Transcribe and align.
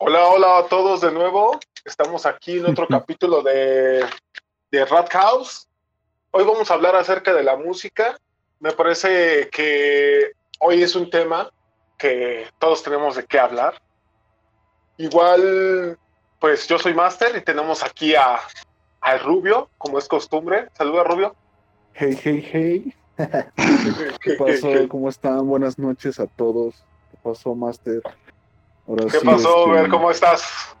Hola, 0.00 0.28
hola 0.28 0.58
a 0.58 0.66
todos 0.68 1.00
de 1.00 1.10
nuevo. 1.10 1.58
Estamos 1.84 2.24
aquí 2.24 2.58
en 2.58 2.66
otro 2.66 2.86
capítulo 2.88 3.42
de, 3.42 4.06
de 4.70 4.84
Rat 4.84 5.10
House. 5.10 5.66
Hoy 6.30 6.44
vamos 6.44 6.70
a 6.70 6.74
hablar 6.74 6.94
acerca 6.94 7.34
de 7.34 7.42
la 7.42 7.56
música. 7.56 8.16
Me 8.60 8.70
parece 8.70 9.48
que 9.50 10.30
hoy 10.60 10.84
es 10.84 10.94
un 10.94 11.10
tema 11.10 11.50
que 11.98 12.46
todos 12.60 12.84
tenemos 12.84 13.16
de 13.16 13.24
qué 13.24 13.40
hablar. 13.40 13.82
Igual, 14.98 15.98
pues 16.38 16.68
yo 16.68 16.78
soy 16.78 16.94
Master 16.94 17.36
y 17.36 17.40
tenemos 17.40 17.82
aquí 17.82 18.14
a, 18.14 18.38
a 19.00 19.18
Rubio, 19.18 19.68
como 19.78 19.98
es 19.98 20.06
costumbre. 20.06 20.68
Saluda, 20.74 21.02
Rubio. 21.02 21.34
Hey, 21.94 22.16
hey, 22.22 22.48
hey. 22.52 22.94
¿Qué 24.20 24.34
pasó? 24.34 24.68
¿Cómo 24.88 25.08
están? 25.08 25.44
Buenas 25.48 25.76
noches 25.76 26.20
a 26.20 26.28
todos. 26.28 26.84
¿Qué 27.10 27.18
pasó, 27.20 27.52
Master? 27.56 28.00
¿Qué 28.96 29.20
pasó, 29.22 29.66
este, 29.66 29.70
Ver? 29.72 29.90
¿Cómo 29.90 30.10
estás? 30.10 30.74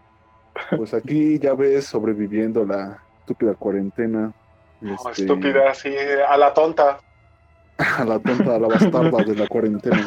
Pues 0.74 0.94
aquí 0.94 1.38
ya 1.38 1.52
ves, 1.54 1.86
sobreviviendo 1.86 2.64
la 2.64 3.02
estúpida 3.20 3.54
cuarentena. 3.54 4.32
Este, 4.80 5.22
estúpida, 5.22 5.74
sí, 5.74 5.94
a 6.28 6.36
la 6.38 6.54
tonta. 6.54 6.98
a 7.78 8.04
la 8.04 8.18
tonta, 8.18 8.56
a 8.56 8.58
la 8.58 8.68
bastarda 8.68 9.24
de 9.24 9.34
la 9.34 9.46
cuarentena. 9.46 10.04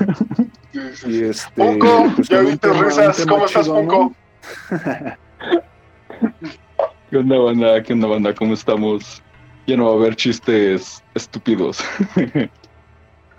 Y 1.06 1.26
este, 1.26 1.52
Punco, 1.54 2.12
pues, 2.16 2.28
ya 2.28 2.40
vi 2.40 2.58
tus 2.58 2.80
risas, 2.80 3.26
¿cómo 3.28 3.46
estás, 3.46 3.70
Punco? 3.70 4.14
¿Qué 7.10 7.18
onda, 7.18 7.38
banda? 7.38 7.84
¿Qué 7.84 7.94
onda, 7.94 8.08
banda? 8.08 8.34
¿Cómo 8.34 8.54
estamos? 8.56 9.22
Ya 9.68 9.78
no 9.78 9.86
va 9.86 9.92
a 9.92 9.96
haber 9.96 10.16
chistes 10.16 11.04
estúpidos. 11.14 11.84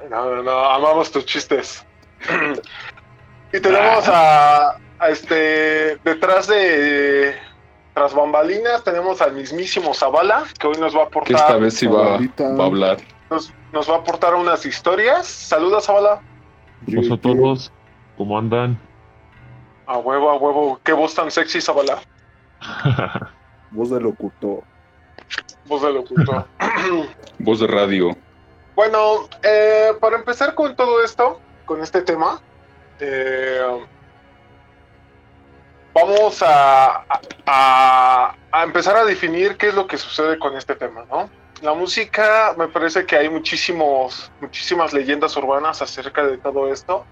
no, 0.09 0.37
no, 0.37 0.43
no, 0.43 0.65
amamos 0.71 1.11
tus 1.11 1.27
chistes. 1.27 1.85
Y 3.53 3.61
tenemos 3.61 4.05
a, 4.09 4.79
este, 5.11 5.99
detrás 6.05 6.47
de, 6.47 7.35
tras 7.93 8.15
bambalinas, 8.15 8.83
tenemos 8.83 9.21
al 9.21 9.35
mismísimo 9.35 9.93
Zavala, 9.93 10.45
que 10.59 10.67
hoy 10.67 10.77
nos 10.79 10.97
va 10.97 11.03
a 11.03 11.05
aportar. 11.05 11.37
Que 11.37 11.43
esta 11.43 11.57
vez 11.57 11.75
sí 11.75 11.87
va, 11.87 12.17
a 12.17 12.65
hablar. 12.65 12.99
Nos, 13.31 13.91
va 13.91 13.97
a 13.97 13.99
aportar 13.99 14.35
unas 14.35 14.65
historias. 14.65 15.27
Saluda, 15.27 15.83
Zavala. 15.83 16.23
Hola 16.89 17.15
a 17.15 17.19
todos, 17.19 17.71
¿cómo 18.17 18.39
andan? 18.39 18.79
A 19.87 19.99
huevo, 19.99 20.31
a 20.31 20.37
huevo. 20.37 20.81
Qué 20.83 20.95
voz 20.95 21.15
tan 21.15 21.31
sexy, 21.31 21.61
Zavala. 21.61 22.01
voz 23.71 23.91
de 23.91 24.01
locutor. 24.01 24.63
Voz 25.67 25.83
de 25.83 25.93
locutor. 25.93 26.47
voz 27.39 27.61
de 27.61 27.67
radio. 27.67 28.17
Bueno, 28.75 29.29
eh, 29.43 29.91
para 30.01 30.17
empezar 30.17 30.55
con 30.55 30.75
todo 30.75 31.05
esto, 31.05 31.39
con 31.67 31.83
este 31.83 32.01
tema, 32.01 32.41
eh, 33.05 33.61
vamos 35.93 36.41
a, 36.43 37.05
a, 37.47 38.63
empezar 38.63 38.97
a 38.97 39.05
definir 39.05 39.57
qué 39.57 39.69
es 39.69 39.75
lo 39.75 39.87
que 39.87 39.99
sucede 39.99 40.39
con 40.39 40.57
este 40.57 40.77
tema, 40.77 41.05
¿no? 41.11 41.29
La 41.63 41.75
música, 41.75 42.55
me 42.57 42.69
parece 42.69 43.05
que 43.05 43.17
hay 43.17 43.29
muchísimos, 43.29 44.31
muchísimas 44.41 44.93
leyendas 44.93 45.37
urbanas 45.37 45.83
acerca 45.83 46.25
de 46.25 46.39
todo 46.39 46.73
esto. 46.73 47.05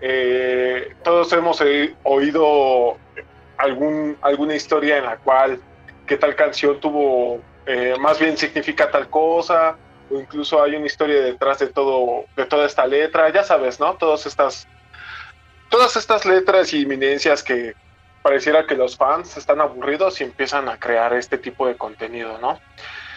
Eh, 0.00 0.94
todos 1.02 1.32
hemos 1.32 1.60
oído 2.02 2.96
algún, 3.58 4.16
alguna 4.20 4.54
historia 4.54 4.98
en 4.98 5.04
la 5.04 5.16
cual 5.16 5.60
que 6.06 6.16
tal 6.16 6.34
canción 6.36 6.78
tuvo, 6.80 7.40
eh, 7.66 7.96
más 7.98 8.18
bien 8.18 8.36
significa 8.36 8.90
tal 8.90 9.08
cosa, 9.08 9.76
o 10.10 10.18
incluso 10.18 10.62
hay 10.62 10.76
una 10.76 10.86
historia 10.86 11.20
detrás 11.20 11.58
de 11.60 11.68
todo, 11.68 12.24
de 12.36 12.44
toda 12.46 12.66
esta 12.66 12.86
letra, 12.86 13.30
ya 13.30 13.42
sabes, 13.42 13.80
¿no? 13.80 13.94
Todas 13.94 14.26
estas 14.26 14.68
todas 15.74 15.96
estas 15.96 16.24
letras 16.24 16.72
y 16.72 16.82
eminencias 16.82 17.42
que 17.42 17.74
pareciera 18.22 18.64
que 18.64 18.76
los 18.76 18.96
fans 18.96 19.36
están 19.36 19.60
aburridos 19.60 20.20
y 20.20 20.22
empiezan 20.22 20.68
a 20.68 20.78
crear 20.78 21.12
este 21.14 21.36
tipo 21.36 21.66
de 21.66 21.76
contenido, 21.76 22.38
¿no? 22.38 22.60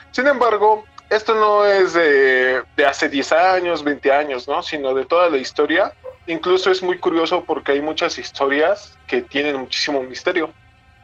Sin 0.10 0.26
embargo, 0.26 0.84
esto 1.12 1.36
no 1.36 1.68
es 1.68 1.94
de, 1.94 2.64
hace 2.84 3.10
10 3.10 3.32
años, 3.34 3.84
20 3.84 4.12
años, 4.12 4.48
¿no? 4.48 4.64
Sino 4.64 4.96
de 4.96 5.06
toda 5.06 5.30
la 5.30 5.38
historia. 5.38 5.94
Incluso 6.26 6.72
es 6.72 6.82
muy 6.82 6.98
curioso 6.98 7.44
porque 7.44 7.73
hay 7.73 7.82
muchas 7.82 8.17
historias 8.17 8.98
que 9.06 9.22
tienen 9.22 9.56
muchísimo 9.58 10.02
misterio, 10.02 10.52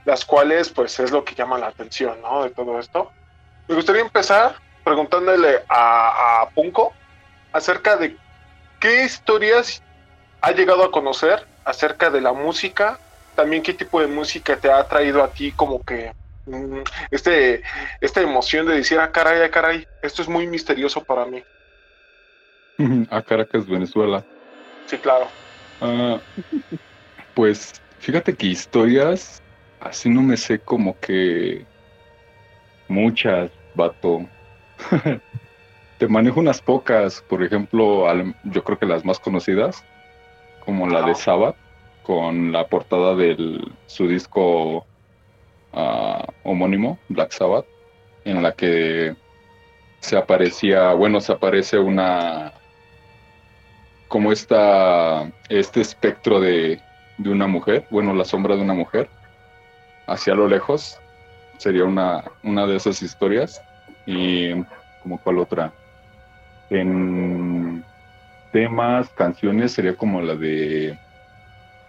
las 0.05 0.25
cuales 0.25 0.69
pues 0.69 0.99
es 0.99 1.11
lo 1.11 1.23
que 1.23 1.35
llama 1.35 1.59
la 1.59 1.67
atención, 1.67 2.19
¿no? 2.23 2.45
De 2.45 2.49
todo 2.49 2.79
esto. 2.79 3.11
Me 3.67 3.75
gustaría 3.75 4.01
empezar 4.01 4.55
preguntándole 4.83 5.61
a, 5.69 6.41
a 6.41 6.49
Punko 6.49 6.93
acerca 7.51 7.95
de 7.95 8.17
qué 8.79 9.03
historias 9.03 9.83
ha 10.43 10.51
llegado 10.51 10.83
a 10.83 10.91
conocer 10.91 11.47
acerca 11.63 12.09
de 12.09 12.19
la 12.19 12.33
música, 12.33 12.99
también 13.33 13.63
qué 13.63 13.73
tipo 13.73 14.01
de 14.01 14.07
música 14.07 14.59
te 14.59 14.69
ha 14.69 14.85
traído 14.85 15.23
a 15.23 15.31
ti 15.31 15.53
como 15.53 15.81
que 15.81 16.11
mm, 16.45 16.81
este, 17.11 17.63
esta 18.01 18.21
emoción 18.21 18.67
de 18.67 18.75
decir, 18.75 18.99
ah, 18.99 19.09
caray, 19.09 19.41
ah, 19.41 19.49
caray, 19.49 19.87
esto 20.01 20.21
es 20.21 20.27
muy 20.27 20.45
misterioso 20.45 21.01
para 21.05 21.25
mí. 21.25 21.41
A 23.09 23.21
Caracas, 23.23 23.65
Venezuela. 23.65 24.25
Sí, 24.85 24.97
claro. 24.99 25.31
Ah, 25.79 26.21
pues 27.33 27.71
fíjate 27.99 28.35
que 28.35 28.47
historias, 28.47 29.41
así 29.79 30.09
no 30.09 30.21
me 30.21 30.35
sé 30.35 30.59
como 30.59 30.99
que 30.99 31.65
muchas, 32.89 33.49
vato. 33.73 34.29
Te 35.97 36.07
manejo 36.09 36.41
unas 36.41 36.61
pocas, 36.61 37.23
por 37.29 37.41
ejemplo, 37.43 38.05
yo 38.43 38.61
creo 38.65 38.77
que 38.77 38.85
las 38.85 39.05
más 39.05 39.21
conocidas 39.21 39.85
como 40.65 40.87
la 40.87 41.01
de 41.03 41.15
Sabbath, 41.15 41.55
con 42.03 42.51
la 42.51 42.67
portada 42.67 43.15
de 43.15 43.59
su 43.87 44.07
disco 44.07 44.85
ah, 45.73 46.25
homónimo, 46.43 46.97
Black 47.09 47.31
Sabbath, 47.31 47.65
en 48.25 48.41
la 48.41 48.53
que 48.53 49.15
se 49.99 50.17
aparecía, 50.17 50.93
bueno, 50.93 51.21
se 51.21 51.31
aparece 51.31 51.79
una, 51.79 52.53
como 54.07 54.31
esta, 54.31 55.31
este 55.49 55.81
espectro 55.81 56.39
de, 56.39 56.79
de 57.17 57.29
una 57.29 57.47
mujer, 57.47 57.85
bueno, 57.89 58.13
la 58.13 58.25
sombra 58.25 58.55
de 58.55 58.61
una 58.61 58.73
mujer, 58.73 59.09
hacia 60.07 60.35
lo 60.35 60.47
lejos, 60.47 60.99
sería 61.57 61.85
una, 61.85 62.23
una 62.43 62.67
de 62.67 62.75
esas 62.75 63.01
historias, 63.01 63.61
y 64.05 64.53
como 65.01 65.17
cuál 65.19 65.39
otra. 65.39 65.73
En 66.69 67.52
temas, 68.53 69.09
canciones, 69.09 69.73
sería 69.73 69.95
como 69.95 70.21
la 70.21 70.35
de 70.35 70.97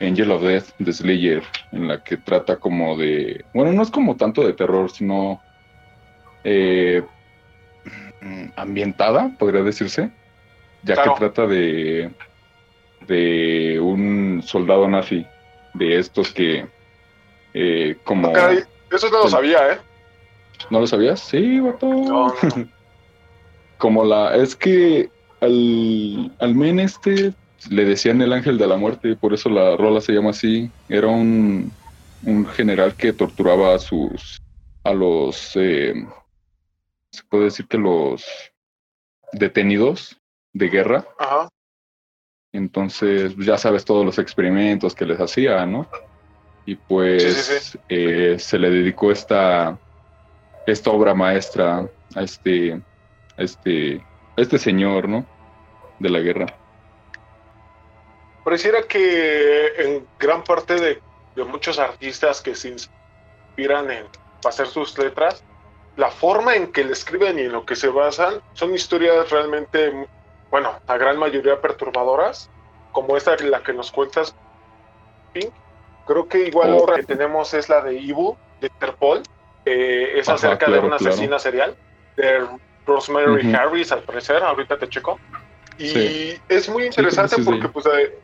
Angel 0.01 0.33
of 0.33 0.43
Death 0.43 0.71
de 0.79 0.93
Slayer, 0.93 1.43
en 1.71 1.87
la 1.87 2.03
que 2.03 2.17
trata 2.17 2.57
como 2.57 2.97
de, 2.97 3.45
bueno, 3.53 3.73
no 3.73 3.83
es 3.83 3.91
como 3.91 4.17
tanto 4.17 4.45
de 4.45 4.55
terror, 4.55 4.91
sino 4.91 5.41
eh, 6.43 7.05
ambientada, 8.57 9.31
podría 9.39 9.63
decirse, 9.63 10.11
ya 10.83 11.03
que 11.03 11.11
trata 11.19 11.47
de, 11.47 12.11
de 13.07 13.79
un 13.79 14.43
soldado 14.43 14.89
nazi, 14.89 15.27
de 15.75 15.99
estos 15.99 16.33
que, 16.33 16.67
eh, 17.53 17.97
como... 18.05 18.33
eso 18.37 19.11
no 19.11 19.25
lo 19.25 19.29
sabía, 19.29 19.73
¿eh? 19.73 19.79
¿No 20.71 20.81
lo 20.81 20.87
sabías? 20.87 21.21
Sí, 21.21 21.61
vato. 21.61 22.35
como 23.79 24.03
la, 24.05 24.35
es 24.37 24.57
que 24.57 25.11
al, 25.45 26.55
men 26.55 26.81
este 26.81 27.33
le 27.71 27.85
decían 27.85 28.21
el 28.21 28.33
ángel 28.33 28.59
de 28.59 28.67
la 28.67 28.77
muerte, 28.77 29.17
por 29.17 29.33
eso 29.33 29.49
la 29.49 29.77
rola 29.77 30.01
se 30.01 30.13
llama 30.13 30.31
así. 30.31 30.71
Era 30.89 31.09
un, 31.09 31.73
general 32.55 32.95
que 32.95 33.13
torturaba 33.13 33.75
a 33.75 33.79
sus, 33.79 34.41
a 34.83 34.93
los, 34.93 35.53
eh, 35.57 35.95
se 37.11 37.23
puede 37.25 37.45
decir 37.45 37.67
que 37.67 37.79
los 37.79 38.25
detenidos 39.33 40.21
de 40.53 40.69
guerra. 40.69 41.07
Entonces, 42.53 43.35
ya 43.37 43.59
sabes 43.59 43.85
todos 43.85 44.07
los 44.07 44.19
experimentos 44.19 44.95
que 44.95 45.05
les 45.05 45.21
hacía, 45.21 45.67
¿no? 45.67 45.89
Y 46.67 46.77
pues 46.77 47.77
eh, 47.89 48.37
se 48.39 48.59
le 48.59 48.71
dedicó 48.71 49.11
esta, 49.11 49.79
esta 50.67 50.91
obra 50.91 51.15
maestra 51.15 51.89
a 52.15 52.23
este, 52.23 52.81
a 53.37 53.43
este, 53.43 54.01
a 54.37 54.41
este 54.41 54.59
señor, 54.59 55.09
¿no? 55.09 55.27
De 56.05 56.11
la 56.11 56.21
guerra. 56.21 56.47
Pareciera 58.45 58.83
que 58.83 59.69
en 59.79 60.07
gran 60.19 60.45
parte 60.45 60.75
de, 60.77 61.03
muchos 61.45 61.81
artistas 61.81 62.41
que 62.41 62.55
se 62.55 62.69
inspiran 62.69 63.91
en 63.91 64.05
hacer 64.47 64.69
sus 64.69 64.97
letras, 64.99 65.43
la 65.97 66.11
forma 66.11 66.55
en 66.55 66.71
que 66.71 66.85
le 66.85 66.93
escriben 66.93 67.39
y 67.39 67.43
en 67.43 67.53
lo 67.53 67.65
que 67.65 67.75
se 67.75 67.89
basan 67.89 68.41
son 68.53 68.73
historias 68.75 69.31
realmente, 69.31 70.07
bueno, 70.51 70.79
la 70.87 70.99
gran 70.99 71.19
mayoría 71.19 71.61
perturbadoras, 71.61 72.51
como 72.93 73.17
esta 73.17 73.35
la 73.37 73.63
que 73.63 73.73
nos 73.73 73.91
cuentas, 73.91 74.37
Pink. 75.33 75.53
Creo 76.07 76.29
que 76.29 76.47
igual 76.47 76.75
otra 76.75 76.97
que 76.97 77.05
tenemos 77.05 77.55
es 77.55 77.69
la 77.71 77.81
de 77.81 77.95
Ibu, 77.95 78.37
de 78.61 78.67
Interpol, 78.67 79.23
es 79.65 80.29
acerca 80.29 80.71
de 80.71 80.79
una 80.79 80.97
asesina 80.97 81.39
serial, 81.39 81.75
de 82.17 82.47
Rosemary 82.87 83.55
Harris, 83.55 83.91
al 83.91 84.03
parecer, 84.03 84.43
ahorita 84.43 84.79
te 84.79 84.89
checo. 84.89 85.19
Y 85.79 86.39
es 86.49 86.69
muy 86.69 86.87
interesante 86.87 87.37
porque, 87.43 87.69
pues, 87.69 87.87
eh, 87.87 88.17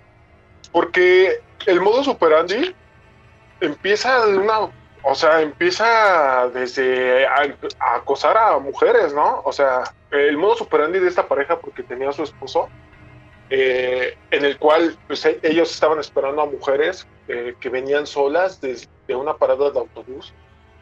porque 0.73 1.41
el 1.67 1.81
modo 1.81 2.11
operandi 2.11 2.75
empieza 3.61 4.26
de 4.26 4.38
una, 4.38 4.70
o 5.02 5.14
sea, 5.14 5.41
empieza 5.43 6.49
desde 6.55 7.26
a, 7.26 7.47
acosar 7.94 8.37
a 8.37 8.58
mujeres, 8.58 9.12
¿no? 9.12 9.43
O 9.44 9.52
sea, 9.52 9.82
el 10.11 10.37
modo 10.37 10.56
superandi 10.56 10.99
de 10.99 11.08
esta 11.08 11.26
pareja, 11.26 11.58
porque 11.58 11.82
tenía 11.82 12.11
a 12.11 12.12
su 12.12 12.23
esposo, 12.23 12.69
eh, 13.50 14.17
en 14.31 14.44
el 14.44 14.58
cual 14.58 14.97
pues, 15.08 15.25
e, 15.26 15.41
ellos 15.43 15.73
estaban 15.73 15.99
esperando 15.99 16.43
a 16.43 16.47
mujeres 16.47 17.06
eh, 17.26 17.56
que 17.58 17.69
venían 17.69 18.06
solas 18.06 18.61
desde 18.61 18.88
una 19.08 19.37
parada 19.37 19.70
de 19.70 19.79
autobús. 19.79 20.32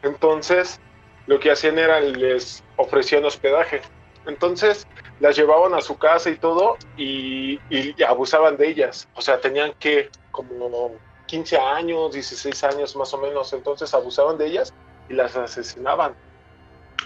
Entonces, 0.03 0.79
lo 1.25 1.39
que 1.39 1.51
hacían 1.51 1.79
era 1.79 1.99
les 1.99 2.63
ofrecían 2.77 3.25
hospedaje. 3.25 3.81
Entonces, 4.25 4.87
las 5.19 5.35
llevaban 5.35 5.73
a 5.73 5.81
su 5.81 5.97
casa 5.97 6.29
y 6.29 6.35
todo 6.35 6.77
y, 6.97 7.59
abusaban 8.03 8.57
de 8.57 8.67
ellas. 8.67 9.07
O 9.15 9.21
sea, 9.21 9.39
tenían 9.39 9.73
que 9.79 10.09
como 10.31 10.95
15 11.27 11.57
años, 11.57 12.13
16 12.13 12.63
años 12.63 12.95
más 12.95 13.13
o 13.13 13.17
menos. 13.17 13.53
Entonces, 13.53 13.93
abusaban 13.93 14.37
de 14.37 14.47
ellas 14.47 14.73
y 15.09 15.13
las 15.13 15.35
asesinaban. 15.35 16.15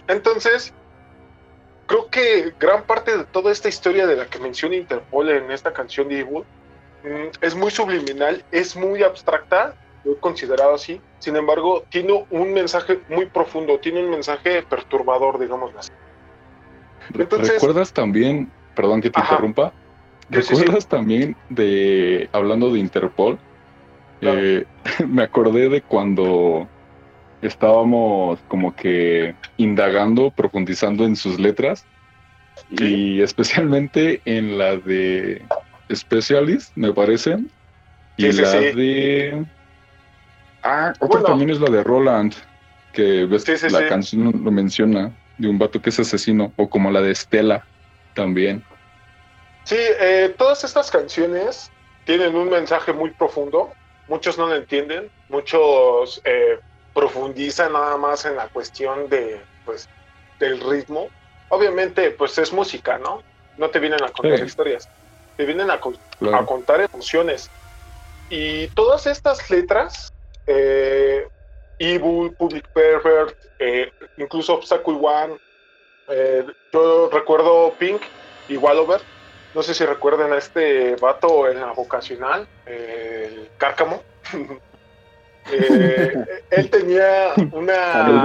Entonces, 0.08 0.74
creo 1.88 2.10
que 2.10 2.54
gran 2.60 2.84
parte 2.84 3.18
de 3.18 3.24
toda 3.26 3.52
esta 3.52 3.70
historia 3.70 4.08
de 4.08 4.16
la 4.16 4.26
que 4.26 4.40
menciona 4.40 4.76
Interpol 4.76 5.30
en 5.30 5.52
esta 5.52 5.72
canción 5.74 6.10
de 6.10 6.20
Evil 6.20 6.44
mm, 7.04 7.38
es 7.42 7.56
muy 7.56 7.72
subliminal, 7.72 8.44
es 8.52 8.76
muy 8.76 9.04
abstracta, 9.04 9.76
lo 10.04 10.14
he 10.14 10.18
considerado 10.18 10.76
así. 10.76 11.02
Sin 11.20 11.36
embargo, 11.36 11.84
tiene 11.90 12.26
un 12.30 12.54
mensaje 12.54 13.02
muy 13.10 13.26
profundo, 13.28 13.80
tiene 13.80 14.04
un 14.04 14.10
mensaje 14.10 14.64
perturbador, 14.64 15.40
digamos 15.40 15.74
así. 15.78 15.92
¿Recuerdas 17.10 17.94
también, 17.94 18.52
perdón 18.76 19.02
que 19.02 19.10
te 19.10 19.20
interrumpa? 19.20 19.74
¿Recuerdas 20.30 20.88
también 20.88 21.36
de, 21.50 22.30
hablando 22.32 22.72
de 22.72 22.80
Interpol? 22.80 23.38
Eh, 24.22 24.66
me 25.08 25.24
acordé 25.24 25.70
de 25.70 25.82
cuando 25.82 26.68
estábamos 27.42 28.40
como 28.48 28.76
que 28.76 29.36
indagando, 29.58 30.32
profundizando 30.32 31.06
en 31.06 31.16
sus 31.16 31.40
letras 31.40 31.86
y 32.72 33.22
especialmente 33.22 34.22
en 34.26 34.58
la 34.58 34.78
de 34.78 35.42
Specialist, 35.94 36.76
me 36.76 36.94
parece, 36.94 37.38
y 38.18 38.32
la 38.32 38.52
de... 38.52 39.46
Ah, 40.64 40.94
otra 41.00 41.24
también 41.24 41.50
es 41.50 41.60
la 41.60 41.70
de 41.70 41.84
Roland, 41.84 42.34
que 42.94 43.26
ves 43.26 43.72
la 43.72 43.88
canción 43.90 44.42
lo 44.44 44.52
menciona, 44.52 45.12
de 45.38 45.48
un 45.48 45.58
vato 45.58 45.82
que 45.82 45.90
es 45.90 46.00
asesino, 46.00 46.54
o 46.58 46.70
como 46.70 46.92
la 46.92 47.02
de 47.02 47.14
Stella 47.16 47.66
también. 48.14 48.64
Sí, 49.64 49.78
eh, 49.78 50.34
todas 50.38 50.64
estas 50.64 50.92
canciones 50.92 51.72
tienen 52.06 52.36
un 52.36 52.50
mensaje 52.50 52.92
muy 52.94 53.12
profundo, 53.12 53.72
muchos 54.08 54.38
no 54.38 54.48
lo 54.48 54.56
entienden, 54.56 55.10
muchos 55.30 56.22
eh, 56.26 56.60
profundiza 56.94 57.70
nada 57.70 57.98
más 57.98 58.26
en 58.26 58.36
la 58.36 58.48
cuestión 58.48 59.10
de, 59.10 59.42
pues, 59.66 59.88
del 60.40 60.60
ritmo. 60.60 61.10
Obviamente, 61.50 62.12
pues 62.12 62.38
es 62.38 62.52
música, 62.52 62.98
¿no? 62.98 63.22
No 63.58 63.70
te 63.70 63.80
vienen 63.80 64.04
a 64.04 64.10
contar 64.10 64.44
historias, 64.46 64.90
te 65.38 65.46
vienen 65.46 65.70
a, 65.70 65.76
a, 65.76 66.46
contar 66.46 66.82
emociones. 66.82 67.50
Y 68.30 68.68
todas 68.70 69.06
estas 69.08 69.50
letras, 69.50 70.12
eh, 70.48 71.28
Evil, 71.80 72.32
Public 72.38 72.68
Pervert, 72.74 73.36
eh, 73.60 73.92
incluso 74.18 74.56
Obstacle 74.56 74.96
One, 74.96 75.38
eh, 76.10 76.46
yo 76.72 77.10
recuerdo 77.12 77.74
Pink 77.80 78.02
y 78.50 78.58
Wallover, 78.58 79.02
no 79.56 79.64
sé 79.64 79.74
si 79.74 79.86
recuerdan 79.86 80.34
a 80.34 80.38
este 80.38 80.96
vato 80.96 81.48
en 81.50 81.60
la 81.60 81.72
vocacional, 81.74 82.48
el 82.66 83.50
Cárcamo. 83.58 84.02
Eh, 85.52 86.14
él 86.52 86.70
tenía 86.70 87.34
una. 87.52 88.08
El 88.08 88.22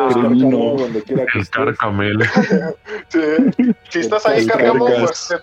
Si 3.90 3.98
estás 3.98 4.26
ahí, 4.26 4.46
Cargamo, 4.46 4.86
pues 4.86 5.34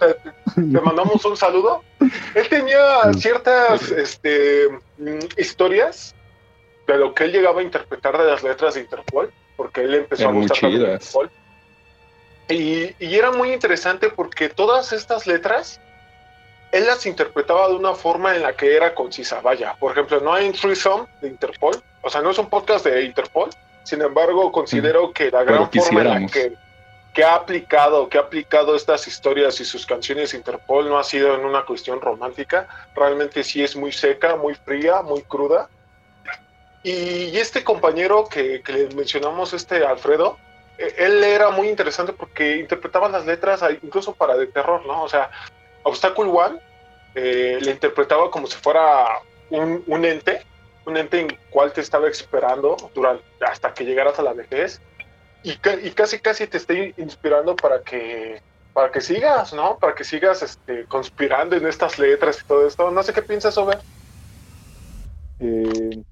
te, 0.56 0.82
mandamos 0.82 1.26
un 1.26 1.36
saludo. 1.36 1.84
Él 2.00 2.48
tenía 2.50 3.12
ciertas 3.18 3.92
este, 3.92 4.70
mm, 4.98 5.20
historias 5.38 6.15
de 6.88 6.98
lo 6.98 7.14
que 7.14 7.26
él 7.26 7.32
llegaba 7.32 7.62
a 7.62 7.64
interpretar 7.64 8.18
de 8.18 8.26
las 8.26 8.44
letras 8.44 8.76
de 8.76 8.82
Interpol, 8.82 9.32
porque 9.56 9.82
él 9.82 9.96
empezó 9.96 10.30
a 10.30 10.32
gustar 10.32 10.72
de 10.72 10.78
Interpol. 10.78 11.32
Y, 12.48 12.96
y 13.00 13.16
era 13.16 13.32
muy 13.32 13.52
interesante 13.52 14.10
porque 14.10 14.50
todas 14.50 14.94
estas 14.94 15.26
letras 15.26 15.80
él 16.76 16.86
las 16.86 17.06
interpretaba 17.06 17.70
de 17.70 17.76
una 17.76 17.94
forma 17.94 18.36
en 18.36 18.42
la 18.42 18.54
que 18.54 18.76
era 18.76 18.94
concisa. 18.94 19.40
Vaya, 19.42 19.76
por 19.80 19.94
ejemplo, 19.94 20.20
no 20.20 20.34
hay 20.34 20.48
un 20.48 20.54
threesome 20.54 21.06
de 21.22 21.30
Interpol, 21.30 21.82
o 22.02 22.10
sea, 22.10 22.22
no 22.22 22.32
es 22.32 22.38
un 22.38 22.50
podcast 22.50 22.86
de 22.86 23.04
Interpol, 23.04 23.50
sin 23.84 24.02
embargo, 24.02 24.52
considero 24.52 25.14
que 25.14 25.32
la 25.32 25.44
gran 25.44 25.72
forma 25.72 26.02
en 26.02 26.24
la 26.24 26.28
que, 26.28 26.54
que, 27.14 27.24
ha 27.24 27.36
aplicado, 27.36 28.10
que 28.10 28.18
ha 28.18 28.22
aplicado 28.22 28.76
estas 28.76 29.08
historias 29.08 29.60
y 29.62 29.66
sus 29.66 29.86
canciones 29.86 30.34
Interpol 30.34 30.90
no 30.90 30.98
ha 30.98 31.04
sido 31.04 31.36
en 31.36 31.46
una 31.46 31.64
cuestión 31.64 32.02
romántica, 32.02 32.68
realmente 32.94 33.44
sí 33.44 33.64
es 33.64 33.76
muy 33.76 33.92
seca, 33.92 34.36
muy 34.36 34.56
fría, 34.56 35.02
muy 35.02 35.22
cruda. 35.22 35.70
Y, 36.86 37.36
este 37.40 37.64
compañero 37.64 38.26
que, 38.30 38.62
que 38.62 38.72
le 38.72 38.96
mencionamos, 38.96 39.54
este 39.54 39.84
Alfredo, 39.84 40.38
eh, 40.78 40.94
él 41.00 41.24
era 41.24 41.50
muy 41.50 41.68
interesante 41.68 42.14
porque 42.14 42.58
interpretaba 42.58 43.10
las 43.10 43.26
letras 43.26 43.64
incluso 43.82 44.14
para 44.14 44.38
de 44.38 44.46
terror, 44.46 44.86
¿no? 44.86 45.02
O 45.02 45.10
sea, 45.10 45.32
Obstacle 45.82 46.26
One 46.26 46.60
eh, 47.16 47.58
le 47.60 47.72
interpretaba 47.72 48.30
como 48.30 48.46
si 48.46 48.58
fuera 48.58 49.08
un, 49.50 50.06
ente, 50.06 50.44
un 50.86 50.98
ente 50.98 51.22
en 51.22 51.36
cual 51.50 51.74
te 51.74 51.82
estaba 51.82 52.08
esperando 52.08 52.78
durante, 52.94 53.24
hasta 53.42 53.74
que 53.74 53.84
llegaras 53.84 54.20
a 54.20 54.22
la 54.22 54.34
vejez 54.34 54.80
y, 55.42 55.56
casi 55.58 56.20
casi 56.20 56.46
te 56.46 56.58
esté 56.58 56.94
inspirando 56.98 57.56
para 57.56 57.82
que 57.82 58.44
para 58.74 58.92
que 58.92 59.02
sigas, 59.02 59.54
¿no? 59.54 59.80
Para 59.80 59.96
que 59.96 60.04
sigas 60.04 60.44
este, 60.44 60.86
conspirando 60.86 61.56
en 61.56 61.66
estas 61.66 61.98
letras 61.98 62.42
y 62.44 62.48
todo 62.48 62.68
esto. 62.68 62.92
No 62.92 63.02
sé 63.02 63.12
qué 63.12 63.24
piensas, 63.24 63.56
sobre. 63.56 63.80
Eh, 65.40 66.04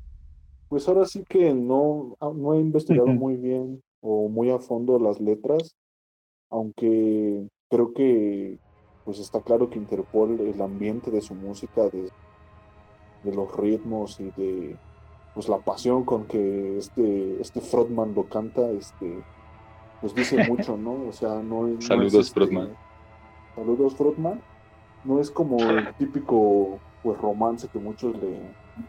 pues 0.73 0.87
ahora 0.87 1.05
sí 1.05 1.23
que 1.29 1.53
no, 1.53 2.17
no 2.19 2.55
he 2.55 2.59
investigado 2.59 3.05
muy 3.05 3.37
bien 3.37 3.83
o 4.01 4.27
muy 4.27 4.49
a 4.49 4.57
fondo 4.57 4.97
las 4.97 5.21
letras, 5.21 5.75
aunque 6.49 7.47
creo 7.69 7.93
que 7.93 8.57
pues 9.05 9.19
está 9.19 9.41
claro 9.41 9.69
que 9.69 9.77
Interpol, 9.77 10.39
el 10.39 10.59
ambiente 10.63 11.11
de 11.11 11.21
su 11.21 11.35
música, 11.35 11.83
de, 11.89 12.09
de 13.23 13.35
los 13.35 13.55
ritmos 13.55 14.19
y 14.19 14.31
de 14.31 14.75
pues 15.35 15.47
la 15.47 15.59
pasión 15.59 16.05
con 16.05 16.25
que 16.25 16.79
este, 16.79 17.39
este 17.39 17.61
lo 18.15 18.23
canta, 18.23 18.67
este, 18.71 19.23
pues 20.01 20.15
dice 20.15 20.43
mucho, 20.49 20.75
¿no? 20.75 21.07
O 21.07 21.11
sea, 21.11 21.35
no, 21.43 21.69
Saludos, 21.81 22.15
es, 22.15 22.31
este. 22.31 22.75
Saludos, 23.53 23.93
Frotman. 23.93 24.41
No 25.03 25.19
es 25.19 25.29
como 25.29 25.59
el 25.59 25.93
típico 25.97 26.79
pues 27.03 27.15
romance 27.21 27.67
que 27.67 27.77
muchos 27.77 28.15
le, 28.15 28.39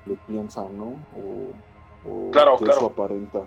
le 0.06 0.16
piensan, 0.26 0.78
¿no? 0.78 0.86
O, 1.14 1.73
claro, 2.32 2.56
que 2.58 2.64
claro. 2.64 2.78
eso 2.78 2.86
aparenta. 2.86 3.40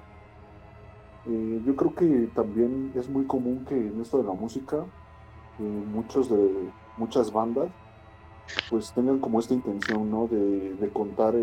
Eh, 1.30 1.62
yo 1.66 1.76
creo 1.76 1.94
que 1.94 2.30
también 2.34 2.92
es 2.96 3.10
muy 3.10 3.26
común 3.26 3.66
que 3.68 3.76
en 3.76 4.00
esto 4.02 4.18
de 4.18 4.24
la 4.24 4.34
música 4.34 4.86
muchos 5.60 6.30
de 6.30 6.70
muchas 6.98 7.32
bandas 7.32 7.70
pues 8.70 8.94
tengan 8.94 9.20
como 9.20 9.40
esta 9.40 9.54
intención 9.54 10.10
no 10.10 10.28
de, 10.28 10.90
contar 10.94 11.34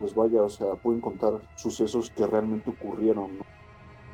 pues 0.00 0.14
vaya 0.14 0.42
o 0.42 0.48
sea 0.48 0.74
pueden 0.74 1.00
contar 1.00 1.34
sucesos 1.56 2.10
que 2.10 2.26
realmente 2.26 2.70
ocurrieron 2.70 3.38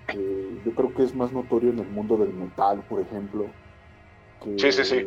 eh, 0.09 0.61
yo 0.65 0.75
creo 0.75 0.93
que 0.95 1.05
es 1.05 1.15
más 1.15 1.33
notorio 1.33 1.71
en 1.71 1.79
el 1.79 1.89
mundo 1.89 2.17
del 2.17 2.35
metal 2.35 2.85
por 2.89 3.01
ejemplo 3.01 3.47
que 4.43 4.59
sí 4.59 4.73
sí 4.73 4.85
sí 4.85 5.07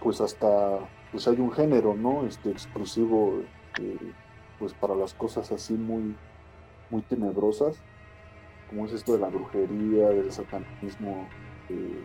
pues 0.00 0.20
hasta 0.20 0.80
pues 1.12 1.26
hay 1.28 1.40
un 1.40 1.52
género 1.52 1.94
no 1.94 2.26
este 2.26 2.50
exclusivo 2.50 3.40
eh, 3.80 4.12
pues 4.60 4.72
para 4.74 4.94
las 4.94 5.14
cosas 5.14 5.50
así 5.50 5.74
muy 5.74 6.14
muy 6.90 7.02
tenebrosas 7.02 7.76
como 8.68 8.86
es 8.86 8.92
esto 8.92 9.14
de 9.14 9.18
la 9.18 9.28
brujería 9.28 10.10
del 10.10 10.30
satanismo 10.30 11.26
eh, 11.68 12.04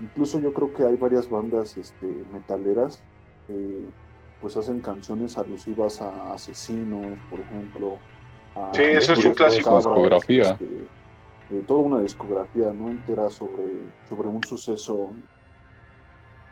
incluso 0.00 0.40
yo 0.40 0.52
creo 0.52 0.74
que 0.74 0.84
hay 0.84 0.96
varias 0.96 1.30
bandas 1.30 1.76
este, 1.78 2.06
metaleras 2.32 3.02
que 3.46 3.86
pues 4.44 4.58
hacen 4.58 4.80
canciones 4.80 5.38
alusivas 5.38 6.02
a 6.02 6.34
asesinos, 6.34 7.18
por 7.30 7.40
ejemplo. 7.40 7.96
sí, 8.72 8.82
eso 8.82 9.14
es 9.14 9.24
un 9.24 9.32
clásico. 9.32 9.76
Discografía. 9.76 10.42
Este, 10.42 10.64
eh, 11.50 11.64
toda 11.66 11.80
una 11.80 12.00
discografía 12.00 12.70
no 12.74 12.90
entera 12.90 13.30
sobre, 13.30 13.64
sobre 14.06 14.28
un 14.28 14.44
suceso, 14.44 15.12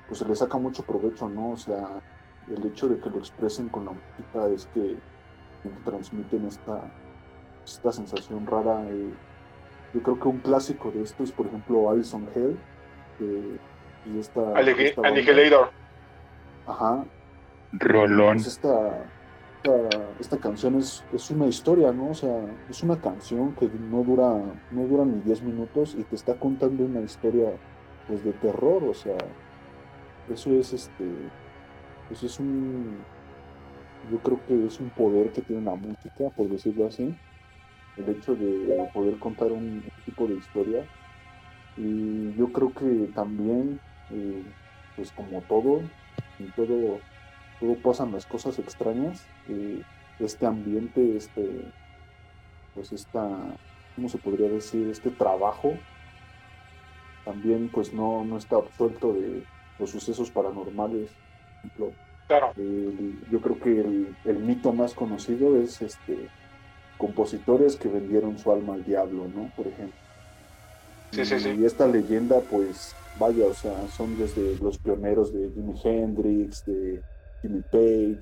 pues 0.06 0.20
se 0.20 0.26
le 0.26 0.34
saca 0.34 0.56
mucho 0.56 0.82
provecho, 0.84 1.28
¿no? 1.28 1.50
O 1.50 1.56
sea, 1.58 2.00
el 2.48 2.66
hecho 2.66 2.88
de 2.88 2.98
que 2.98 3.10
lo 3.10 3.18
expresen 3.18 3.68
con 3.68 3.84
la 3.84 3.92
música 3.92 4.48
es 4.48 4.66
que 4.74 4.96
transmiten 5.84 6.46
esta, 6.46 6.82
esta 7.64 7.92
sensación 7.92 8.46
rara. 8.46 8.84
Eh, 8.88 9.10
yo 9.94 10.02
creo 10.02 10.18
que 10.18 10.28
un 10.28 10.38
clásico 10.38 10.90
de 10.90 11.02
esto 11.02 11.22
es, 11.22 11.32
por 11.32 11.46
ejemplo, 11.46 11.90
Alison 11.90 12.26
Hell. 12.34 12.58
y 14.06 14.18
esta, 14.18 14.40
Annihilator. 14.56 15.70
Ajá. 16.66 17.04
Rolón. 17.72 18.36
Pues 18.36 18.46
esta, 18.48 19.04
esta, 20.18 20.36
canción 20.38 20.76
es, 20.76 21.04
es, 21.12 21.30
una 21.30 21.46
historia, 21.46 21.92
¿no? 21.92 22.10
O 22.10 22.14
sea, 22.14 22.44
es 22.68 22.82
una 22.82 23.00
canción 23.00 23.54
que 23.54 23.68
no 23.68 24.02
dura, 24.02 24.40
no 24.70 24.86
dura 24.86 25.04
ni 25.04 25.20
10 25.20 25.42
minutos 25.42 25.94
y 25.96 26.02
te 26.04 26.16
está 26.16 26.34
contando 26.34 26.84
una 26.84 27.00
historia 27.00 27.52
pues 28.08 28.24
de 28.24 28.32
terror, 28.32 28.82
o 28.84 28.94
sea, 28.94 29.16
eso 30.28 30.50
es 30.50 30.72
este, 30.72 31.04
eso 32.10 32.26
es 32.26 32.38
un, 32.40 32.96
yo 34.10 34.18
creo 34.18 34.40
que 34.46 34.66
es 34.66 34.80
un 34.80 34.90
poder 34.90 35.32
que 35.32 35.42
tiene 35.42 35.62
la 35.62 35.74
música, 35.74 36.30
por 36.36 36.48
decirlo 36.48 36.86
así, 36.86 37.14
el 37.96 38.08
hecho 38.08 38.34
de 38.34 38.88
poder 38.92 39.18
contar 39.18 39.52
un, 39.52 39.82
tipo 40.04 40.26
de 40.26 40.34
historia 40.34 40.84
y 41.76 42.34
yo 42.34 42.52
creo 42.52 42.72
que 42.72 43.08
también, 43.14 43.80
eh, 44.10 44.42
pues 44.96 45.12
como 45.12 45.40
todo, 45.42 45.80
en 46.38 46.52
todo 46.52 46.98
todo 47.62 47.76
pasan 47.76 48.10
las 48.10 48.26
cosas 48.26 48.58
extrañas, 48.58 49.24
este 50.18 50.46
ambiente, 50.46 51.16
este, 51.16 51.48
pues 52.74 52.92
esta, 52.92 53.56
¿cómo 53.94 54.08
se 54.08 54.18
podría 54.18 54.48
decir? 54.48 54.88
Este 54.88 55.10
trabajo 55.10 55.74
también 57.24 57.68
pues 57.68 57.92
no, 57.92 58.24
no 58.24 58.36
está 58.36 58.56
absuelto 58.56 59.12
de 59.12 59.44
los 59.78 59.90
sucesos 59.90 60.28
paranormales. 60.30 61.12
Por 61.62 61.70
ejemplo, 61.70 61.92
yo 63.30 63.40
creo 63.40 63.58
que 63.60 63.80
el, 64.24 64.38
mito 64.38 64.72
más 64.72 64.94
conocido 64.94 65.56
es 65.56 65.82
este 65.82 66.28
compositores 66.98 67.76
que 67.76 67.88
vendieron 67.88 68.38
su 68.38 68.52
alma 68.52 68.74
al 68.74 68.84
diablo, 68.84 69.26
¿no? 69.34 69.50
Por 69.56 69.66
ejemplo. 69.66 69.98
Sí, 71.10 71.24
sí, 71.24 71.40
sí. 71.40 71.50
Y 71.60 71.64
esta 71.64 71.86
leyenda, 71.88 72.40
pues, 72.48 72.94
vaya, 73.18 73.46
o 73.46 73.54
sea, 73.54 73.88
son 73.88 74.16
desde 74.16 74.56
los 74.62 74.78
pioneros 74.78 75.32
de 75.32 75.50
Jimi 75.50 75.74
Hendrix, 75.82 76.64
de 76.64 77.02
Jimmy 77.42 77.62
Page, 77.62 78.18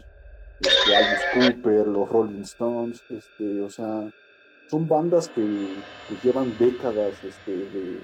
este, 0.61 0.97
Alice 0.97 1.23
Cooper, 1.35 1.87
los 1.87 2.09
Rolling 2.09 2.43
Stones, 2.43 3.03
este, 3.11 3.61
o 3.61 3.69
sea, 3.69 4.11
son 4.69 4.89
bandas 4.89 5.29
que, 5.29 5.77
llevan 6.23 6.57
décadas 6.59 7.23
este, 7.23 7.53
de, 7.53 7.99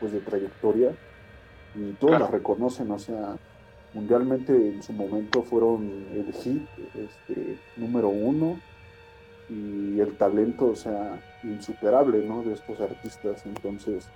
pues, 0.00 0.12
de 0.12 0.20
trayectoria 0.20 0.92
y 1.74 1.92
todos 1.92 2.18
las 2.18 2.30
reconocen, 2.30 2.90
o 2.90 2.98
sea, 2.98 3.36
mundialmente 3.94 4.52
en 4.52 4.82
su 4.82 4.92
momento 4.92 5.42
fueron 5.42 6.06
el 6.12 6.32
hit 6.32 6.66
este, 6.94 7.58
número 7.76 8.08
uno 8.08 8.58
y 9.48 10.00
el 10.00 10.16
talento, 10.16 10.66
o 10.66 10.76
sea, 10.76 11.20
insuperable, 11.42 12.24
¿no? 12.26 12.42
De 12.42 12.54
estos 12.54 12.80
artistas, 12.80 13.44
entonces 13.44 14.08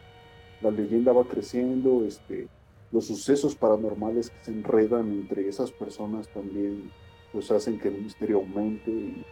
la 0.63 0.71
leyenda 0.71 1.13
va 1.13 1.25
creciendo, 1.25 2.05
este, 2.07 2.49
los 2.93 3.07
sucesos 3.07 3.55
paranormales 3.55 4.31
que 4.31 4.45
se 4.45 4.51
enredan 4.53 5.11
entre 5.11 5.49
esas 5.49 5.71
personas 5.71 6.29
también 6.29 6.91
pues 7.33 7.51
hacen 7.51 7.79
que 7.79 7.89
el 7.89 8.03
misterio 8.03 8.39
aumente 8.39 8.91
y 8.91 9.25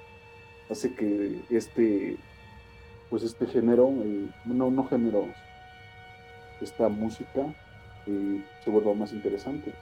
hace 0.69 0.95
que 0.95 1.41
este 1.51 2.17
pues 3.11 3.23
este 3.23 3.47
género 3.47 3.91
no 4.45 4.71
no 4.71 4.87
género 4.89 5.27
esta 6.61 6.89
música 6.89 7.55
eh, 8.07 8.45
se 8.65 8.71
vuelva 8.71 8.93
más 8.95 9.13
interesante 9.13 9.73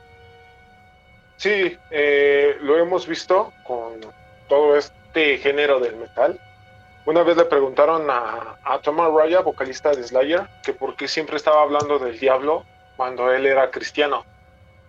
sí 1.42 1.76
eh, 1.90 2.56
lo 2.61 2.78
hemos 2.78 3.06
visto 3.08 3.52
con 3.64 4.00
todo 4.49 4.76
este 4.76 5.38
género 5.38 5.80
del 5.80 5.96
metal 5.96 6.38
una 7.04 7.25
vez 7.25 7.37
le 7.37 7.44
preguntaron 7.46 8.08
a, 8.08 8.58
a 8.62 8.78
Thomas 8.80 9.12
Raya, 9.12 9.40
vocalista 9.40 9.90
de 9.90 10.04
Slayer, 10.04 10.46
que 10.62 10.72
por 10.72 10.94
qué 10.94 11.08
siempre 11.08 11.37
estaba 11.37 11.62
hablando 11.62 11.99
del 11.99 12.16
diablo 12.16 12.64
cuando 12.96 13.32
él 13.32 13.44
era 13.44 13.72
cristiano. 13.72 14.25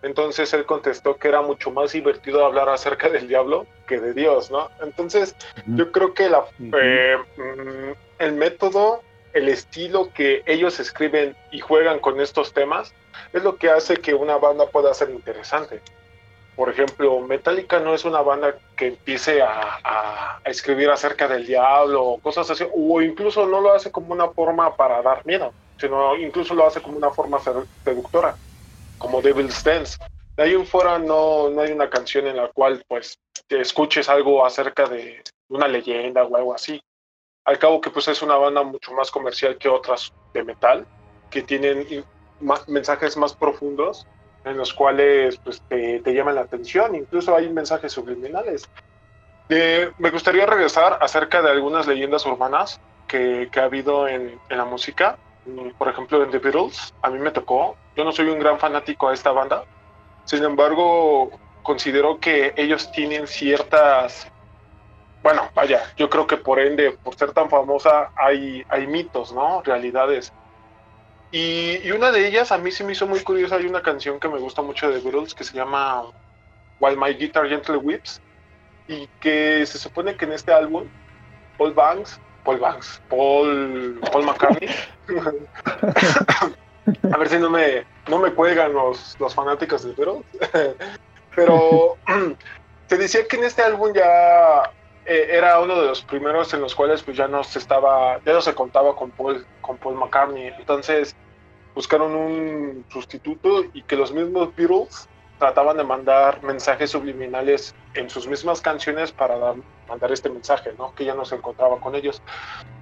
Entonces 0.04 0.54
él 0.54 0.66
contestó 0.66 1.18
que 1.18 1.30
era 1.30 1.42
mucho 1.42 1.72
más 1.72 1.94
divertido 1.94 2.46
hablar 2.46 2.70
acerca 2.70 3.10
del 3.10 3.28
diablo 3.28 3.66
que 3.88 4.00
de 4.00 4.14
Dios, 4.14 4.52
¿no? 4.52 4.70
Entonces 4.84 5.36
yo 5.66 5.92
creo 5.92 6.14
que 6.14 6.30
la, 6.30 6.46
eh, 6.60 7.18
mm, 7.38 7.94
el 8.20 8.34
método, 8.34 9.02
el 9.34 9.50
estilo 9.50 10.12
que 10.14 10.44
ellos 10.46 10.80
escriben 10.80 11.36
y 11.52 11.62
juegan 11.62 11.98
con 12.00 12.22
estos 12.22 12.54
temas 12.54 12.94
es 13.32 13.42
lo 13.44 13.56
que 13.56 13.72
hace 13.72 13.96
que 13.96 14.14
una 14.14 14.38
banda 14.38 14.68
pueda 14.68 14.94
ser 14.94 15.10
interesante. 15.10 15.82
Por 16.56 16.70
ejemplo, 16.70 17.20
Metallica 17.22 17.80
no 17.80 17.96
es 17.96 18.06
una 18.06 18.22
banda 18.22 18.56
que 18.78 18.88
empiece 18.88 19.42
a, 19.42 19.80
a 19.84 20.42
escribir 20.46 20.90
acerca 20.90 21.28
del 21.28 21.48
diablo 21.48 22.04
o 22.04 22.20
cosas 22.20 22.50
así, 22.52 22.64
o 22.72 23.02
incluso 23.02 23.48
no 23.48 23.60
lo 23.60 23.74
hace 23.74 23.92
como 23.92 24.14
una 24.14 24.30
forma 24.30 24.76
para 24.76 25.02
dar 25.02 25.26
miedo 25.26 25.52
sino 25.84 26.16
incluso 26.16 26.54
lo 26.54 26.66
hace 26.66 26.82
como 26.82 26.98
una 26.98 27.12
forma 27.12 27.40
seductora, 27.40 28.38
como 28.98 29.22
Devil's 29.22 29.64
Dance. 29.64 29.98
De 30.38 30.44
ahí 30.44 30.54
en 30.54 30.66
fuera 30.66 30.98
no, 30.98 31.50
no 31.50 31.62
hay 31.62 31.72
una 31.72 31.90
canción 31.90 32.26
en 32.28 32.38
la 32.38 32.48
cual 32.48 32.84
pues 32.88 33.20
te 33.48 33.60
escuches 33.60 34.10
algo 34.10 34.46
acerca 34.46 34.88
de 34.88 35.22
una 35.50 35.68
leyenda 35.68 36.24
o 36.24 36.36
algo 36.36 36.54
así. 36.54 36.82
Al 37.46 37.60
cabo 37.60 37.82
que 37.82 37.90
pues 37.90 38.08
es 38.08 38.22
una 38.22 38.38
banda 38.38 38.64
mucho 38.64 38.94
más 38.94 39.12
comercial 39.12 39.58
que 39.58 39.68
otras 39.68 40.14
de 40.34 40.44
metal, 40.44 40.88
que 41.30 41.42
tienen 41.42 42.06
mensajes 42.68 43.18
más 43.18 43.34
profundos 43.34 44.08
en 44.46 44.58
los 44.58 44.74
cuales 44.74 45.38
pues, 45.38 45.62
te, 45.70 46.00
te, 46.00 46.14
llaman 46.14 46.36
la 46.36 46.42
atención, 46.42 46.96
incluso 46.96 47.36
hay 47.36 47.50
mensajes 47.50 47.92
subliminales. 47.92 48.70
me 49.50 50.10
gustaría 50.12 50.46
regresar 50.46 50.98
acerca 51.02 51.42
de 51.42 51.52
algunas 51.52 51.88
leyendas 51.88 52.26
urbanas 52.26 52.80
que, 53.08 53.50
que 53.52 53.60
ha 53.60 53.66
habido 53.66 54.08
en, 54.08 54.40
en, 54.50 54.58
la 54.58 54.66
música. 54.66 55.18
Mm, 55.46 55.70
por 55.78 55.88
ejemplo, 55.88 56.24
en 56.24 56.32
The 56.32 56.40
Beatles, 56.40 56.94
a 57.02 57.10
mí 57.10 57.20
me 57.20 57.32
tocó. 57.32 57.78
Yo 57.96 58.04
no 58.04 58.12
soy 58.12 58.30
un 58.30 58.40
gran 58.40 58.60
fanático 58.60 59.10
a 59.10 59.14
esta 59.14 59.32
banda. 59.32 59.66
Sin 60.26 60.44
embargo, 60.44 61.32
considero 61.64 62.20
que 62.20 62.54
ellos 62.58 62.92
tienen 62.92 63.28
ciertas. 63.28 64.28
Bueno, 65.22 65.50
vaya, 65.56 65.84
yo 65.96 66.10
creo 66.10 66.28
que 66.28 66.38
por 66.38 66.60
ende, 66.60 66.92
por 66.92 67.16
ser 67.16 67.32
tan 67.32 67.50
famosa, 67.50 68.12
hay, 68.16 68.64
hay 68.68 68.88
mitos, 68.88 69.34
¿no? 69.34 69.62
Realidades. 69.62 70.34
Y, 71.34 71.92
una 71.92 72.12
de 72.12 72.28
ellas 72.28 72.52
a 72.52 72.60
mí 72.60 72.72
se 72.72 72.84
me 72.84 72.92
hizo 72.92 73.08
muy 73.08 73.22
curiosa. 73.22 73.56
Hay 73.56 73.66
una 73.66 73.82
canción 73.82 74.20
que 74.20 74.30
me 74.30 74.38
gusta 74.38 74.62
mucho 74.62 74.92
de 74.92 75.02
Beatles 75.02 75.34
que 75.34 75.44
se 75.44 75.56
llama 75.56 76.04
While 76.80 76.96
My 76.96 77.16
Guitar 77.16 77.50
Gently 77.50 77.78
Whips. 77.78 78.22
Y 78.88 79.08
que 79.20 79.66
se 79.66 79.80
supone 79.80 80.16
que 80.16 80.26
en 80.26 80.34
este 80.34 80.54
álbum, 80.54 80.88
Paul 81.58 81.74
Banks 81.74 82.20
Paul 82.44 82.60
Banks, 82.60 83.02
Paul, 83.10 84.00
Paul 84.12 84.26
McCartney. 84.26 84.70
a 87.14 87.18
ver 87.18 87.30
si 87.30 87.38
no 87.38 87.50
me, 87.50 87.86
no 88.08 88.20
me 88.20 88.32
cuelgan 88.32 88.74
los, 88.74 89.18
los 89.20 89.34
fanáticos 89.34 89.84
de 89.84 89.94
Beatles. 89.94 90.24
Pero 91.36 91.98
se 92.88 92.98
decía 92.98 93.28
que 93.28 93.38
en 93.38 93.46
este 93.46 93.64
álbum 93.64 93.94
ya 93.94 94.72
eh, 95.06 95.30
era 95.32 95.60
uno 95.60 95.80
de 95.80 95.88
los 95.88 96.04
primeros 96.04 96.54
en 96.54 96.62
los 96.62 96.76
cuales 96.76 97.02
pues 97.02 97.18
ya 97.18 97.28
no 97.28 97.44
se 97.44 97.58
estaba, 97.60 98.20
ya 98.24 98.34
no 98.34 98.42
se 98.42 98.54
contaba 98.54 98.96
con 98.96 99.10
Paul, 99.12 99.46
con 99.62 99.78
Paul 99.78 99.96
McCartney. 99.96 100.54
Entonces 100.60 101.16
buscaron 101.76 102.16
un 102.16 102.86
sustituto 102.90 103.64
y 103.74 103.84
que 103.84 103.96
los 103.96 104.12
mismos 104.12 104.56
Beatles 104.56 105.08
trataban 105.40 105.78
de 105.78 105.84
mandar 105.84 106.42
mensajes 106.44 106.92
subliminales 106.92 107.76
en 107.96 108.10
sus 108.10 108.28
mismas 108.28 108.62
canciones 108.62 109.12
para 109.12 109.36
mandar 109.90 110.12
este 110.12 110.30
mensaje, 110.30 110.74
¿no? 110.78 110.94
Que 110.96 111.06
ya 111.06 111.16
no 111.16 111.26
se 111.26 111.36
encontraba 111.36 111.80
con 111.80 111.96
ellos. 111.96 112.22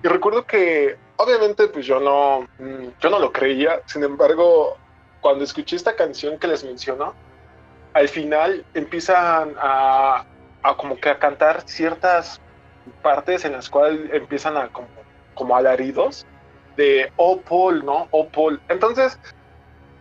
Y 0.04 0.08
recuerdo 0.08 0.46
que, 0.46 0.98
obviamente, 1.18 1.68
pues 1.68 1.86
yo 1.86 2.00
no, 2.00 2.48
mm, 2.60 3.00
yo 3.00 3.10
no 3.10 3.20
lo 3.20 3.32
creía. 3.32 3.82
Sin 3.86 4.04
embargo, 4.04 4.78
cuando 5.22 5.44
escuché 5.44 5.76
esta 5.76 5.96
canción 5.96 6.38
que 6.38 6.48
les 6.48 6.64
menciono, 6.64 7.14
al 7.94 8.08
final 8.08 8.66
empiezan 8.74 9.56
a, 9.60 10.26
a 10.62 10.78
como 10.78 10.98
que 10.98 11.10
a 11.10 11.20
cantar 11.20 11.64
ciertas 11.66 12.40
partes 13.02 13.46
en 13.46 13.54
las 13.54 13.70
cuales 13.70 14.12
empiezan 14.14 14.58
a 14.58 14.68
como, 14.70 14.88
como 15.34 15.56
alaridos 15.56 16.26
de 16.78 17.12
Paul, 17.48 17.86
¿no? 17.86 18.08
Paul. 18.32 18.62
Entonces, 18.70 19.20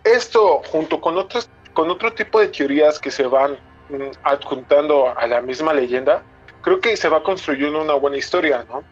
esto 0.04 0.62
junto 0.70 1.00
con 1.00 1.16
otros 1.18 1.50
con 1.72 1.90
otro 1.90 2.12
tipo 2.12 2.40
de 2.40 2.48
teorías 2.48 2.98
que 2.98 3.10
se 3.10 3.26
van 3.26 3.52
mm, 3.88 4.10
adjuntando 4.24 5.16
a 5.16 5.26
la 5.26 5.40
misma 5.40 5.72
leyenda, 5.72 6.22
creo 6.62 6.80
que 6.80 6.96
se 6.96 7.08
va 7.08 7.22
construyendo 7.22 7.80
una 7.80 7.94
buena 7.94 8.16
historia, 8.16 8.64
¿no? 8.68 8.82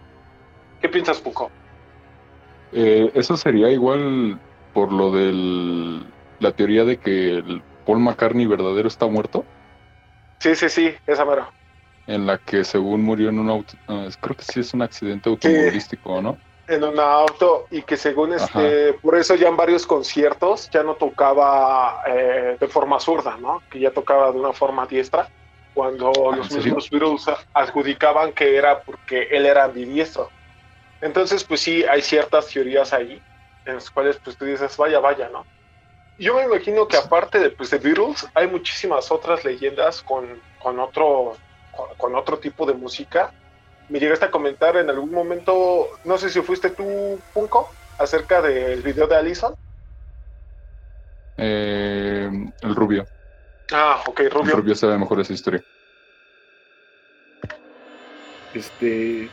¿Qué 0.80 0.88
piensas, 0.88 1.20
Puco? 1.20 1.50
Eh, 2.72 3.10
eso 3.14 3.36
sería 3.36 3.70
igual 3.70 4.38
por 4.72 4.92
lo 4.92 5.10
de 5.10 6.02
la 6.40 6.52
teoría 6.52 6.84
de 6.84 6.98
que 6.98 7.38
el 7.38 7.62
Paul 7.84 8.00
McCartney 8.00 8.46
verdadero 8.46 8.88
está 8.88 9.06
muerto. 9.06 9.44
Sí, 10.38 10.54
sí, 10.54 10.68
sí, 10.68 10.94
esa 11.06 11.24
mera. 11.24 11.50
En 12.06 12.26
la 12.26 12.38
que 12.38 12.64
según 12.64 13.02
murió 13.02 13.28
en 13.28 13.38
un 13.38 13.50
auto, 13.50 13.74
ah, 13.88 14.06
creo 14.20 14.36
que 14.36 14.44
sí 14.44 14.60
es 14.60 14.72
un 14.72 14.82
accidente 14.82 15.28
automovilístico, 15.28 16.22
¿no? 16.22 16.38
En 16.68 16.84
un 16.84 17.00
auto 17.00 17.66
y 17.70 17.82
que 17.82 17.96
según 17.96 18.34
este, 18.34 18.92
por 18.94 19.16
eso 19.16 19.34
ya 19.34 19.48
en 19.48 19.56
varios 19.56 19.86
conciertos 19.86 20.68
ya 20.70 20.82
no 20.82 20.94
tocaba 20.94 22.02
eh, 22.06 22.56
de 22.60 22.68
forma 22.68 23.00
zurda, 23.00 23.36
¿no? 23.38 23.62
Que 23.70 23.80
ya 23.80 23.90
tocaba 23.90 24.30
de 24.30 24.38
una 24.38 24.52
forma 24.52 24.86
diestra, 24.86 25.28
cuando 25.74 26.12
ah, 26.30 26.36
los 26.36 26.50
mismos 26.52 26.90
Beatles 26.90 27.26
adjudicaban 27.54 28.32
que 28.32 28.56
era 28.56 28.80
porque 28.82 29.28
él 29.30 29.46
era 29.46 29.64
ambidiestro. 29.64 30.30
Entonces, 31.00 31.42
pues 31.44 31.60
sí, 31.60 31.84
hay 31.84 32.02
ciertas 32.02 32.48
teorías 32.48 32.92
ahí, 32.92 33.22
en 33.64 33.74
las 33.76 33.90
cuales 33.90 34.18
pues 34.22 34.36
tú 34.36 34.44
dices, 34.44 34.76
vaya, 34.76 35.00
vaya, 35.00 35.28
¿no? 35.28 35.46
Yo 36.18 36.34
me 36.34 36.44
imagino 36.44 36.88
que 36.88 36.96
aparte 36.96 37.38
de, 37.38 37.50
pues, 37.50 37.70
de 37.70 37.78
Beatles, 37.78 38.26
hay 38.34 38.48
muchísimas 38.48 39.10
otras 39.12 39.44
leyendas 39.44 40.02
con, 40.02 40.40
con 40.58 40.80
otro 40.80 41.36
con, 41.96 42.14
otro 42.14 42.38
tipo 42.38 42.66
de 42.66 42.74
música. 42.74 43.32
Me 43.88 43.98
llegaste 43.98 44.26
a 44.26 44.30
comentar 44.30 44.76
en 44.76 44.90
algún 44.90 45.10
momento, 45.10 45.88
no 46.04 46.18
sé 46.18 46.28
si 46.28 46.40
fuiste 46.42 46.70
tú, 46.70 47.18
Punko, 47.32 47.70
acerca 47.98 48.42
del 48.42 48.82
video 48.82 49.06
de 49.06 49.16
Allison. 49.16 49.54
Eh, 51.36 52.30
el 52.62 52.74
rubio. 52.74 53.06
Ah, 53.72 54.02
ok, 54.06 54.20
Rubio. 54.30 54.50
El 54.52 54.62
rubio 54.62 54.74
sabe 54.74 54.98
mejor 54.98 55.20
esa 55.20 55.32
historia. 55.32 55.62
Este. 58.54 59.28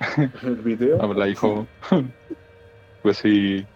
El 0.42 0.56
video. 0.56 1.00
Habla, 1.02 1.28
hijo. 1.28 1.66
pues 3.02 3.18
sí. 3.18 3.66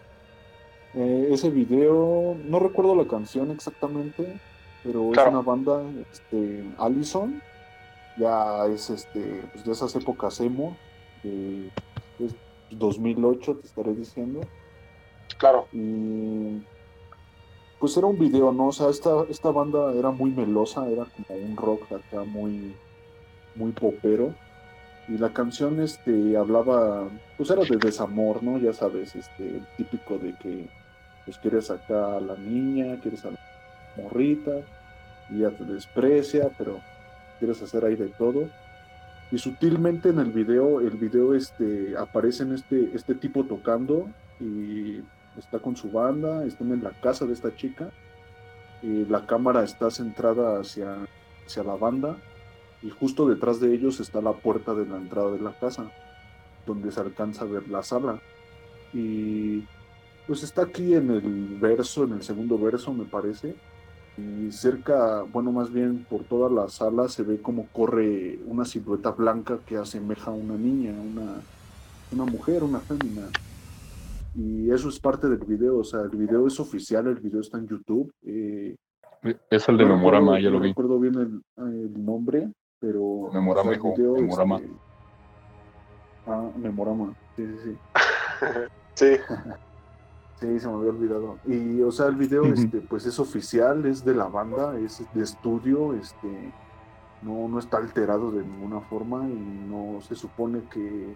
Eh, 0.94 1.28
ese 1.30 1.50
video, 1.50 2.36
no 2.44 2.58
recuerdo 2.58 2.96
la 2.96 3.06
canción 3.06 3.50
exactamente, 3.50 4.40
pero 4.82 5.12
es 5.12 5.18
una 5.18 5.42
banda, 5.42 5.82
este, 6.10 6.64
Allison, 6.78 7.42
ya 8.18 8.66
es 8.66 8.90
este, 8.90 9.42
pues 9.52 9.64
de 9.64 9.72
esas 9.72 9.94
épocas 9.96 10.40
emo, 10.40 10.76
de, 11.22 11.70
2008 12.70 13.56
te 13.56 13.66
estaré 13.66 13.94
diciendo. 13.94 14.40
Claro. 15.38 15.66
Y 15.72 16.62
pues 17.78 17.96
era 17.96 18.06
un 18.06 18.18
video, 18.18 18.52
¿no? 18.52 18.68
O 18.68 18.72
sea, 18.72 18.90
esta, 18.90 19.24
esta 19.30 19.50
banda 19.50 19.92
era 19.94 20.10
muy 20.10 20.30
melosa, 20.30 20.88
era 20.88 21.04
como 21.04 21.38
un 21.40 21.56
rock 21.56 21.92
acá 21.92 22.24
muy, 22.24 22.74
muy 23.54 23.72
popero. 23.72 24.34
Y 25.08 25.16
la 25.16 25.32
canción 25.32 25.80
este, 25.80 26.36
hablaba, 26.36 27.08
pues 27.36 27.50
era 27.50 27.62
de 27.62 27.76
desamor, 27.76 28.42
¿no? 28.42 28.58
Ya 28.58 28.74
sabes, 28.74 29.16
este, 29.16 29.62
típico 29.76 30.18
de 30.18 30.34
que 30.34 30.68
pues 31.24 31.38
quieres 31.38 31.70
acá 31.70 32.16
a 32.16 32.20
la 32.20 32.36
niña, 32.36 32.98
quieres 33.00 33.24
a 33.24 33.30
la 33.30 33.38
morrita, 33.96 34.52
y 35.30 35.40
ya 35.40 35.50
te 35.50 35.64
desprecia, 35.64 36.50
pero 36.56 36.80
quieres 37.38 37.62
hacer 37.62 37.84
ahí 37.84 37.96
de 37.96 38.08
todo. 38.08 38.48
Y 39.30 39.38
sutilmente 39.38 40.08
en 40.08 40.18
el 40.18 40.32
video, 40.32 40.80
el 40.80 40.96
video 40.96 41.34
este, 41.34 41.96
aparece 41.96 42.44
en 42.44 42.54
este, 42.54 42.90
este 42.94 43.14
tipo 43.14 43.44
tocando 43.44 44.08
y 44.40 45.02
está 45.36 45.58
con 45.58 45.76
su 45.76 45.90
banda, 45.90 46.44
están 46.44 46.72
en 46.72 46.82
la 46.82 46.90
casa 47.00 47.26
de 47.26 47.34
esta 47.34 47.54
chica, 47.54 47.90
y 48.82 49.04
la 49.06 49.26
cámara 49.26 49.64
está 49.64 49.90
centrada 49.90 50.60
hacia, 50.60 50.96
hacia 51.46 51.62
la 51.62 51.74
banda 51.74 52.16
y 52.82 52.90
justo 52.90 53.26
detrás 53.26 53.60
de 53.60 53.74
ellos 53.74 54.00
está 54.00 54.20
la 54.20 54.32
puerta 54.32 54.74
de 54.74 54.86
la 54.86 54.96
entrada 54.96 55.32
de 55.32 55.40
la 55.40 55.52
casa, 55.58 55.90
donde 56.66 56.92
se 56.92 57.00
alcanza 57.00 57.42
a 57.44 57.48
ver 57.48 57.68
la 57.68 57.82
sala. 57.82 58.20
Y 58.92 59.64
pues 60.26 60.42
está 60.42 60.62
aquí 60.62 60.94
en 60.94 61.10
el 61.10 61.58
verso, 61.60 62.04
en 62.04 62.12
el 62.12 62.22
segundo 62.22 62.58
verso 62.58 62.92
me 62.92 63.04
parece, 63.04 63.56
y 64.18 64.50
cerca, 64.50 65.22
bueno, 65.22 65.52
más 65.52 65.72
bien 65.72 66.04
por 66.10 66.24
toda 66.24 66.50
la 66.50 66.68
sala 66.68 67.08
se 67.08 67.22
ve 67.22 67.40
como 67.40 67.68
corre 67.68 68.38
una 68.46 68.64
silueta 68.64 69.12
blanca 69.12 69.60
que 69.64 69.76
asemeja 69.76 70.32
a 70.32 70.34
una 70.34 70.56
niña, 70.56 70.92
una, 70.92 71.36
una 72.12 72.24
mujer, 72.24 72.64
una 72.64 72.80
fémina. 72.80 73.28
Y 74.34 74.70
eso 74.70 74.88
es 74.88 74.98
parte 74.98 75.28
del 75.28 75.38
video, 75.38 75.78
o 75.78 75.84
sea, 75.84 76.00
el 76.00 76.10
video 76.16 76.46
es 76.48 76.58
oficial, 76.58 77.06
el 77.06 77.20
video 77.20 77.40
está 77.40 77.58
en 77.58 77.68
YouTube. 77.68 78.10
Eh, 78.24 78.74
es 79.50 79.68
el 79.68 79.76
de 79.76 79.84
Memorama, 79.84 80.40
ya 80.40 80.50
lo 80.50 80.58
vi. 80.58 80.68
No 80.68 80.74
recuerdo 80.74 80.98
bien 80.98 81.42
el, 81.56 82.04
nombre, 82.04 82.52
pero... 82.80 83.30
Memorama, 83.32 83.72
hijo, 83.72 83.94
Memorama. 83.96 84.56
Este, 84.56 84.70
ah, 86.26 86.50
Memorama, 86.56 87.14
sí, 87.36 87.46
sí, 87.46 87.58
sí. 87.64 87.76
sí. 88.94 89.06
Sí, 90.40 90.60
se 90.60 90.68
me 90.68 90.74
había 90.74 90.90
olvidado. 90.90 91.38
Y, 91.46 91.82
o 91.82 91.90
sea, 91.90 92.06
el 92.06 92.14
video, 92.14 92.44
este, 92.44 92.80
pues 92.80 93.04
es 93.06 93.18
oficial, 93.18 93.84
es 93.86 94.04
de 94.04 94.14
la 94.14 94.26
banda, 94.28 94.78
es 94.78 95.02
de 95.12 95.22
estudio, 95.24 95.94
este, 95.94 96.52
no, 97.22 97.48
no 97.48 97.58
está 97.58 97.78
alterado 97.78 98.30
de 98.30 98.44
ninguna 98.44 98.80
forma 98.82 99.28
y 99.28 99.66
no 99.68 100.00
se 100.00 100.14
supone 100.14 100.62
que, 100.70 101.12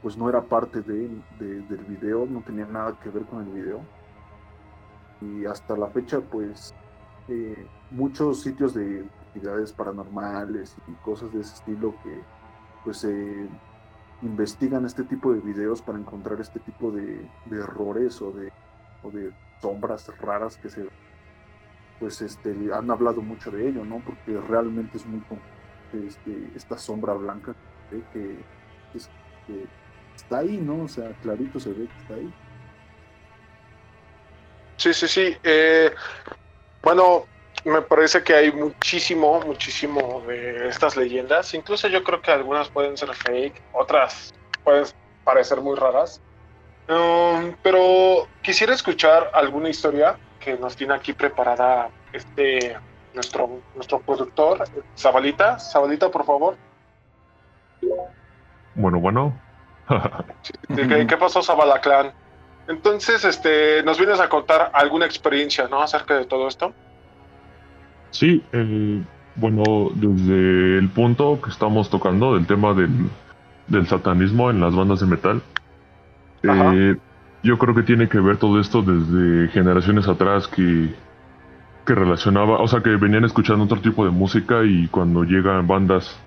pues 0.00 0.16
no 0.16 0.28
era 0.28 0.42
parte 0.42 0.80
de, 0.80 1.10
del 1.40 1.84
video, 1.88 2.24
no 2.24 2.40
tenía 2.42 2.66
nada 2.66 2.96
que 3.02 3.10
ver 3.10 3.24
con 3.24 3.42
el 3.42 3.52
video. 3.52 3.80
Y 5.20 5.44
hasta 5.44 5.76
la 5.76 5.88
fecha, 5.88 6.20
pues, 6.20 6.72
eh, 7.26 7.66
muchos 7.90 8.42
sitios 8.42 8.74
de 8.74 9.04
actividades 9.26 9.72
paranormales 9.72 10.76
y 10.86 10.92
cosas 11.04 11.32
de 11.32 11.40
ese 11.40 11.54
estilo 11.54 11.94
que, 12.04 12.20
pues, 12.84 12.98
se 12.98 13.48
investigan 14.22 14.86
este 14.86 15.02
tipo 15.04 15.32
de 15.32 15.40
videos 15.40 15.82
para 15.82 15.98
encontrar 15.98 16.40
este 16.40 16.60
tipo 16.60 16.90
de, 16.90 17.26
errores 17.50 18.20
o 18.22 18.32
de, 18.32 18.52
de 19.12 19.32
sombras 19.60 20.06
raras 20.18 20.56
que 20.56 20.70
se 20.70 20.88
pues 21.98 22.20
este 22.20 22.50
han 22.74 22.90
hablado 22.90 23.22
mucho 23.22 23.50
de 23.50 23.68
ello 23.68 23.84
no 23.84 24.00
porque 24.04 24.36
realmente 24.48 24.96
es 24.96 25.06
muy 25.06 25.22
este, 26.06 26.50
esta 26.54 26.76
sombra 26.78 27.14
blanca 27.14 27.54
que, 28.12 28.36
está 30.16 30.38
ahí 30.38 30.56
no 30.56 30.84
o 30.84 30.88
sea 30.88 31.12
clarito 31.22 31.60
se 31.60 31.70
ve 31.70 31.86
que 31.86 32.02
está 32.02 32.14
ahí. 32.14 32.34
Sí 34.76 34.92
sí 34.92 35.06
sí. 35.06 35.36
Eh, 35.44 35.92
bueno 36.82 37.26
me 37.64 37.82
parece 37.82 38.22
que 38.22 38.34
hay 38.34 38.52
muchísimo, 38.52 39.40
muchísimo 39.40 40.22
de 40.26 40.68
estas 40.68 40.96
leyendas. 40.96 41.54
Incluso 41.54 41.88
yo 41.88 42.02
creo 42.02 42.20
que 42.20 42.30
algunas 42.30 42.68
pueden 42.68 42.96
ser 42.96 43.14
fake, 43.14 43.62
otras 43.72 44.34
pueden 44.64 44.84
parecer 45.24 45.60
muy 45.60 45.76
raras. 45.76 46.20
Um, 46.88 47.54
pero 47.62 48.26
quisiera 48.42 48.74
escuchar 48.74 49.30
alguna 49.32 49.68
historia 49.68 50.18
que 50.40 50.56
nos 50.58 50.74
tiene 50.74 50.94
aquí 50.94 51.12
preparada 51.12 51.90
este 52.12 52.76
nuestro, 53.14 53.60
nuestro 53.74 54.00
productor, 54.00 54.64
Zabalita. 54.96 55.58
Zabalita, 55.58 56.10
por 56.10 56.24
favor. 56.24 56.56
Bueno, 58.74 58.98
bueno. 58.98 59.38
¿Qué, 60.74 61.06
¿Qué, 61.06 61.16
pasó, 61.16 61.42
Zabalaclan? 61.42 62.12
Entonces, 62.68 63.24
este, 63.24 63.82
nos 63.82 63.98
vienes 63.98 64.20
a 64.20 64.28
contar 64.28 64.70
alguna 64.72 65.06
experiencia, 65.06 65.68
¿no? 65.68 65.82
Acerca 65.82 66.16
de 66.16 66.24
todo 66.24 66.48
esto. 66.48 66.72
Sí, 68.12 68.42
bueno, 69.36 69.90
desde 69.94 70.78
el 70.78 70.90
punto 70.90 71.40
que 71.42 71.50
estamos 71.50 71.88
tocando 71.88 72.34
del 72.34 72.46
tema 72.46 72.74
del, 72.74 73.86
satanismo 73.86 74.50
en 74.50 74.60
las 74.60 74.74
bandas 74.74 75.00
de 75.00 75.06
metal, 75.06 75.42
eh, 76.42 76.96
yo 77.42 77.58
creo 77.58 77.74
que 77.74 77.82
tiene 77.82 78.08
que 78.08 78.20
ver 78.20 78.36
todo 78.36 78.60
esto 78.60 78.82
desde 78.82 79.48
generaciones 79.48 80.06
atrás 80.08 80.46
que, 80.46 80.94
que 81.86 81.94
relacionaba, 81.94 82.60
o 82.60 82.68
sea, 82.68 82.82
que 82.82 82.90
venían 82.96 83.24
escuchando 83.24 83.64
otro 83.64 83.80
tipo 83.80 84.04
de 84.04 84.10
música 84.10 84.62
y 84.62 84.88
cuando 84.88 85.24
llegan 85.24 85.66
bandas 85.66 86.20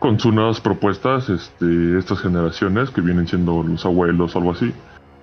con 0.00 0.18
sus 0.18 0.34
nuevas 0.34 0.60
propuestas, 0.60 1.28
este, 1.28 1.96
estas 1.96 2.20
generaciones 2.20 2.90
que 2.90 3.00
vienen 3.00 3.28
siendo 3.28 3.62
los 3.62 3.86
abuelos 3.86 4.34
o 4.34 4.38
algo 4.40 4.50
así, 4.50 4.74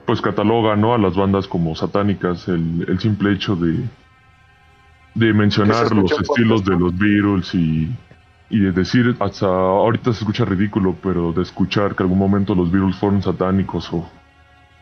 pues 0.06 0.22
catalogan 0.22 0.80
¿no? 0.80 0.94
a 0.94 0.98
las 0.98 1.16
bandas 1.18 1.50
como 1.50 1.76
satánicas, 1.76 2.48
el, 2.48 2.86
el 2.88 3.00
simple 3.00 3.34
hecho 3.34 3.58
de 3.58 3.84
de 5.16 5.34
mencionar 5.34 5.92
los 5.92 6.12
estilos 6.12 6.66
de 6.66 6.78
los 6.78 6.98
Beatles 6.98 7.54
y, 7.54 7.90
y 8.50 8.60
de 8.60 8.72
decir, 8.72 9.16
hasta 9.20 9.46
ahorita 9.46 10.14
se 10.14 10.20
escucha 10.20 10.46
ridículo, 10.46 10.96
pero 11.02 11.32
de 11.34 11.44
escuchar 11.44 11.96
que 11.96 12.04
algún 12.04 12.20
momento 12.20 12.56
los 12.56 12.72
Beatles 12.72 12.96
fueron 12.96 13.22
satánicos 13.22 13.92
o 13.94 14.10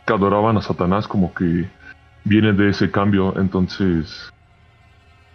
que 0.05 0.13
adoraban 0.13 0.57
a 0.57 0.61
Satanás, 0.61 1.07
como 1.07 1.33
que 1.33 1.69
viene 2.23 2.53
de 2.53 2.69
ese 2.69 2.89
cambio. 2.91 3.33
Entonces, 3.37 4.31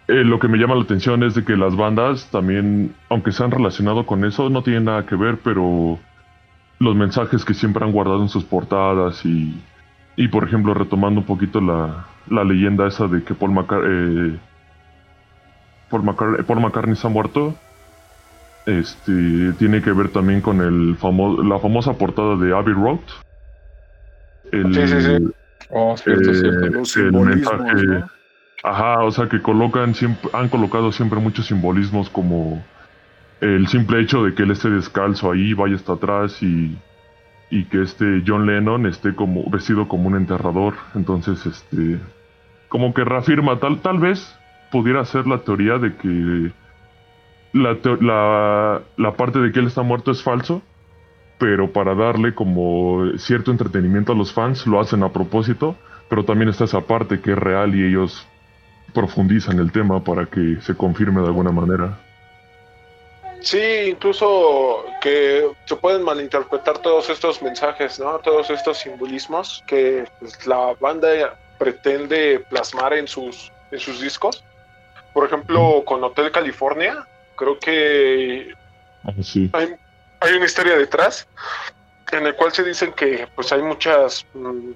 eh, 0.09 0.25
lo 0.25 0.39
que 0.39 0.49
me 0.49 0.59
llama 0.59 0.75
la 0.75 0.83
atención 0.83 1.23
es 1.23 1.35
de 1.35 1.45
que 1.45 1.57
las 1.57 1.77
bandas 1.77 2.31
también, 2.31 2.95
aunque 3.09 3.33
se 3.33 3.45
han 3.45 3.51
relacionado 3.51 4.07
con 4.07 4.25
eso, 4.25 4.49
no 4.49 4.63
tienen 4.63 4.85
nada 4.85 5.05
que 5.05 5.17
ver, 5.17 5.39
pero 5.43 5.99
los 6.79 6.97
mensajes 6.97 7.45
que 7.45 7.55
siempre 7.55 7.85
han 7.85 7.93
guardado 7.93 8.23
en 8.23 8.29
sus 8.29 8.45
portadas 8.45 9.25
y, 9.25 9.61
y 10.17 10.29
por 10.29 10.45
ejemplo, 10.45 10.75
retomando 10.75 11.21
un 11.21 11.27
poquito 11.27 11.61
la, 11.61 12.07
la 12.29 12.45
leyenda 12.45 12.87
esa 12.87 13.09
de 13.09 13.23
que 13.23 13.35
Paul 13.35 13.53
McCartney... 13.53 14.35
Eh, 14.35 14.39
Paul 15.91 16.03
McCartney, 16.03 16.43
Paul 16.45 16.61
McCartney 16.61 16.97
se 16.97 17.07
ha 17.07 17.11
muerto. 17.11 17.55
Este 18.67 19.53
tiene 19.59 19.81
que 19.81 19.93
ver 19.93 20.09
también 20.09 20.41
con 20.41 20.61
el 20.61 20.97
famo 20.97 21.43
la 21.43 21.59
famosa 21.59 21.93
portada 21.95 22.37
de 22.37 22.57
Abbey 22.57 22.75
Road. 22.75 22.99
El, 24.51 24.75
sí, 24.75 24.89
sí, 24.89 25.01
sí. 25.01 25.33
Oh, 25.71 25.97
cierto, 25.97 26.35
cierto. 26.35 27.23
el 27.23 27.27
mensaje. 27.27 28.05
Ajá, 28.63 29.05
o 29.05 29.11
sea 29.11 29.29
que 29.29 29.41
colocan 29.41 29.95
siempre, 29.95 30.31
han 30.33 30.49
colocado 30.49 30.91
siempre 30.91 31.21
muchos 31.21 31.47
simbolismos 31.47 32.11
como 32.11 32.65
el 33.41 33.69
simple 33.69 34.01
hecho 34.01 34.25
de 34.25 34.35
que 34.35 34.43
él 34.43 34.51
esté 34.51 34.71
descalzo 34.71 35.31
ahí, 35.31 35.55
vaya 35.55 35.77
hasta 35.77 35.93
atrás 35.93 36.43
y, 36.43 36.77
y 37.51 37.65
que 37.67 37.83
este 37.83 38.23
John 38.27 38.47
Lennon 38.47 38.87
esté 38.87 39.15
como 39.15 39.49
vestido 39.51 39.87
como 39.87 40.09
un 40.09 40.17
enterrador. 40.17 40.75
Entonces, 40.95 41.45
este, 41.47 42.01
como 42.69 42.93
que 42.95 43.05
reafirma 43.05 43.61
tal, 43.61 43.81
tal 43.81 43.99
vez 43.99 44.37
pudiera 44.77 45.03
ser 45.07 45.27
la 45.27 45.39
teoría 45.39 45.79
de 45.79 45.97
que 45.97 46.53
la, 47.55 48.83
la, 48.99 49.13
parte 49.13 49.39
de 49.39 49.51
que 49.51 49.61
él 49.61 49.69
está 49.69 49.81
muerto 49.81 50.11
es 50.11 50.23
falso, 50.23 50.61
pero 51.39 51.73
para 51.73 51.95
darle 51.95 52.35
como 52.35 53.17
cierto 53.17 53.51
entretenimiento 53.51 54.13
a 54.13 54.15
los 54.15 54.35
fans 54.35 54.67
lo 54.67 54.79
hacen 54.79 55.03
a 55.03 55.11
propósito, 55.11 55.77
pero 56.11 56.27
también 56.27 56.51
está 56.51 56.65
esa 56.65 56.83
parte 56.83 57.21
que 57.21 57.33
es 57.33 57.39
real 57.39 57.75
y 57.75 57.87
ellos 57.87 58.29
profundizan 58.93 59.59
el 59.61 59.73
tema 59.73 60.05
para 60.05 60.27
que 60.27 60.59
se 60.61 60.75
confirme 60.75 61.23
de 61.23 61.29
alguna 61.29 61.53
manera. 61.53 61.99
Sí, 63.41 63.87
incluso 63.89 64.85
que 65.01 65.49
se 65.65 65.77
pueden 65.77 66.03
malinterpretar 66.03 66.81
todos 66.81 67.09
estos 67.09 67.41
mensajes, 67.41 67.99
¿no? 67.99 68.19
Todos 68.19 68.51
estos 68.51 68.77
simbolismos 68.77 69.65
que 69.67 70.05
pues, 70.21 70.47
la 70.47 70.75
banda 70.79 71.39
pretende 71.59 72.45
plasmar 72.51 72.93
en 72.93 73.09
sus, 73.09 73.51
en 73.71 73.79
sus 73.79 74.03
discos. 74.03 74.45
Por 75.17 75.25
ejemplo, 75.25 75.83
con 75.87 76.05
Hotel 76.05 76.31
California, 76.31 77.07
creo 77.37 77.59
que 77.59 78.53
Ah, 79.03 79.13
sí. 79.23 79.49
hay, 79.55 79.75
hay 80.21 80.33
una 80.35 80.45
historia 80.45 80.77
detrás 80.77 81.27
en 82.13 82.27
el 82.27 82.35
cual 82.35 82.53
se 82.53 82.63
dicen 82.63 82.93
que 82.93 83.27
pues 83.35 83.51
hay 83.51 83.63
muchas 83.63 84.27
mm, 84.35 84.73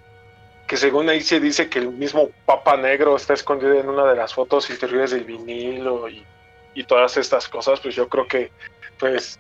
que 0.66 0.79
según 0.79 1.11
ahí 1.11 1.20
se 1.20 1.40
dice 1.40 1.68
que 1.68 1.81
el 1.81 1.88
mismo 1.90 2.31
Papa 2.46 2.79
Negro 2.79 3.16
está 3.16 3.35
escondido 3.35 3.74
en 3.79 3.90
una 3.90 4.07
de 4.07 4.16
las 4.16 4.33
fotos 4.33 4.70
interiores 4.70 5.11
del 5.11 5.24
vinilo 5.24 6.09
y, 6.09 6.24
y 6.72 6.85
todas 6.85 7.18
estas 7.18 7.46
cosas, 7.46 7.79
pues 7.81 7.94
yo 7.94 8.09
creo 8.09 8.26
que 8.26 8.50
pues 8.98 9.38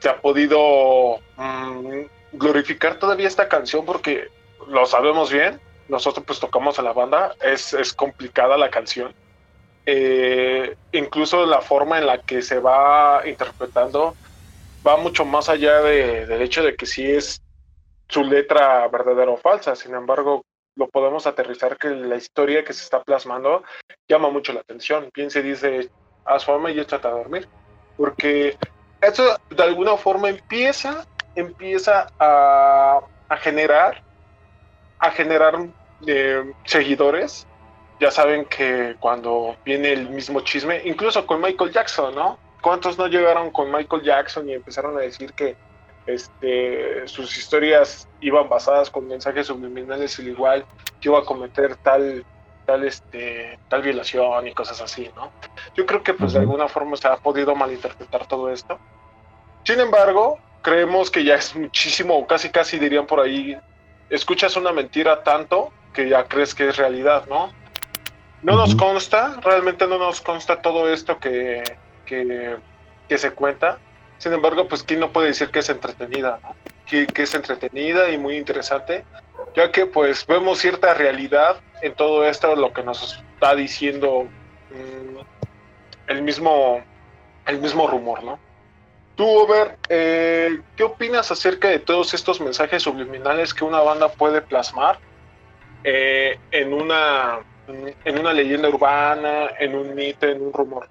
se 0.00 0.08
ha 0.08 0.20
podido 0.20 1.20
mm, 1.36 2.00
glorificar 2.32 2.98
todavía 2.98 3.28
esta 3.28 3.48
canción 3.48 3.86
porque 3.86 4.26
lo 4.66 4.84
sabemos 4.84 5.30
bien, 5.30 5.60
nosotros 5.88 6.24
pues 6.26 6.40
tocamos 6.40 6.76
a 6.80 6.82
la 6.82 6.92
banda, 6.92 7.36
es, 7.40 7.72
es 7.72 7.92
complicada 7.92 8.58
la 8.58 8.68
canción. 8.68 9.14
Eh, 9.86 10.74
incluso 10.92 11.46
la 11.46 11.60
forma 11.60 11.98
en 11.98 12.06
la 12.06 12.18
que 12.22 12.42
se 12.42 12.58
va 12.60 13.22
interpretando 13.26 14.16
va 14.86 14.96
mucho 14.96 15.24
más 15.24 15.48
allá 15.48 15.80
de- 15.82 16.26
del 16.26 16.42
hecho 16.42 16.62
de 16.62 16.74
que 16.76 16.86
sí 16.86 17.10
es 17.10 17.40
su 18.08 18.24
letra 18.24 18.88
verdadera 18.88 19.30
o 19.30 19.36
falsa. 19.36 19.76
Sin 19.76 19.94
embargo, 19.94 20.42
lo 20.76 20.88
podemos 20.88 21.26
aterrizar 21.26 21.76
que 21.76 21.88
la 21.88 22.16
historia 22.16 22.64
que 22.64 22.72
se 22.72 22.84
está 22.84 23.02
plasmando 23.02 23.62
llama 24.08 24.30
mucho 24.30 24.52
la 24.52 24.60
atención. 24.60 25.10
Bien 25.14 25.30
se 25.30 25.42
dice, 25.42 25.88
haz 26.24 26.44
fama 26.44 26.70
y 26.70 26.80
échate 26.80 27.08
a 27.08 27.12
dormir. 27.12 27.48
Porque 27.96 28.56
eso 29.00 29.36
de 29.50 29.62
alguna 29.62 29.96
forma 29.96 30.28
empieza, 30.30 31.04
empieza 31.34 32.08
a, 32.18 33.00
a 33.28 33.36
generar, 33.36 34.00
a 34.98 35.10
generar 35.10 35.54
eh, 36.06 36.52
seguidores. 36.64 37.46
Ya 38.00 38.10
saben 38.10 38.46
que 38.46 38.96
cuando 38.98 39.56
viene 39.64 39.92
el 39.92 40.08
mismo 40.08 40.40
chisme, 40.40 40.80
incluso 40.84 41.26
con 41.26 41.40
Michael 41.40 41.70
Jackson, 41.70 42.14
¿no? 42.14 42.38
¿Cuántos 42.62 42.98
no 42.98 43.06
llegaron 43.06 43.50
con 43.50 43.70
Michael 43.70 44.02
Jackson 44.02 44.48
y 44.48 44.54
empezaron 44.54 44.96
a 44.96 45.00
decir 45.00 45.32
que 45.34 45.56
este, 46.06 47.06
sus 47.06 47.36
historias 47.36 48.08
iban 48.20 48.48
basadas 48.48 48.90
con 48.90 49.06
mensajes 49.06 49.46
subliminales 49.46 50.18
al 50.18 50.28
igual 50.28 50.64
que 51.00 51.08
iba 51.08 51.18
a 51.18 51.24
cometer 51.24 51.76
tal 51.76 52.24
tal 52.66 52.84
este 52.84 53.58
tal 53.68 53.82
violación 53.82 54.48
y 54.48 54.54
cosas 54.54 54.80
así, 54.80 55.10
¿no? 55.16 55.30
Yo 55.74 55.86
creo 55.86 56.02
que 56.02 56.14
pues 56.14 56.32
de 56.32 56.40
alguna 56.40 56.68
forma 56.68 56.96
se 56.96 57.08
ha 57.08 57.16
podido 57.16 57.54
malinterpretar 57.54 58.26
todo 58.26 58.50
esto. 58.50 58.78
Sin 59.64 59.80
embargo, 59.80 60.38
creemos 60.62 61.10
que 61.10 61.24
ya 61.24 61.34
es 61.34 61.54
muchísimo, 61.54 62.26
casi 62.26 62.50
casi 62.50 62.78
dirían 62.78 63.06
por 63.06 63.20
ahí, 63.20 63.56
escuchas 64.08 64.56
una 64.56 64.72
mentira 64.72 65.22
tanto 65.22 65.72
que 65.92 66.08
ya 66.08 66.24
crees 66.24 66.54
que 66.54 66.68
es 66.68 66.76
realidad, 66.76 67.26
¿no? 67.28 67.52
No 68.42 68.56
nos 68.56 68.74
consta, 68.74 69.38
realmente 69.42 69.86
no 69.86 69.98
nos 69.98 70.20
consta 70.20 70.62
todo 70.62 70.92
esto 70.92 71.18
que, 71.18 71.62
que, 72.06 72.56
que 73.08 73.18
se 73.18 73.32
cuenta. 73.32 73.78
Sin 74.18 74.32
embargo, 74.32 74.66
pues 74.68 74.82
quién 74.82 75.00
no 75.00 75.10
puede 75.12 75.28
decir 75.28 75.50
que 75.50 75.58
es 75.58 75.68
entretenida, 75.68 76.40
¿no? 76.42 76.54
que, 76.86 77.06
que 77.06 77.22
es 77.22 77.34
entretenida 77.34 78.10
y 78.10 78.18
muy 78.18 78.36
interesante, 78.36 79.04
ya 79.54 79.70
que 79.70 79.86
pues 79.86 80.26
vemos 80.26 80.58
cierta 80.58 80.92
realidad 80.94 81.60
en 81.82 81.94
todo 81.94 82.24
esto, 82.24 82.56
lo 82.56 82.72
que 82.72 82.82
nos 82.82 83.22
está 83.34 83.54
diciendo 83.54 84.24
mm, 84.70 85.18
el 86.08 86.22
mismo 86.22 86.82
el 87.46 87.58
mismo 87.58 87.86
rumor, 87.86 88.22
¿no? 88.22 88.38
Tú, 89.16 89.26
Over, 89.26 89.76
eh, 89.88 90.60
¿qué 90.76 90.84
opinas 90.84 91.30
acerca 91.30 91.68
de 91.68 91.78
todos 91.78 92.14
estos 92.14 92.40
mensajes 92.40 92.82
subliminales 92.82 93.52
que 93.52 93.64
una 93.64 93.80
banda 93.80 94.08
puede 94.08 94.40
plasmar 94.40 94.98
eh, 95.84 96.38
en 96.50 96.72
una 96.72 97.40
en 98.04 98.18
una 98.18 98.32
leyenda 98.32 98.68
urbana, 98.68 99.48
en 99.58 99.74
un 99.74 99.94
mito, 99.94 100.26
en 100.26 100.42
un 100.42 100.52
rumor? 100.52 100.88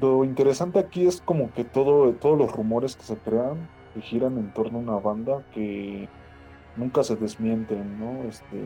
Lo 0.00 0.24
interesante 0.24 0.78
aquí 0.78 1.06
es 1.06 1.20
como 1.22 1.52
que 1.52 1.64
todo, 1.64 2.12
todos 2.12 2.38
los 2.38 2.52
rumores 2.52 2.96
que 2.96 3.02
se 3.02 3.16
crean 3.16 3.68
que 3.94 4.02
giran 4.02 4.36
en 4.36 4.52
torno 4.52 4.78
a 4.78 4.82
una 4.82 4.98
banda 4.98 5.42
que 5.54 6.06
nunca 6.76 7.02
se 7.02 7.16
desmienten, 7.16 7.98
¿no? 7.98 8.28
Este, 8.28 8.60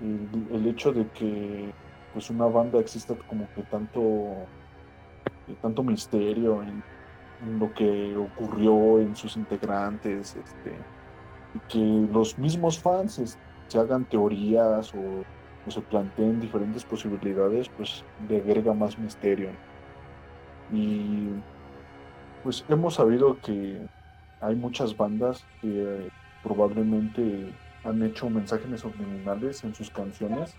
el, 0.00 0.66
hecho 0.66 0.92
de 0.92 1.06
que 1.08 1.70
pues 2.14 2.30
una 2.30 2.46
banda 2.46 2.80
exista 2.80 3.14
como 3.28 3.46
que 3.54 3.62
tanto, 3.64 4.46
tanto 5.60 5.82
misterio 5.82 6.62
en 6.62 6.82
lo 7.58 7.72
que 7.74 8.16
ocurrió 8.16 9.00
en 9.00 9.14
sus 9.14 9.36
integrantes, 9.36 10.34
este, 10.34 10.72
y 11.54 11.60
que 11.68 11.78
los 12.12 12.38
mismos 12.38 12.80
fans 12.80 13.38
se 13.68 13.78
hagan 13.78 14.04
teorías 14.04 14.92
o 14.94 15.22
o 15.64 15.70
se 15.70 15.80
planteen 15.80 16.40
diferentes 16.40 16.84
posibilidades, 16.84 17.68
pues 17.76 18.02
le 18.28 18.38
agrega 18.38 18.74
más 18.74 18.98
misterio. 18.98 19.50
Y 20.72 21.28
pues 22.42 22.64
hemos 22.68 22.94
sabido 22.94 23.38
que 23.38 23.86
hay 24.40 24.56
muchas 24.56 24.96
bandas 24.96 25.46
que 25.60 25.68
eh, 25.68 26.08
probablemente 26.42 27.54
han 27.84 28.02
hecho 28.02 28.28
mensajes 28.28 28.80
subliminales 28.80 29.62
en 29.62 29.72
sus 29.72 29.88
canciones. 29.90 30.52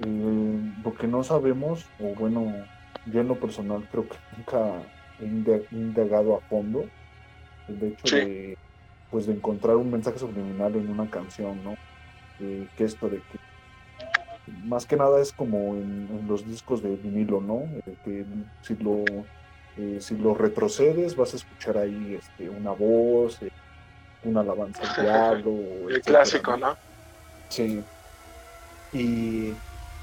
Eh, 0.00 0.60
lo 0.84 0.92
que 0.92 1.06
no 1.06 1.22
sabemos, 1.22 1.90
o 2.00 2.14
bueno, 2.14 2.52
yo 3.06 3.20
en 3.22 3.28
lo 3.28 3.40
personal 3.40 3.88
creo 3.88 4.06
que 4.08 4.18
nunca 4.36 4.82
he 5.20 5.24
inda- 5.24 5.66
indagado 5.70 6.36
a 6.36 6.40
fondo 6.50 6.84
el 7.68 7.82
hecho 7.82 8.08
Sí. 8.08 8.16
de 8.16 8.58
pues 9.14 9.26
de 9.26 9.32
encontrar 9.32 9.76
un 9.76 9.92
mensaje 9.92 10.18
subliminal 10.18 10.74
en 10.74 10.90
una 10.90 11.08
canción, 11.08 11.62
¿no? 11.62 11.76
Eh, 12.40 12.66
que 12.76 12.82
esto 12.82 13.08
de 13.08 13.18
que 13.18 13.38
más 14.64 14.86
que 14.86 14.96
nada 14.96 15.22
es 15.22 15.32
como 15.32 15.76
en, 15.76 16.08
en 16.10 16.26
los 16.26 16.44
discos 16.44 16.82
de 16.82 16.96
vinilo, 16.96 17.40
¿no? 17.40 17.60
Eh, 17.86 17.94
que 18.04 18.24
si 18.62 18.74
lo 18.74 19.04
eh, 19.76 19.98
si 20.00 20.16
lo 20.16 20.34
retrocedes 20.34 21.14
vas 21.14 21.32
a 21.32 21.36
escuchar 21.36 21.78
ahí 21.78 22.18
este, 22.18 22.50
una 22.50 22.72
voz, 22.72 23.38
una 24.24 24.40
alabanza 24.40 24.82
al 24.82 25.04
diablo, 25.04 25.50
El 25.52 25.90
etcétera, 25.90 26.02
clásico, 26.02 26.56
¿no? 26.56 26.76
Sí. 27.50 27.84
Y 28.92 29.52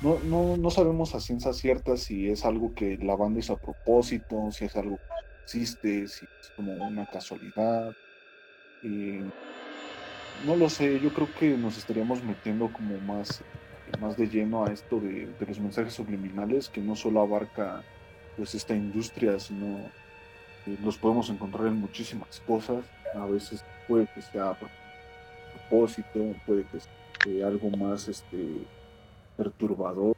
no, 0.01 0.19
no, 0.23 0.55
no 0.55 0.71
sabemos 0.71 1.15
a 1.15 1.19
ciencia 1.19 1.51
cierta 1.51 1.97
si 1.97 2.29
es 2.29 2.45
algo 2.45 2.73
que 2.73 2.97
la 2.97 3.17
banda 3.17 3.41
hizo 3.41 3.51
a 3.51 3.57
propósito, 3.57 4.53
si 4.53 4.63
es 4.63 4.75
algo 4.77 4.95
que 4.95 5.43
existe, 5.43 6.07
si 6.07 6.23
es 6.23 6.49
como 6.55 6.71
una 6.75 7.05
casualidad. 7.07 7.91
Eh, 8.83 9.23
no 10.45 10.55
lo 10.55 10.69
sé, 10.69 10.99
yo 10.99 11.13
creo 11.13 11.29
que 11.39 11.57
nos 11.57 11.77
estaríamos 11.77 12.23
metiendo 12.23 12.71
como 12.71 12.97
más, 12.99 13.43
más 13.99 14.17
de 14.17 14.27
lleno 14.27 14.65
a 14.65 14.71
esto 14.71 14.99
de, 14.99 15.27
de 15.27 15.45
los 15.45 15.59
mensajes 15.59 15.93
subliminales, 15.93 16.69
que 16.69 16.81
no 16.81 16.95
solo 16.95 17.21
abarca 17.21 17.83
pues 18.37 18.55
esta 18.55 18.75
industria, 18.75 19.39
sino 19.39 19.79
que 20.65 20.77
los 20.83 20.97
podemos 20.97 21.29
encontrar 21.29 21.67
en 21.67 21.75
muchísimas 21.75 22.39
cosas. 22.41 22.85
A 23.13 23.25
veces 23.25 23.63
puede 23.87 24.07
que 24.15 24.21
sea 24.21 24.51
a 24.51 24.57
propósito, 25.69 26.35
puede 26.45 26.63
que 26.63 26.79
sea 26.79 26.93
eh, 27.27 27.43
algo 27.43 27.69
más 27.71 28.07
este, 28.07 28.65
perturbador, 29.37 30.15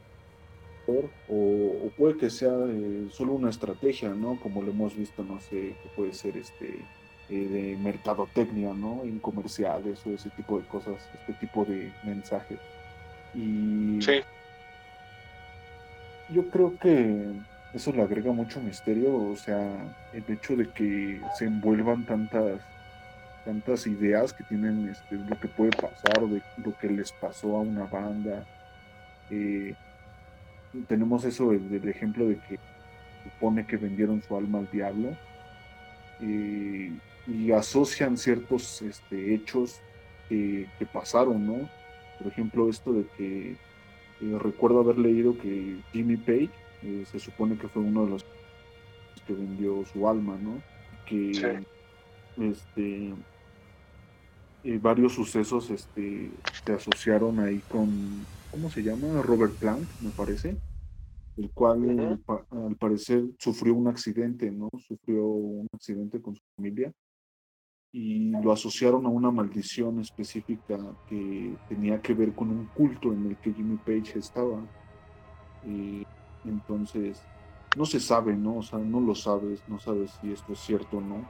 o, 0.88 1.10
o 1.30 1.90
puede 1.98 2.18
que 2.18 2.30
sea 2.30 2.54
eh, 2.68 3.08
solo 3.10 3.34
una 3.34 3.50
estrategia, 3.50 4.10
¿no? 4.10 4.40
Como 4.40 4.62
lo 4.62 4.72
hemos 4.72 4.96
visto, 4.96 5.24
no 5.24 5.40
sé, 5.40 5.76
que 5.82 5.90
puede 5.96 6.14
ser 6.14 6.38
este 6.38 6.86
eh, 7.34 7.48
de 7.48 7.78
mercadotecnia, 7.78 8.74
¿no? 8.76 9.02
En 9.04 9.18
comerciales 9.18 10.06
o 10.06 10.12
ese 10.12 10.30
tipo 10.30 10.60
de 10.60 10.68
cosas, 10.68 10.94
este 11.20 11.34
tipo 11.34 11.66
de 11.66 11.92
mensajes. 12.04 12.60
Y 13.34 14.00
Sí, 14.04 14.22
yo 16.30 16.48
creo 16.52 16.78
que 16.78 17.34
eso 17.74 17.92
le 17.92 18.04
agrega 18.04 18.32
mucho 18.32 18.62
misterio, 18.62 19.16
o 19.16 19.36
sea, 19.36 19.58
el 20.14 20.24
hecho 20.28 20.56
de 20.56 20.70
que 20.70 21.22
se 21.36 21.46
envuelvan 21.46 22.06
tantas 22.06 22.62
tantas 23.46 23.88
ideas 23.88 24.32
que 24.32 24.44
tienen 24.44 24.90
este, 24.90 25.16
lo 25.16 25.40
que 25.40 25.48
puede 25.48 25.72
pasar 25.72 26.22
de 26.28 26.40
lo 26.64 26.78
que 26.78 26.88
les 26.88 27.12
pasó 27.14 27.58
a 27.58 27.62
una 27.62 27.86
banda. 27.86 28.46
Eh, 29.32 29.74
tenemos 30.88 31.26
eso 31.26 31.50
del, 31.50 31.68
del 31.68 31.90
ejemplo 31.90 32.28
de 32.28 32.38
que 32.38 32.60
supone 33.24 33.66
que 33.66 33.78
vendieron 33.78 34.22
su 34.22 34.38
alma 34.38 34.60
al 34.60 34.70
diablo 34.70 35.18
eh, 36.22 36.92
y 37.28 37.52
asocian 37.52 38.18
ciertos 38.18 38.82
este, 38.82 39.34
hechos 39.34 39.80
que, 40.30 40.68
que 40.78 40.86
pasaron, 40.86 41.46
¿no? 41.46 41.70
Por 42.20 42.28
ejemplo, 42.32 42.70
esto 42.70 42.94
de 42.94 43.06
que 43.18 43.52
eh, 43.52 44.38
recuerdo 44.40 44.80
haber 44.80 44.98
leído 44.98 45.38
que 45.38 45.78
Jimmy 45.92 46.18
Page 46.18 46.52
eh, 46.84 47.04
se 47.10 47.20
supone 47.20 47.58
que 47.58 47.68
fue 47.68 47.82
uno 47.82 48.06
de 48.06 48.12
los 48.12 48.26
que 49.26 49.34
vendió 49.34 49.84
su 49.86 50.08
alma, 50.08 50.38
¿no? 50.38 50.62
Que 51.06 51.34
Sí. 51.34 52.44
este 52.44 53.14
eh, 54.64 54.80
varios 54.82 55.14
sucesos 55.14 55.70
este 55.70 56.32
se 56.66 56.74
asociaron 56.74 57.40
ahí 57.40 57.60
con 57.70 58.26
¿cómo 58.52 58.70
se 58.70 58.82
llama? 58.84 59.22
Robert 59.22 59.56
Plant, 59.58 59.88
me 60.02 60.10
parece. 60.12 60.58
el 61.38 61.52
cual 61.52 62.20
al 62.52 62.76
parecer 62.78 63.24
sufrió 63.40 63.74
un 63.74 63.88
accidente, 63.88 64.52
¿no? 64.52 64.70
Sufrió 64.88 65.26
un 65.26 65.68
accidente 65.74 66.22
con 66.22 66.36
su 66.36 66.42
familia 66.56 66.94
y 67.94 68.32
lo 68.32 68.52
asociaron 68.52 69.06
a 69.06 69.10
una 69.10 69.30
maldición 69.30 70.00
específica 70.00 70.80
que 71.08 71.56
tenía 71.70 72.02
que 72.02 72.16
ver 72.16 72.34
con 72.34 72.50
un 72.50 72.66
culto 72.74 73.14
en 73.14 73.28
el 73.28 73.38
que 73.38 73.54
Jimmy 73.54 73.78
Page 73.78 74.18
estaba. 74.18 74.60
Y 75.64 76.04
entonces, 76.44 77.22
no 77.78 77.86
se 77.86 78.00
sabe, 78.00 78.36
¿no? 78.36 78.58
O 78.58 78.64
sea, 78.64 78.80
no 78.80 79.00
lo 79.00 79.14
sabes, 79.14 79.64
no 79.68 79.78
sabes 79.78 80.10
si 80.20 80.32
esto 80.32 80.54
es 80.54 80.60
cierto 80.60 80.98
o 80.98 81.02
no. 81.02 81.24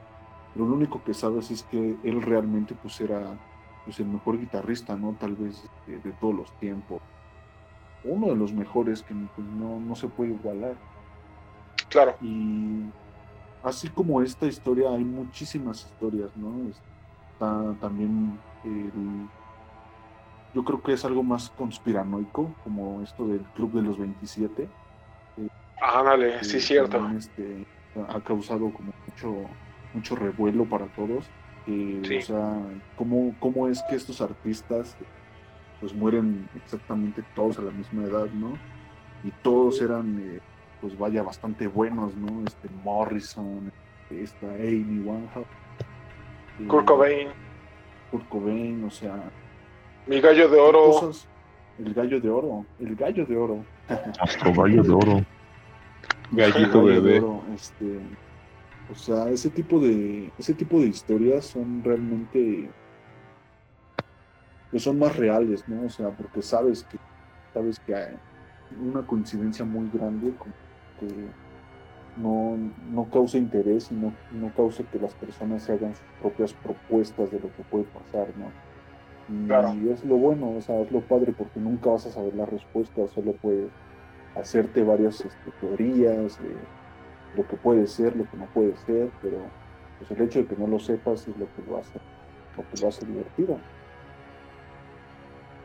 Pero 0.54 0.66
lo 0.66 0.74
único 0.74 1.04
que 1.04 1.12
sabes 1.12 1.50
es 1.50 1.64
que 1.64 1.96
él 2.02 2.22
realmente 2.22 2.74
pues 2.74 2.98
era 2.98 3.38
pues, 3.84 4.00
el 4.00 4.06
mejor 4.06 4.40
guitarrista, 4.40 4.96
¿no? 4.96 5.14
Tal 5.20 5.34
vez 5.34 5.62
de, 5.86 5.98
de 5.98 6.12
todos 6.12 6.34
los 6.34 6.58
tiempos. 6.60 7.02
Uno 8.04 8.28
de 8.28 8.36
los 8.36 8.54
mejores 8.54 9.02
que 9.02 9.14
pues, 9.36 9.46
no, 9.46 9.80
no 9.80 9.94
se 9.94 10.08
puede 10.08 10.30
igualar. 10.30 10.76
Claro. 11.90 12.16
Y 12.22 12.84
así 13.64 13.88
como 13.88 14.22
esta 14.22 14.46
historia, 14.46 14.90
hay 14.90 15.04
muchísimas 15.04 15.84
historias, 15.84 16.30
¿no? 16.36 16.68
Está 17.32 17.74
también 17.80 18.38
yo 20.54 20.64
creo 20.64 20.82
que 20.82 20.92
es 20.92 21.04
algo 21.04 21.22
más 21.22 21.50
conspiranoico, 21.50 22.54
como 22.62 23.02
esto 23.02 23.26
del 23.26 23.40
Club 23.56 23.72
de 23.72 23.82
los 23.82 23.98
27. 23.98 24.68
Ah, 25.80 26.02
dale, 26.02 26.42
sí, 26.44 26.60
cierto. 26.60 27.04
Este, 27.10 27.66
ha 28.08 28.20
causado 28.20 28.72
como 28.72 28.92
mucho, 29.06 29.34
mucho 29.92 30.14
revuelo 30.14 30.64
para 30.64 30.86
todos. 30.86 31.26
O 31.66 32.20
sea, 32.22 32.62
¿cómo, 32.96 33.34
¿cómo 33.40 33.68
es 33.68 33.82
que 33.88 33.96
estos 33.96 34.20
artistas 34.20 34.96
pues 35.80 35.92
mueren 35.92 36.48
exactamente 36.54 37.24
todos 37.34 37.58
a 37.58 37.62
la 37.62 37.72
misma 37.72 38.04
edad, 38.04 38.26
¿no? 38.32 38.56
Y 39.24 39.30
todos 39.42 39.82
eran... 39.82 40.18
Eh, 40.20 40.40
pues 40.84 40.98
vaya 40.98 41.22
bastante 41.22 41.66
buenos, 41.66 42.14
¿no? 42.14 42.44
Este 42.46 42.68
Morrison, 42.84 43.72
esta 44.10 44.46
Amy 44.48 45.00
Winehouse. 45.00 45.46
Kurt 46.68 46.84
Cobain. 46.84 47.28
Kurt 48.10 48.28
Cobain, 48.28 48.84
o 48.84 48.90
sea. 48.90 49.32
Mi 50.06 50.20
gallo 50.20 50.46
de 50.46 50.60
oro. 50.60 51.10
el 51.78 51.94
gallo 51.94 52.20
de 52.20 52.28
oro, 52.28 52.66
el 52.78 52.94
gallo 52.96 53.24
de 53.24 53.34
oro. 53.34 53.64
Astro 54.20 54.52
gallo 54.52 54.82
de 54.82 54.90
oro. 54.90 55.24
Gallito 56.32 56.84
bebé. 56.84 57.22
este, 57.54 58.00
o 58.92 58.94
sea, 58.94 59.30
ese 59.30 59.48
tipo 59.48 59.80
de 59.80 60.30
ese 60.38 60.52
tipo 60.52 60.78
de 60.80 60.88
historias 60.88 61.46
son 61.46 61.82
realmente 61.82 62.68
pues 64.70 64.82
son 64.82 64.98
más 64.98 65.16
reales, 65.16 65.66
¿no? 65.66 65.86
O 65.86 65.88
sea, 65.88 66.10
porque 66.10 66.42
sabes 66.42 66.84
que 66.84 66.98
sabes 67.54 67.80
que 67.80 67.94
hay 67.94 68.16
una 68.78 69.00
coincidencia 69.06 69.64
muy 69.64 69.88
grande 69.90 70.34
con 70.36 70.52
que 71.00 71.06
no, 72.16 72.56
no 72.90 73.10
cause 73.10 73.38
interés 73.38 73.90
y 73.90 73.94
no, 73.94 74.12
no 74.32 74.52
cause 74.54 74.84
que 74.84 74.98
las 74.98 75.14
personas 75.14 75.62
se 75.62 75.72
hagan 75.72 75.94
sus 75.94 76.06
propias 76.20 76.52
propuestas 76.52 77.30
de 77.30 77.40
lo 77.40 77.52
que 77.54 77.62
puede 77.70 77.84
pasar, 77.84 78.28
¿no? 78.36 78.46
Y 79.74 79.88
es 79.88 80.04
lo 80.04 80.16
bueno, 80.16 80.50
o 80.50 80.60
sea, 80.60 80.80
es 80.80 80.92
lo 80.92 81.00
padre 81.00 81.32
porque 81.36 81.58
nunca 81.58 81.90
vas 81.90 82.06
a 82.06 82.10
saber 82.10 82.34
la 82.34 82.46
respuesta, 82.46 83.06
solo 83.08 83.32
puedes 83.32 83.70
hacerte 84.36 84.82
varias 84.82 85.20
este, 85.20 85.50
teorías 85.60 86.38
de 86.42 86.54
lo 87.36 87.46
que 87.48 87.56
puede 87.56 87.86
ser, 87.86 88.14
lo 88.16 88.28
que 88.30 88.36
no 88.36 88.46
puede 88.46 88.76
ser, 88.76 89.10
pero 89.22 89.38
pues 89.98 90.10
el 90.10 90.20
hecho 90.22 90.40
de 90.40 90.46
que 90.46 90.56
no 90.56 90.66
lo 90.66 90.78
sepas 90.78 91.26
es 91.26 91.36
lo 91.38 91.46
que 91.46 91.62
lo 91.68 91.78
hace, 91.78 91.98
lo 92.56 92.68
que 92.68 92.82
lo 92.82 92.88
hace 92.88 93.06
divertido. 93.06 93.58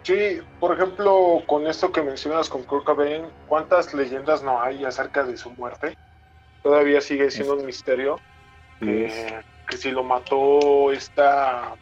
Sí, 0.09 0.41
por 0.59 0.73
ejemplo, 0.73 1.43
con 1.45 1.67
esto 1.67 1.91
que 1.91 2.01
mencionas 2.01 2.49
con 2.49 2.63
Kurt 2.63 2.83
Cobain, 2.83 3.27
¿cuántas 3.47 3.93
leyendas 3.93 4.41
no 4.41 4.59
hay 4.59 4.83
acerca 4.83 5.23
de 5.23 5.37
su 5.37 5.51
muerte? 5.51 5.95
Todavía 6.63 6.99
sigue 6.99 7.29
siendo 7.29 7.53
un 7.53 7.63
misterio. 7.63 8.19
que 8.79 9.77
si 9.77 9.91
lo 9.91 10.03
mató 10.03 10.91
esta 10.91 11.75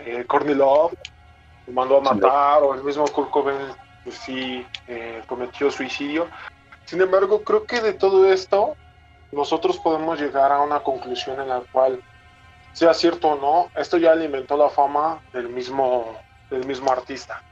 eh, 0.00 0.24
Courtney 0.26 0.56
Love, 0.56 0.94
lo 1.68 1.74
mandó 1.74 1.98
a 1.98 2.12
matar, 2.12 2.64
o 2.64 2.74
el 2.74 2.82
mismo 2.82 3.06
Kurt 3.06 3.30
Cobain, 3.30 3.68
pues 4.02 4.16
sí, 4.16 4.66
eh, 4.88 5.22
cometió 5.28 5.70
suicidio. 5.70 6.26
Sin 6.86 7.00
embargo, 7.00 7.44
creo 7.44 7.62
que 7.62 7.80
de 7.80 7.92
todo 7.92 8.32
esto, 8.32 8.74
nosotros 9.30 9.78
podemos 9.78 10.20
llegar 10.20 10.50
a 10.50 10.60
una 10.60 10.80
conclusión 10.80 11.40
en 11.40 11.50
la 11.50 11.62
cual, 11.70 12.02
sea 12.72 12.92
cierto 12.94 13.28
o 13.28 13.36
no, 13.36 13.70
esto 13.80 13.96
ya 13.96 14.10
alimentó 14.10 14.56
la 14.56 14.70
fama 14.70 15.20
del 15.32 15.48
mismo 15.50 16.18
del 16.50 16.64
mismo 16.66 16.90
artista, 16.90 17.42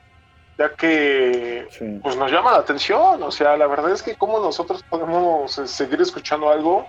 ya 0.58 0.70
que 0.74 1.68
pues 2.02 2.16
nos 2.16 2.30
llama 2.30 2.52
la 2.52 2.58
atención, 2.58 3.22
o 3.22 3.30
sea, 3.30 3.56
la 3.56 3.66
verdad 3.66 3.92
es 3.92 4.02
que 4.02 4.16
cómo 4.16 4.40
nosotros 4.40 4.82
podemos 4.88 5.58
eh, 5.58 5.66
seguir 5.66 6.00
escuchando 6.00 6.50
algo 6.50 6.86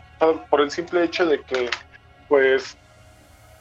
por 0.49 0.61
el 0.61 0.71
simple 0.71 1.03
hecho 1.03 1.25
de 1.25 1.41
que 1.41 1.69
pues 2.27 2.77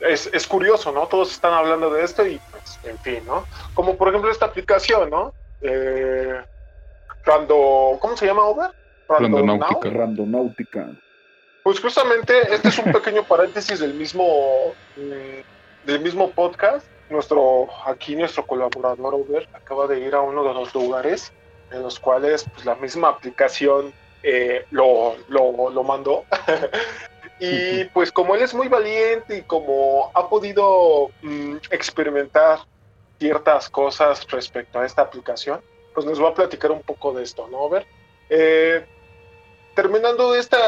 es, 0.00 0.28
es, 0.32 0.46
curioso, 0.46 0.92
¿no? 0.92 1.06
Todos 1.06 1.32
están 1.32 1.54
hablando 1.54 1.90
de 1.90 2.04
esto 2.04 2.26
y 2.26 2.40
pues, 2.50 2.78
en 2.84 2.98
fin, 2.98 3.20
¿no? 3.26 3.44
Como 3.74 3.96
por 3.96 4.08
ejemplo 4.08 4.30
esta 4.30 4.46
aplicación, 4.46 5.10
¿no? 5.10 5.32
Eh, 5.62 6.40
Rando, 7.24 7.98
¿cómo 8.00 8.16
se 8.16 8.26
llama, 8.26 8.44
Over? 8.44 8.70
Randonáutica. 9.08 9.90
Randonáutica. 9.90 10.90
Pues 11.62 11.80
justamente 11.80 12.54
este 12.54 12.68
es 12.68 12.78
un 12.78 12.92
pequeño 12.92 13.24
paréntesis 13.24 13.80
del 13.80 13.94
mismo, 13.94 14.72
mm, 14.96 15.86
del 15.86 16.00
mismo 16.00 16.30
podcast 16.30 16.86
nuestro, 17.10 17.68
aquí 17.84 18.16
nuestro 18.16 18.46
colaborador 18.46 19.14
Uber 19.14 19.48
acaba 19.52 19.86
de 19.86 20.00
ir 20.00 20.14
a 20.14 20.20
uno 20.20 20.44
de 20.44 20.54
los 20.54 20.74
lugares 20.74 21.32
en 21.70 21.82
los 21.82 21.98
cuales 21.98 22.44
pues, 22.52 22.64
la 22.64 22.74
misma 22.76 23.08
aplicación 23.08 23.92
eh, 24.22 24.64
lo, 24.70 25.14
lo, 25.28 25.82
mandó. 25.84 26.24
y 27.40 27.84
pues 27.86 28.10
como 28.10 28.34
él 28.34 28.42
es 28.42 28.54
muy 28.54 28.68
valiente 28.68 29.38
y 29.38 29.42
como 29.42 30.10
ha 30.14 30.28
podido 30.28 31.10
mm, 31.22 31.56
experimentar 31.70 32.60
ciertas 33.18 33.68
cosas 33.70 34.26
respecto 34.30 34.78
a 34.78 34.86
esta 34.86 35.02
aplicación, 35.02 35.60
pues 35.94 36.04
nos 36.04 36.22
va 36.22 36.30
a 36.30 36.34
platicar 36.34 36.70
un 36.70 36.82
poco 36.82 37.12
de 37.12 37.22
esto, 37.22 37.48
¿no, 37.48 37.58
Over? 37.58 37.86
Eh, 38.28 38.84
terminando 39.74 40.34
esta, 40.34 40.58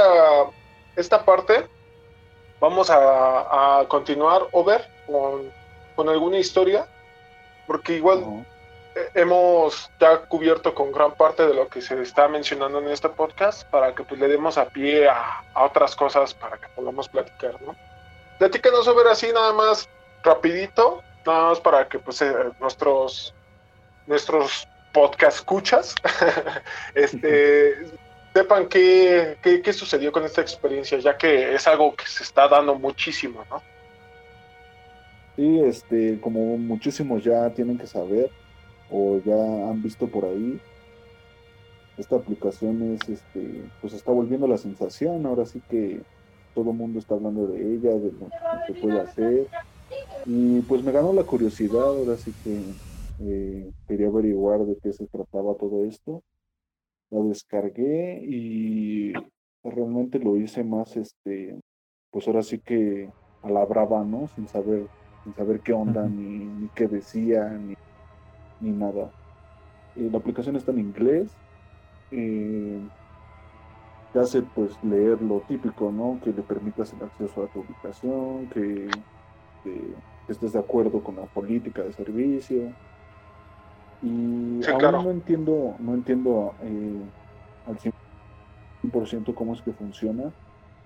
esta 0.96 1.24
parte, 1.24 1.66
vamos 2.60 2.90
a, 2.90 3.80
a 3.80 3.88
continuar, 3.88 4.46
Over, 4.52 4.88
con 5.06 5.52
con 5.98 6.08
alguna 6.08 6.38
historia, 6.38 6.86
porque 7.66 7.94
igual 7.94 8.46
hemos 9.14 9.90
ya 9.98 10.18
cubierto 10.18 10.72
con 10.72 10.92
gran 10.92 11.16
parte 11.16 11.44
de 11.44 11.52
lo 11.52 11.66
que 11.66 11.82
se 11.82 12.00
está 12.00 12.28
mencionando 12.28 12.78
en 12.78 12.86
este 12.86 13.08
podcast 13.08 13.68
para 13.68 13.92
que 13.92 14.04
pues 14.04 14.20
le 14.20 14.28
demos 14.28 14.58
a 14.58 14.68
pie 14.68 15.08
a, 15.08 15.42
otras 15.56 15.96
cosas 15.96 16.34
para 16.34 16.56
que 16.56 16.68
podamos 16.68 17.08
platicar, 17.08 17.60
¿no? 17.62 17.74
Platícanos 18.38 18.84
sobre 18.84 19.10
así 19.10 19.32
nada 19.32 19.52
más 19.52 19.88
rapidito, 20.22 21.02
nada 21.26 21.48
más 21.48 21.58
para 21.58 21.88
que 21.88 21.98
pues 21.98 22.22
eh, 22.22 22.32
nuestros 22.60 23.34
nuestros 24.06 24.68
podcast 24.92 25.38
escuchas 25.38 25.96
este 26.94 27.88
sepan 28.34 28.68
qué, 28.68 29.36
qué, 29.42 29.62
qué 29.62 29.72
sucedió 29.72 30.12
con 30.12 30.22
esta 30.22 30.42
experiencia, 30.42 30.96
ya 30.98 31.18
que 31.18 31.56
es 31.56 31.66
algo 31.66 31.96
que 31.96 32.06
se 32.06 32.22
está 32.22 32.46
dando 32.46 32.76
muchísimo, 32.76 33.44
¿no? 33.50 33.60
Sí, 35.38 35.60
este, 35.60 36.20
como 36.20 36.58
muchísimos 36.58 37.22
ya 37.22 37.48
tienen 37.54 37.78
que 37.78 37.86
saber 37.86 38.28
o 38.90 39.20
ya 39.24 39.70
han 39.70 39.80
visto 39.80 40.08
por 40.08 40.24
ahí, 40.24 40.60
esta 41.96 42.16
aplicación 42.16 42.94
es, 42.94 43.08
este, 43.08 43.62
pues 43.80 43.92
está 43.92 44.10
volviendo 44.10 44.48
la 44.48 44.58
sensación, 44.58 45.24
ahora 45.26 45.46
sí 45.46 45.62
que 45.70 46.02
todo 46.56 46.72
el 46.72 46.76
mundo 46.76 46.98
está 46.98 47.14
hablando 47.14 47.46
de 47.46 47.60
ella, 47.60 47.90
de 47.90 48.10
lo 48.10 48.28
que 48.66 48.74
puede 48.82 49.00
hacer, 49.00 49.46
y 50.26 50.60
pues 50.62 50.82
me 50.82 50.90
ganó 50.90 51.12
la 51.12 51.22
curiosidad, 51.22 51.86
ahora 51.86 52.16
sí 52.16 52.34
que 52.42 52.60
eh, 53.20 53.70
quería 53.86 54.08
averiguar 54.08 54.64
de 54.64 54.76
qué 54.82 54.92
se 54.92 55.06
trataba 55.06 55.54
todo 55.54 55.84
esto, 55.84 56.20
la 57.10 57.20
descargué 57.22 58.24
y 58.24 59.12
realmente 59.62 60.18
lo 60.18 60.36
hice 60.36 60.64
más, 60.64 60.96
este, 60.96 61.60
pues 62.10 62.26
ahora 62.26 62.42
sí 62.42 62.58
que 62.58 63.08
a 63.44 63.50
la 63.50 63.64
brava, 63.64 64.02
¿no? 64.02 64.26
Sin 64.34 64.48
saber 64.48 64.88
sin 65.24 65.34
saber 65.34 65.60
qué 65.60 65.72
onda, 65.72 66.06
ni, 66.06 66.68
qué 66.74 66.86
decía, 66.88 67.48
ni, 68.60 68.70
nada. 68.70 69.10
Eh, 69.96 70.08
la 70.10 70.18
aplicación 70.18 70.56
está 70.56 70.72
en 70.72 70.78
inglés. 70.78 71.30
Eh, 72.10 72.80
te 74.12 74.20
hace 74.20 74.42
pues 74.42 74.72
leer 74.82 75.20
lo 75.20 75.40
típico, 75.40 75.92
¿no? 75.92 76.18
Que 76.22 76.32
le 76.32 76.42
permitas 76.42 76.92
el 76.92 77.02
acceso 77.04 77.44
a 77.44 77.46
tu 77.48 77.60
ubicación, 77.60 78.48
que, 78.48 78.88
estés 80.28 80.52
de 80.52 80.58
acuerdo 80.58 81.02
con 81.02 81.16
la 81.16 81.24
política 81.24 81.82
de 81.82 81.92
servicio. 81.92 82.72
Y 84.02 84.60
aún 84.66 84.82
no 84.82 85.10
entiendo, 85.10 85.74
no 85.78 85.94
entiendo 85.94 86.54
eh, 86.62 87.02
al 87.66 87.78
100% 88.82 89.34
cómo 89.34 89.54
es 89.54 89.62
que 89.62 89.72
funciona, 89.72 90.32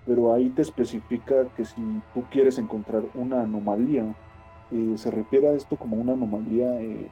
pero 0.05 0.33
ahí 0.33 0.49
te 0.49 0.61
especifica 0.61 1.49
que 1.55 1.65
si 1.65 1.81
tú 2.13 2.23
quieres 2.29 2.57
encontrar 2.57 3.03
una 3.13 3.41
anomalía 3.43 4.13
se 4.97 5.11
refiere 5.11 5.49
a 5.49 5.53
esto 5.53 5.77
como 5.77 5.97
una 5.97 6.13
anomalía, 6.13 6.81
eh, 6.81 7.09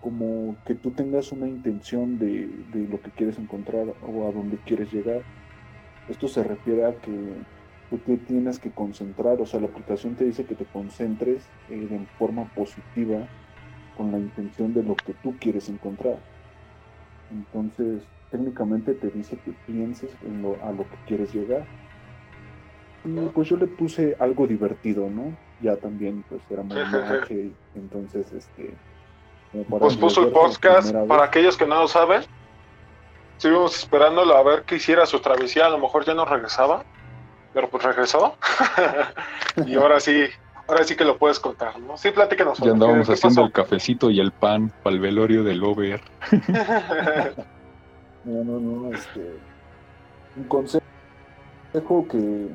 como 0.00 0.56
que 0.64 0.74
tú 0.74 0.90
tengas 0.90 1.32
una 1.32 1.48
intención 1.48 2.18
de, 2.18 2.48
de, 2.68 2.86
lo 2.88 3.00
que 3.00 3.10
quieres 3.12 3.38
encontrar 3.38 3.86
o 4.00 4.28
a 4.28 4.32
dónde 4.32 4.58
quieres 4.58 4.92
llegar. 4.92 5.22
Esto 6.08 6.28
se 6.28 6.42
refiere 6.42 6.84
a 6.84 6.94
que 6.98 7.10
tú 7.88 7.98
te 7.98 8.16
tienes 8.18 8.58
que 8.58 8.72
concentrar, 8.72 9.40
o 9.40 9.46
sea, 9.46 9.60
la 9.60 9.66
aplicación 9.66 10.16
te 10.16 10.24
dice 10.24 10.44
que 10.44 10.54
te 10.54 10.66
concentres 10.66 11.44
eh, 11.68 11.88
en 11.90 12.06
forma 12.18 12.48
positiva 12.48 13.26
con 13.96 14.12
la 14.12 14.18
intención 14.18 14.72
de 14.72 14.82
lo 14.82 14.96
que 14.96 15.14
tú 15.14 15.36
quieres 15.38 15.68
encontrar. 15.68 16.18
Entonces, 17.30 18.02
técnicamente 18.30 18.94
te 18.94 19.08
dice 19.08 19.38
que 19.44 19.52
pienses 19.66 20.10
en 20.24 20.42
lo, 20.42 20.56
a 20.62 20.70
lo 20.70 20.84
que 20.84 20.96
quieres 21.06 21.32
llegar. 21.34 21.64
Y 23.04 23.18
pues 23.28 23.48
yo 23.48 23.56
le 23.56 23.66
puse 23.66 24.16
algo 24.20 24.46
divertido, 24.46 25.08
¿no? 25.08 25.36
Ya 25.60 25.76
también, 25.76 26.24
pues 26.28 26.42
era 26.50 26.62
muy 26.62 26.76
noche, 26.92 27.50
entonces, 27.74 28.32
este... 28.32 28.74
Pues 29.68 29.96
puso 29.96 30.22
el 30.22 30.32
podcast, 30.32 30.94
para 31.08 31.24
aquellos 31.24 31.56
que 31.56 31.66
no 31.66 31.80
lo 31.80 31.88
saben, 31.88 32.22
estuvimos 33.36 33.76
esperándolo 33.76 34.36
a 34.36 34.44
ver 34.44 34.62
que 34.62 34.76
hiciera 34.76 35.04
su 35.06 35.18
travesía, 35.18 35.66
a 35.66 35.70
lo 35.70 35.78
mejor 35.78 36.04
ya 36.04 36.14
no 36.14 36.24
regresaba, 36.24 36.84
pero 37.52 37.68
pues 37.68 37.82
regresó. 37.82 38.36
y 39.66 39.74
ahora 39.74 39.98
sí, 39.98 40.22
ahora 40.68 40.84
sí 40.84 40.94
que 40.94 41.04
lo 41.04 41.18
puedes 41.18 41.40
contar, 41.40 41.80
¿no? 41.80 41.96
Sí, 41.96 42.12
platícanos. 42.12 42.58
Ya 42.58 42.70
andábamos 42.70 43.10
haciendo 43.10 43.46
el 43.46 43.50
cafecito 43.50 44.08
y 44.08 44.20
el 44.20 44.30
pan 44.30 44.72
para 44.84 44.94
el 44.94 45.00
velorio 45.00 45.42
del 45.42 45.64
over. 45.64 46.00
no, 48.24 48.44
no, 48.44 48.60
no, 48.60 48.92
este. 48.92 49.36
Un 50.36 50.44
consejo 50.44 52.06
que, 52.08 52.48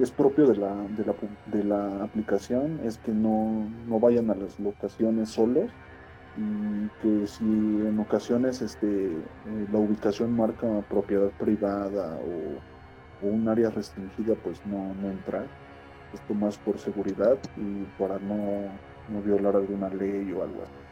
es 0.00 0.10
propio 0.12 0.46
de 0.46 0.56
la, 0.56 0.74
de 0.96 1.04
la, 1.04 1.14
de 1.46 1.64
la 1.64 2.04
aplicación 2.04 2.80
es 2.84 2.98
que 2.98 3.10
no, 3.10 3.68
no 3.88 3.98
vayan 3.98 4.30
a 4.30 4.34
las 4.36 4.60
locaciones 4.60 5.30
solos 5.30 5.70
y 6.36 6.88
que 7.02 7.26
si 7.26 7.44
en 7.44 7.98
ocasiones 7.98 8.62
este, 8.62 9.06
eh, 9.06 9.66
la 9.72 9.78
ubicación 9.78 10.36
marca 10.36 10.68
propiedad 10.88 11.30
privada 11.30 12.16
o, 12.16 12.70
un 13.22 13.46
área 13.48 13.68
restringida, 13.68 14.34
pues 14.36 14.64
no, 14.64 14.94
no 14.94 15.10
entrar. 15.10 15.44
Esto 16.14 16.32
más 16.32 16.56
por 16.56 16.78
seguridad 16.78 17.36
y 17.56 17.84
para 17.98 18.18
no, 18.18 18.62
no 19.10 19.22
violar 19.22 19.56
alguna 19.56 19.90
ley 19.90 20.32
o 20.32 20.42
algo 20.42 20.62
así. 20.62 20.89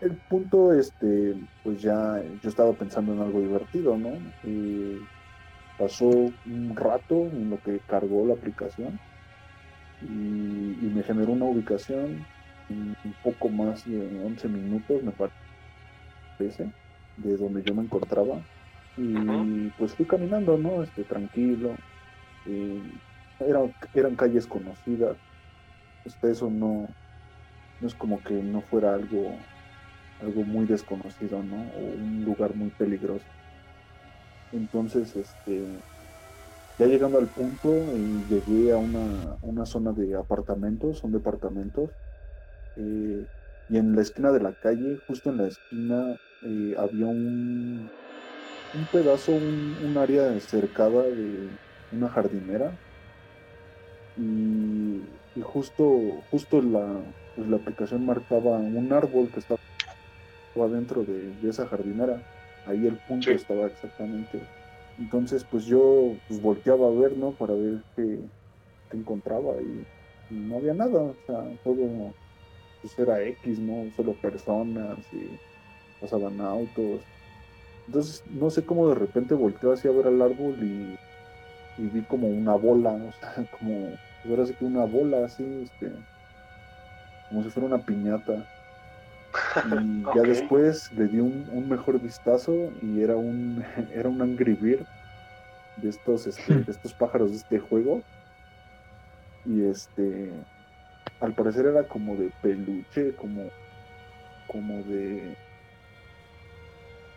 El 0.00 0.16
punto, 0.28 0.72
este, 0.72 1.34
pues 1.62 1.80
ya 1.80 2.22
yo 2.42 2.48
estaba 2.48 2.72
pensando 2.74 3.12
en 3.14 3.20
algo 3.20 3.40
divertido, 3.40 3.96
¿no? 3.96 4.10
Y 4.44 4.98
pasó 5.78 6.08
un 6.08 6.76
rato 6.76 7.26
en 7.26 7.50
lo 7.50 7.58
que 7.60 7.80
cargó 7.80 8.26
la 8.26 8.34
aplicación 8.34 8.98
y, 10.02 10.06
y 10.06 10.92
me 10.94 11.02
generó 11.02 11.32
una 11.32 11.46
ubicación 11.46 12.26
un 12.68 13.14
poco 13.22 13.48
más 13.48 13.84
de 13.84 14.24
11 14.24 14.48
minutos, 14.48 15.02
me 15.02 15.12
parece, 16.38 16.70
de 17.16 17.36
donde 17.36 17.62
yo 17.62 17.74
me 17.74 17.82
encontraba. 17.82 18.40
Y 18.96 19.70
pues 19.78 19.94
fui 19.94 20.06
caminando, 20.06 20.56
¿no? 20.56 20.82
Este, 20.82 21.04
tranquilo. 21.04 21.74
eran, 23.38 23.74
eran 23.94 24.16
calles 24.16 24.46
conocidas. 24.46 25.16
Este, 26.04 26.30
eso 26.30 26.50
no, 26.50 26.88
no 27.80 27.86
es 27.86 27.94
como 27.94 28.22
que 28.22 28.34
no 28.34 28.60
fuera 28.62 28.94
algo, 28.94 29.36
algo 30.20 30.44
muy 30.44 30.66
desconocido, 30.66 31.42
¿no? 31.42 31.56
O 31.56 31.94
un 31.94 32.24
lugar 32.24 32.54
muy 32.54 32.70
peligroso. 32.70 33.26
Entonces, 34.52 35.14
este, 35.16 35.66
ya 36.78 36.86
llegando 36.86 37.18
al 37.18 37.28
punto, 37.28 37.68
eh, 37.96 38.24
llegué 38.28 38.72
a 38.72 38.78
una, 38.78 39.36
una 39.42 39.66
zona 39.66 39.92
de 39.92 40.14
apartamentos, 40.14 40.98
son 40.98 41.12
departamentos, 41.12 41.90
eh, 42.76 43.26
y 43.68 43.76
en 43.78 43.96
la 43.96 44.02
esquina 44.02 44.30
de 44.30 44.40
la 44.40 44.52
calle, 44.54 44.98
justo 45.06 45.30
en 45.30 45.38
la 45.38 45.48
esquina, 45.48 46.16
eh, 46.42 46.74
había 46.78 47.06
un, 47.06 47.90
un 48.74 48.86
pedazo, 48.92 49.32
un, 49.32 49.96
área 49.96 50.38
cercada 50.40 51.02
de 51.02 51.48
una 51.92 52.08
jardinera. 52.08 52.72
Y, 54.16 55.02
justo, 55.42 56.22
justo 56.30 56.62
la, 56.62 57.02
pues 57.34 57.48
la 57.48 57.56
aplicación 57.56 58.06
marcaba 58.06 58.58
un 58.58 58.92
árbol 58.92 59.30
que 59.30 59.40
estaba 59.40 59.58
dentro 60.64 61.04
de, 61.04 61.36
esa 61.48 61.66
jardinera. 61.66 62.22
Ahí 62.64 62.86
el 62.86 62.98
punto 62.98 63.30
estaba 63.30 63.66
exactamente. 63.66 64.40
Entonces, 64.98 65.44
pues 65.44 65.64
yo 65.64 66.18
pues, 66.26 66.40
volteaba 66.40 66.88
a 66.88 66.90
ver, 66.90 67.16
¿no? 67.16 67.34
Para 67.34 67.54
ver 67.54 67.84
qué, 67.94 68.20
encontraba 68.90 69.60
y, 69.62 69.86
y 70.30 70.34
no 70.34 70.56
había 70.56 70.74
nada. 70.74 71.02
O 71.02 71.16
sea, 71.26 71.44
todo 71.62 72.14
pues, 72.80 72.98
era 72.98 73.22
X, 73.22 73.60
¿no? 73.60 73.90
Solo 73.94 74.16
personas 74.16 75.12
y 75.12 75.38
pasaban 76.00 76.40
autos. 76.40 77.04
Entonces, 77.86 78.22
no 78.26 78.50
sé 78.50 78.64
cómo 78.64 78.88
de 78.88 78.96
repente 78.96 79.34
volteó 79.34 79.72
así 79.72 79.86
a 79.88 79.92
ver 79.92 80.06
al 80.06 80.20
árbol 80.20 80.62
y, 80.64 80.96
vi 81.76 82.04
como 82.04 82.28
una 82.28 82.54
bola, 82.54 82.92
o 83.04 83.12
sea, 83.12 83.46
como, 83.50 83.98
pues 84.22 84.30
ahora 84.30 84.46
sí 84.46 84.54
que 84.54 84.64
una 84.64 84.84
bola 84.84 85.24
así, 85.24 85.44
este, 85.62 85.92
como 87.28 87.42
si 87.42 87.50
fuera 87.50 87.66
una 87.66 87.82
piñata. 87.82 88.46
Y 89.64 90.02
ya 90.16 90.22
después 90.22 90.90
le 90.92 91.08
di 91.08 91.20
un, 91.20 91.68
mejor 91.68 92.00
vistazo 92.00 92.72
y 92.82 93.00
era 93.02 93.16
un, 93.16 93.64
era 93.92 94.08
un 94.08 94.20
Angry 94.22 94.54
Bird 94.54 94.86
de 95.76 95.90
estos, 95.90 96.26
este, 96.26 96.54
de 96.54 96.70
estos 96.70 96.94
pájaros 96.94 97.30
de 97.30 97.36
este 97.36 97.58
juego. 97.58 98.02
Y 99.44 99.62
este, 99.64 100.32
al 101.20 101.34
parecer 101.34 101.66
era 101.66 101.84
como 101.84 102.16
de 102.16 102.30
peluche, 102.40 103.14
como, 103.14 103.48
como 104.46 104.82
de, 104.84 105.36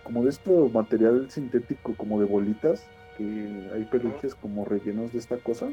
como 0.03 0.23
de 0.23 0.29
este 0.29 0.51
material 0.51 1.29
sintético, 1.29 1.95
como 1.95 2.19
de 2.19 2.25
bolitas, 2.25 2.83
que 3.17 3.69
hay 3.73 3.85
peluches 3.85 4.35
como 4.35 4.65
rellenos 4.65 5.11
de 5.11 5.19
esta 5.19 5.37
cosa, 5.37 5.69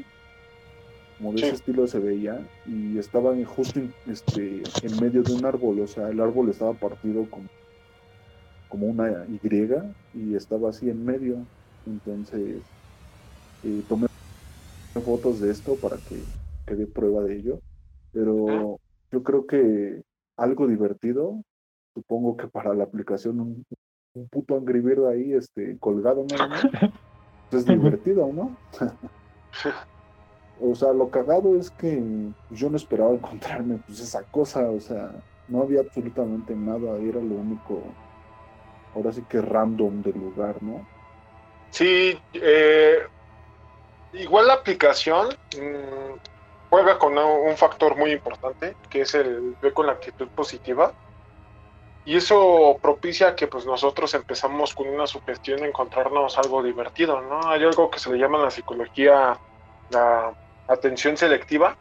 como 1.17 1.33
de 1.33 1.39
ese 1.39 1.55
estilo 1.55 1.87
se 1.87 1.99
veía, 1.99 2.39
y 2.65 2.97
estaban 2.97 3.43
justo 3.43 3.79
en, 3.79 3.93
este, 4.05 4.61
en 4.83 4.99
medio 5.01 5.23
de 5.23 5.33
un 5.33 5.45
árbol, 5.45 5.79
o 5.79 5.87
sea, 5.87 6.09
el 6.09 6.19
árbol 6.19 6.49
estaba 6.49 6.73
partido 6.73 7.27
como, 7.29 7.47
como 8.67 8.87
una 8.87 9.25
Y 9.27 9.39
y 10.13 10.35
estaba 10.35 10.69
así 10.69 10.89
en 10.89 11.03
medio, 11.03 11.47
entonces 11.85 12.61
eh, 13.63 13.83
tomé 13.87 14.07
fotos 15.03 15.39
de 15.41 15.51
esto 15.51 15.75
para 15.77 15.97
que 15.97 16.23
quede 16.65 16.85
prueba 16.85 17.23
de 17.23 17.37
ello. 17.37 17.59
Pero 18.11 18.77
yo 19.11 19.23
creo 19.23 19.47
que 19.47 20.03
algo 20.37 20.67
divertido, 20.67 21.41
supongo 21.95 22.37
que 22.37 22.47
para 22.47 22.73
la 22.73 22.83
aplicación 22.83 23.39
un, 23.39 23.65
puto 24.31 24.55
Angry 24.55 24.83
ahí 25.11 25.33
este, 25.33 25.77
colgado 25.79 26.25
nada 26.29 26.47
más, 26.47 26.63
es 27.51 27.65
divertido, 27.65 28.31
¿no? 28.33 28.55
o 30.61 30.75
sea, 30.75 30.93
lo 30.93 31.09
cagado 31.09 31.57
es 31.59 31.69
que 31.71 32.01
yo 32.49 32.69
no 32.69 32.77
esperaba 32.77 33.11
encontrarme 33.13 33.79
pues 33.85 33.99
esa 33.99 34.23
cosa, 34.23 34.69
o 34.69 34.79
sea, 34.79 35.11
no 35.47 35.61
había 35.61 35.81
absolutamente 35.81 36.55
nada, 36.55 36.97
era 36.97 37.19
lo 37.19 37.35
único, 37.35 37.81
ahora 38.95 39.11
sí 39.11 39.23
que 39.29 39.41
random 39.41 40.01
del 40.01 40.17
lugar, 40.19 40.61
¿no? 40.61 40.85
Sí, 41.69 42.17
eh, 42.33 42.99
igual 44.13 44.47
la 44.47 44.53
aplicación, 44.55 45.29
mm, 45.55 46.17
juega 46.69 46.97
con 46.97 47.17
un 47.17 47.55
factor 47.57 47.97
muy 47.97 48.11
importante, 48.11 48.75
que 48.89 49.01
es 49.01 49.13
el 49.15 49.55
ver 49.61 49.73
con 49.73 49.85
la 49.85 49.93
actitud 49.93 50.27
positiva. 50.29 50.93
Y 52.05 52.15
eso 52.15 52.77
propicia 52.81 53.35
que 53.35 53.47
pues 53.47 53.65
nosotros 53.65 54.13
empezamos 54.13 54.73
con 54.73 54.87
una 54.87 55.07
sugestión 55.07 55.59
de 55.59 55.67
encontrarnos 55.67 56.37
algo 56.37 56.63
divertido, 56.63 57.19
¿no? 57.21 57.49
Hay 57.49 57.63
algo 57.63 57.89
que 57.89 57.99
se 57.99 58.09
le 58.11 58.17
llama 58.17 58.37
en 58.37 58.45
la 58.45 58.51
psicología 58.51 59.37
la 59.89 60.33
atención 60.67 61.17
selectiva. 61.17 61.77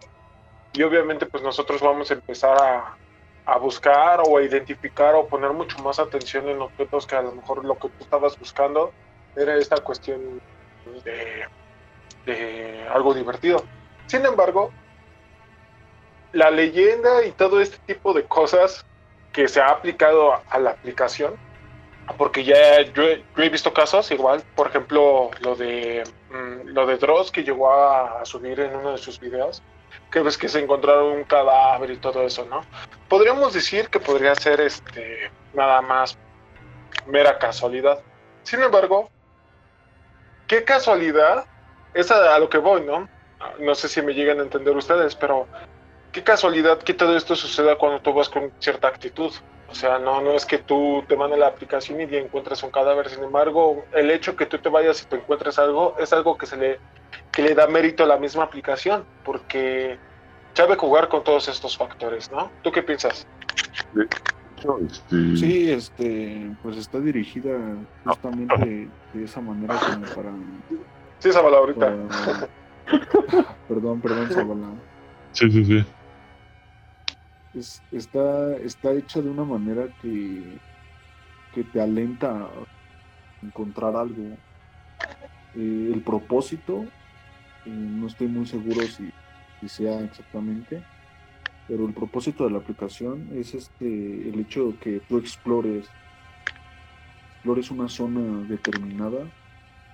Y 0.73 0.83
obviamente 0.83 1.27
pues 1.27 1.43
nosotros 1.43 1.81
vamos 1.81 2.11
a 2.11 2.15
empezar 2.15 2.57
a, 2.61 2.97
a 3.47 3.59
buscar 3.59 4.21
o 4.27 4.39
a 4.39 4.43
identificar 4.43 5.15
o 5.15 5.27
poner 5.27 5.53
mucho 5.53 5.79
más 5.79 5.99
atención 5.99 6.49
en 6.49 6.61
objetos 6.61 7.07
que 7.07 7.17
a 7.17 7.23
lo 7.23 7.33
mejor 7.33 7.65
lo 7.65 7.75
que 7.79 7.89
tú 7.89 8.05
estabas 8.05 8.39
buscando 8.39 8.93
era 9.37 9.57
esta 9.57 9.77
cuestión 9.79 10.41
de, 11.05 11.45
de 12.27 12.87
algo 12.89 13.15
divertido. 13.15 13.63
Sin 14.07 14.25
embargo, 14.27 14.71
la 16.33 16.51
leyenda 16.51 17.25
y 17.25 17.33
todo 17.33 17.61
este 17.61 17.79
tipo 17.87 18.13
de 18.13 18.25
cosas 18.25 18.85
que 19.33 19.49
se 19.49 19.61
ha 19.61 19.69
aplicado 19.69 20.33
a, 20.49 20.59
la 20.59 20.71
aplicación, 20.71 21.35
porque 22.15 22.45
ya 22.45 22.83
yo, 22.83 23.03
he 23.05 23.49
visto 23.49 23.73
casos 23.73 24.11
igual, 24.11 24.43
por 24.55 24.69
ejemplo, 24.69 25.31
lo 25.41 25.57
de 25.57 26.05
mm, 26.31 26.69
lo 26.69 26.87
de 26.87 26.97
Dross 26.97 27.31
que 27.31 27.43
llegó 27.43 27.73
a, 27.73 28.25
subir 28.25 28.61
en 28.61 28.77
uno 28.77 28.93
de 28.93 28.99
sus 28.99 29.19
videos, 29.19 29.63
que 30.11 30.21
ves 30.21 30.39
que 30.39 30.49
se 30.49 30.61
encontraron 30.61 31.13
un 31.13 31.25
cadáver 31.25 31.91
y 31.91 31.97
todo 31.97 32.23
eso, 32.23 32.45
¿no? 32.45 32.63
Podríamos 33.09 33.53
decir 33.53 33.89
que 33.89 34.01
podría 34.01 34.35
ser 34.35 34.61
este 34.61 35.31
nada 35.55 35.83
más 35.83 36.17
mera 37.07 37.39
casualidad. 37.39 38.01
Sin 38.43 38.63
embargo, 38.63 39.11
qué 40.47 40.65
casualidad, 40.65 41.45
es 41.95 42.11
a, 42.11 42.39
lo 42.39 42.49
que 42.49 42.59
voy, 42.59 42.83
¿no? 42.83 43.09
No 43.59 43.75
sé 43.75 43.89
si 43.89 44.01
me 44.03 44.15
llegan 44.15 44.39
a 44.39 44.43
entender 44.43 44.77
ustedes, 44.77 45.15
pero 45.15 45.47
qué 46.13 46.23
casualidad 46.23 46.79
que 46.79 46.95
todo 46.95 47.17
esto 47.17 47.35
suceda 47.35 47.77
cuando 47.77 48.01
tú 48.01 48.13
vas 48.13 48.29
con 48.29 48.53
cierta 48.61 48.89
actitud. 48.89 49.33
O 49.77 49.79
sea, 49.79 49.99
no, 49.99 50.23
no 50.23 50.33
es 50.33 50.47
que 50.47 50.57
tú 50.57 51.05
te 51.07 51.19
mandes 51.19 51.39
la 51.39 51.49
aplicación 51.49 52.01
y 52.01 52.05
encuentres 52.17 52.63
un 52.63 52.71
cadáver. 52.71 53.11
Sin 53.11 53.23
embargo, 53.23 53.85
el 53.93 54.11
hecho 54.11 54.35
que 54.35 54.47
tú 54.47 54.57
te 54.57 54.71
vayas 54.71 55.03
y 55.03 55.07
te 55.07 55.17
encuentres 55.17 55.59
algo 55.59 55.95
es 55.99 56.15
algo 56.15 56.39
que 56.39 56.47
se 56.47 56.57
le, 56.57 56.79
que 57.31 57.43
le 57.43 57.55
da 57.55 57.67
mérito 57.67 58.03
a 58.03 58.07
la 58.07 58.17
misma 58.17 58.45
aplicación, 58.45 59.05
porque 59.23 59.99
sabe 60.55 60.77
jugar 60.77 61.09
con 61.11 61.23
todos 61.23 61.49
estos 61.49 61.77
factores, 61.77 62.33
¿no? 62.33 62.51
¿Tú 62.63 62.73
qué 62.73 62.83
piensas? 62.83 63.27
Este, 64.81 65.37
sí, 65.37 65.71
este, 65.71 66.51
pues 66.63 66.79
está 66.79 66.99
dirigida 66.99 67.59
justamente 68.07 68.89
de 69.13 69.25
esa 69.25 69.43
manera 69.43 69.79
como 69.79 70.07
para. 70.07 70.33
Sí, 71.19 71.33
Zabala, 71.33 71.59
ahorita. 71.59 71.95
perdón, 73.69 74.01
perdón, 74.01 74.31
Zabala. 74.31 74.69
Sí, 75.33 75.51
sí, 75.51 75.65
sí. 75.67 75.85
Está, 77.93 78.57
está 78.57 78.93
hecha 78.93 79.21
de 79.21 79.31
una 79.31 79.45
manera 79.45 79.89
que, 80.03 80.59
que 81.55 81.65
te 81.65 81.81
alenta 81.81 82.31
a 82.31 82.49
encontrar 83.43 83.97
algo. 83.97 84.37
Eh, 85.55 85.91
el 85.93 86.03
propósito, 86.03 86.85
eh, 87.65 87.71
no 87.71 88.07
estoy 88.07 88.29
muy 88.29 88.47
seguro 88.47 88.83
si, 88.83 89.13
sea 89.69 90.01
exactamente, 90.01 90.83
pero 91.67 91.87
el 91.87 91.93
propósito 91.93 92.45
de 92.45 92.51
la 92.51 92.59
aplicación 92.59 93.29
es 93.35 93.53
este 93.55 94.29
el 94.29 94.39
hecho 94.39 94.69
de 94.69 94.77
que 94.77 95.01
tú 95.09 95.19
explores 95.19 95.89
explores 97.35 97.71
una 97.73 97.89
zona 97.89 98.47
determinada 98.49 99.27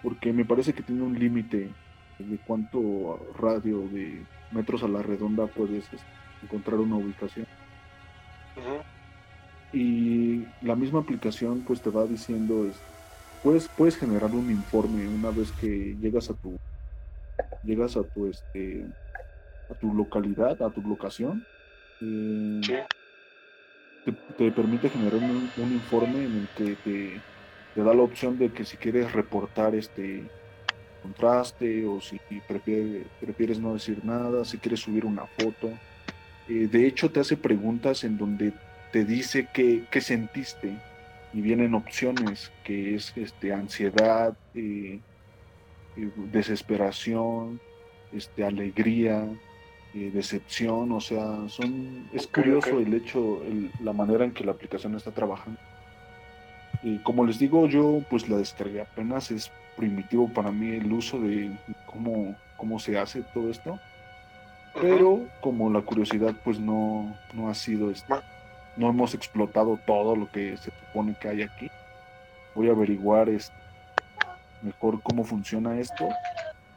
porque 0.03 0.33
me 0.33 0.45
parece 0.45 0.75
que 0.75 0.83
tiene 0.83 1.03
un 1.03 1.19
límite 1.19 1.71
de 2.19 2.39
cuánto 2.47 3.27
radio 3.39 3.89
de 3.89 4.23
metros 4.51 4.83
a 4.83 4.89
la 4.89 5.03
redonda 5.03 5.47
puedes 5.47 5.85
este, 5.85 6.22
encontrar 6.43 6.81
una 6.81 6.97
ubicación. 6.97 7.47
Y 9.73 10.45
la 10.61 10.77
misma 10.77 11.01
aplicación 11.01 11.63
pues 11.67 11.81
te 11.81 11.91
va 11.91 12.05
diciendo 12.05 12.71
puedes 13.43 13.69
puedes 13.69 13.97
generar 13.97 14.31
un 14.31 14.51
informe 14.51 15.09
una 15.09 15.31
vez 15.31 15.51
que 15.53 15.97
llegas 16.01 16.29
a 16.31 16.35
tu 16.35 16.59
llegas 17.65 17.97
a 17.97 18.03
tu 18.03 18.27
este 18.27 18.85
a 19.71 19.75
tu 19.75 19.95
localidad 19.95 20.63
a 20.63 20.71
tu 20.71 20.83
locación 20.83 21.45
te, 24.37 24.51
permite 24.51 24.89
generar 24.89 25.15
un, 25.17 25.73
informe 25.73 26.25
en 26.25 26.37
el 26.39 26.49
que 26.57 26.77
te, 27.75 27.81
da 27.81 27.95
la 27.95 28.03
opción 28.03 28.39
de 28.39 28.51
que 28.51 28.65
si 28.65 28.77
quieres 28.77 29.13
reportar 29.13 29.75
este 29.75 30.25
contraste 31.03 31.87
o 31.87 32.01
si 32.01 32.21
prefieres 32.47 33.59
no 33.61 33.75
decir 33.75 34.05
nada, 34.05 34.45
si 34.45 34.59
quieres 34.59 34.81
subir 34.81 35.05
una 35.05 35.27
foto. 35.27 35.71
Eh, 36.49 36.69
de 36.71 36.87
hecho, 36.87 37.11
te 37.11 37.21
hace 37.21 37.37
preguntas 37.37 38.05
en 38.05 38.19
donde 38.19 38.53
te 38.93 39.05
dice 39.05 39.49
qué, 39.53 40.01
sentiste. 40.01 40.77
Y 41.35 41.41
vienen 41.41 41.75
opciones 41.75 42.53
que 42.63 42.95
es 42.95 43.13
este, 43.17 43.55
ansiedad, 43.55 44.37
eh, 44.55 45.01
eh, 45.97 46.11
desesperación, 46.31 47.59
este, 48.13 48.45
alegría, 48.45 49.27
eh, 49.95 50.11
decepción, 50.13 50.93
o 50.93 51.01
sea, 51.01 51.49
son 51.49 52.09
es 52.13 52.27
curioso 52.27 52.79
el 52.79 52.93
hecho, 52.95 53.43
la 53.83 53.93
manera 53.93 54.25
en 54.25 54.33
que 54.33 54.45
la 54.45 54.53
aplicación 54.53 54.95
está 54.95 55.11
trabajando. 55.11 55.59
Y 56.83 56.99
como 56.99 57.25
les 57.25 57.39
digo, 57.39 57.67
yo 57.67 58.03
pues 58.11 58.29
la 58.29 58.37
descargué 58.37 58.83
apenas, 58.83 59.31
es 59.31 59.51
primitivo 59.77 60.29
para 60.29 60.51
mí 60.51 60.77
el 60.77 60.93
uso 60.93 61.19
de 61.19 61.51
cómo, 61.87 62.35
cómo 62.59 62.79
se 62.79 62.99
hace 62.99 63.23
todo 63.35 63.51
esto, 63.51 63.79
pero 64.81 65.27
como 65.41 65.71
la 65.71 65.81
curiosidad 65.83 66.35
pues 66.45 66.59
no, 66.59 67.17
no 67.35 67.49
ha 67.49 67.55
sido, 67.55 67.91
esto, 67.91 68.23
no 68.77 68.89
hemos 68.89 69.15
explotado 69.15 69.79
todo 69.87 70.17
lo 70.17 70.31
que 70.31 70.57
se 70.57 70.71
supone 70.71 71.17
que 71.21 71.29
hay 71.29 71.43
aquí, 71.43 71.71
voy 72.55 72.69
a 72.69 72.73
averiguar 72.73 73.29
este, 73.29 73.55
mejor 74.63 75.01
cómo 75.03 75.25
funciona 75.25 75.79
esto 75.79 76.09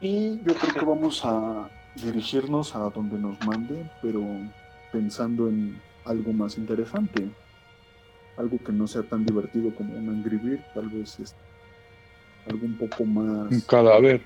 y 0.01 0.39
yo 0.43 0.53
creo 0.55 0.73
que 0.73 0.85
vamos 0.85 1.23
a 1.23 1.69
dirigirnos 1.95 2.75
a 2.75 2.79
donde 2.89 3.17
nos 3.17 3.39
mande, 3.45 3.89
pero 4.01 4.21
pensando 4.91 5.47
en 5.47 5.79
algo 6.05 6.33
más 6.33 6.57
interesante, 6.57 7.27
algo 8.37 8.57
que 8.57 8.71
no 8.71 8.87
sea 8.87 9.03
tan 9.03 9.25
divertido 9.25 9.73
como 9.73 9.95
un 9.95 10.09
Angry 10.09 10.61
tal 10.73 10.89
vez 10.89 11.19
es 11.19 11.35
algo 12.49 12.65
un 12.65 12.77
poco 12.77 13.05
más... 13.05 13.51
Un 13.51 13.61
cadáver. 13.61 14.21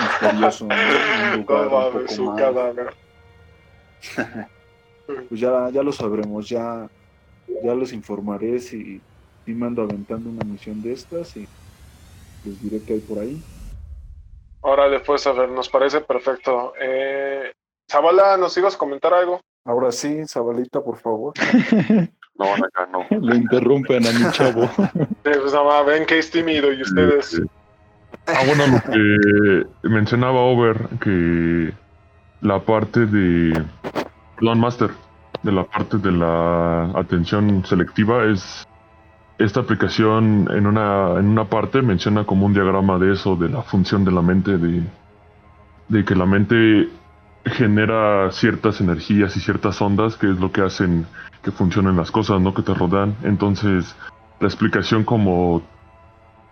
Misterioso, 0.00 0.64
un 0.64 0.72
un 2.28 2.36
cadáver. 2.36 2.94
pues 5.28 5.40
ya, 5.40 5.70
ya 5.70 5.82
lo 5.82 5.92
sabremos, 5.92 6.48
ya, 6.48 6.88
ya 7.62 7.74
les 7.74 7.92
informaré 7.92 8.58
si, 8.60 9.00
si 9.44 9.54
mando 9.54 9.82
aventando 9.82 10.30
una 10.30 10.44
misión 10.44 10.82
de 10.82 10.92
estas 10.92 11.36
y 11.36 11.48
les 12.44 12.62
diré 12.62 12.80
qué 12.84 12.94
hay 12.94 13.00
por 13.00 13.18
ahí. 13.18 13.42
Ahora 14.62 14.88
después, 14.88 15.26
a 15.26 15.32
ver, 15.32 15.48
nos 15.50 15.68
parece 15.68 16.00
perfecto. 16.00 16.72
Eh, 16.80 17.52
Zabala, 17.90 18.36
¿nos 18.36 18.56
ibas 18.56 18.74
a 18.74 18.78
comentar 18.78 19.14
algo? 19.14 19.40
Ahora 19.64 19.92
sí, 19.92 20.26
Zabalita, 20.26 20.82
por 20.82 20.98
favor. 20.98 21.34
no, 22.34 22.54
acá 22.54 22.86
no. 22.90 23.06
Le 23.10 23.36
interrumpen 23.36 24.06
a 24.06 24.12
mi 24.12 24.30
chavo. 24.32 24.68
pues 25.22 25.52
nada 25.52 25.82
ven 25.82 26.06
que 26.06 26.18
es 26.18 26.30
tímido 26.30 26.72
y 26.72 26.82
ustedes. 26.82 27.40
Ah, 28.26 28.42
bueno, 28.46 28.66
lo 28.66 28.92
que 28.92 29.88
mencionaba 29.88 30.40
Over, 30.40 30.88
que 31.00 31.72
la 32.40 32.60
parte 32.60 33.06
de 33.06 33.64
Plan 34.36 34.60
Master, 34.60 34.90
de 35.42 35.52
la 35.52 35.64
parte 35.64 35.98
de 35.98 36.12
la 36.12 36.90
atención 36.94 37.64
selectiva, 37.64 38.24
es 38.24 38.66
esta 39.38 39.60
aplicación 39.60 40.48
en 40.50 40.66
una, 40.66 41.18
en 41.18 41.26
una 41.26 41.44
parte 41.44 41.80
menciona 41.80 42.24
como 42.24 42.46
un 42.46 42.54
diagrama 42.54 42.98
de 42.98 43.12
eso, 43.12 43.36
de 43.36 43.48
la 43.48 43.62
función 43.62 44.04
de 44.04 44.10
la 44.10 44.20
mente, 44.20 44.58
de, 44.58 44.82
de 45.88 46.04
que 46.04 46.14
la 46.14 46.26
mente 46.26 46.88
genera 47.44 48.30
ciertas 48.32 48.80
energías 48.80 49.36
y 49.36 49.40
ciertas 49.40 49.80
ondas, 49.80 50.16
que 50.16 50.30
es 50.30 50.38
lo 50.38 50.52
que 50.52 50.62
hacen 50.62 51.06
que 51.42 51.50
funcionen 51.50 51.96
las 51.96 52.10
cosas, 52.10 52.40
¿no? 52.40 52.52
Que 52.52 52.62
te 52.62 52.74
rodean. 52.74 53.14
Entonces, 53.22 53.94
la 54.40 54.48
explicación 54.48 55.04
como 55.04 55.62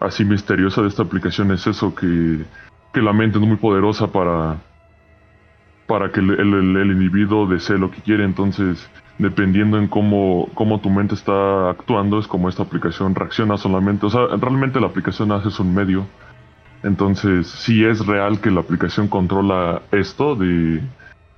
así 0.00 0.24
misteriosa 0.24 0.82
de 0.82 0.88
esta 0.88 1.02
aplicación 1.02 1.50
es 1.52 1.66
eso, 1.66 1.94
que, 1.94 2.44
que 2.92 3.02
la 3.02 3.12
mente 3.12 3.38
es 3.38 3.46
muy 3.46 3.56
poderosa 3.56 4.08
para, 4.08 4.56
para 5.86 6.10
que 6.10 6.20
el, 6.20 6.30
el, 6.30 6.76
el 6.76 6.90
individuo 6.90 7.46
desee 7.46 7.78
lo 7.78 7.90
que 7.90 8.00
quiere. 8.02 8.24
Entonces, 8.24 8.88
dependiendo 9.18 9.78
en 9.78 9.88
cómo, 9.88 10.48
cómo 10.54 10.80
tu 10.80 10.90
mente 10.90 11.14
está 11.14 11.70
actuando, 11.70 12.18
es 12.18 12.26
como 12.26 12.48
esta 12.48 12.62
aplicación 12.62 13.14
reacciona 13.14 13.56
solamente. 13.56 14.06
O 14.06 14.10
sea, 14.10 14.26
realmente 14.38 14.80
la 14.80 14.88
aplicación 14.88 15.32
hace 15.32 15.62
un 15.62 15.74
medio. 15.74 16.06
Entonces, 16.82 17.46
si 17.46 17.84
es 17.84 18.06
real 18.06 18.40
que 18.40 18.50
la 18.50 18.60
aplicación 18.60 19.08
controla 19.08 19.82
esto 19.92 20.36
de 20.36 20.82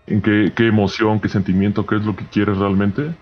en 0.07 0.23
qué, 0.23 0.53
qué 0.55 0.67
emoción, 0.67 1.21
qué 1.21 1.29
sentimiento, 1.29 1.87
qué 1.87 1.97
es 1.97 2.05
lo 2.05 2.17
que 2.17 2.27
quieres 2.27 2.59
realmente. 2.59 3.15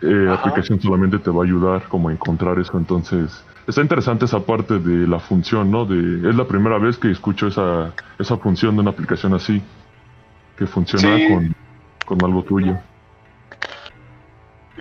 Eh, 0.00 0.06
la 0.06 0.34
aplicación 0.34 0.80
solamente 0.80 1.18
te 1.18 1.30
va 1.30 1.42
a 1.42 1.44
ayudar 1.44 1.82
como 1.88 2.08
a 2.08 2.12
encontrar 2.12 2.58
eso. 2.58 2.78
Entonces, 2.78 3.44
está 3.66 3.80
interesante 3.80 4.24
esa 4.24 4.40
parte 4.40 4.78
de 4.78 5.06
la 5.06 5.18
función, 5.18 5.70
¿no? 5.70 5.84
De, 5.84 6.28
es 6.28 6.34
la 6.34 6.46
primera 6.46 6.78
vez 6.78 6.96
que 6.96 7.10
escucho 7.10 7.46
esa, 7.46 7.92
esa 8.18 8.36
función 8.36 8.74
de 8.76 8.82
una 8.82 8.90
aplicación 8.90 9.34
así, 9.34 9.62
que 10.56 10.66
funciona 10.66 11.28
con, 11.28 11.54
con 12.06 12.24
algo 12.24 12.42
tuyo. 12.42 12.76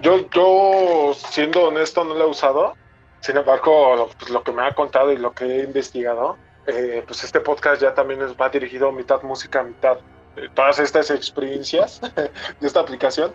Yo, 0.01 0.29
yo, 0.31 1.13
siendo 1.13 1.67
honesto, 1.67 2.03
no 2.03 2.15
lo 2.15 2.25
he 2.25 2.29
usado. 2.29 2.73
Sin 3.19 3.37
embargo, 3.37 4.09
pues, 4.19 4.31
lo 4.31 4.43
que 4.43 4.51
me 4.51 4.63
ha 4.63 4.73
contado 4.73 5.11
y 5.11 5.17
lo 5.17 5.31
que 5.31 5.45
he 5.45 5.63
investigado, 5.63 6.37
eh, 6.67 7.03
pues 7.05 7.23
este 7.23 7.39
podcast 7.39 7.81
ya 7.81 7.93
también 7.93 8.19
va 8.39 8.49
dirigido 8.49 8.91
mitad 8.91 9.21
música, 9.21 9.63
mitad 9.63 9.97
eh, 10.35 10.49
todas 10.53 10.79
estas 10.79 11.09
experiencias 11.11 12.01
de 12.15 12.67
esta 12.67 12.81
aplicación. 12.81 13.31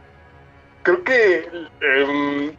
Creo 0.83 1.03
que 1.05 1.49
em, 1.81 2.57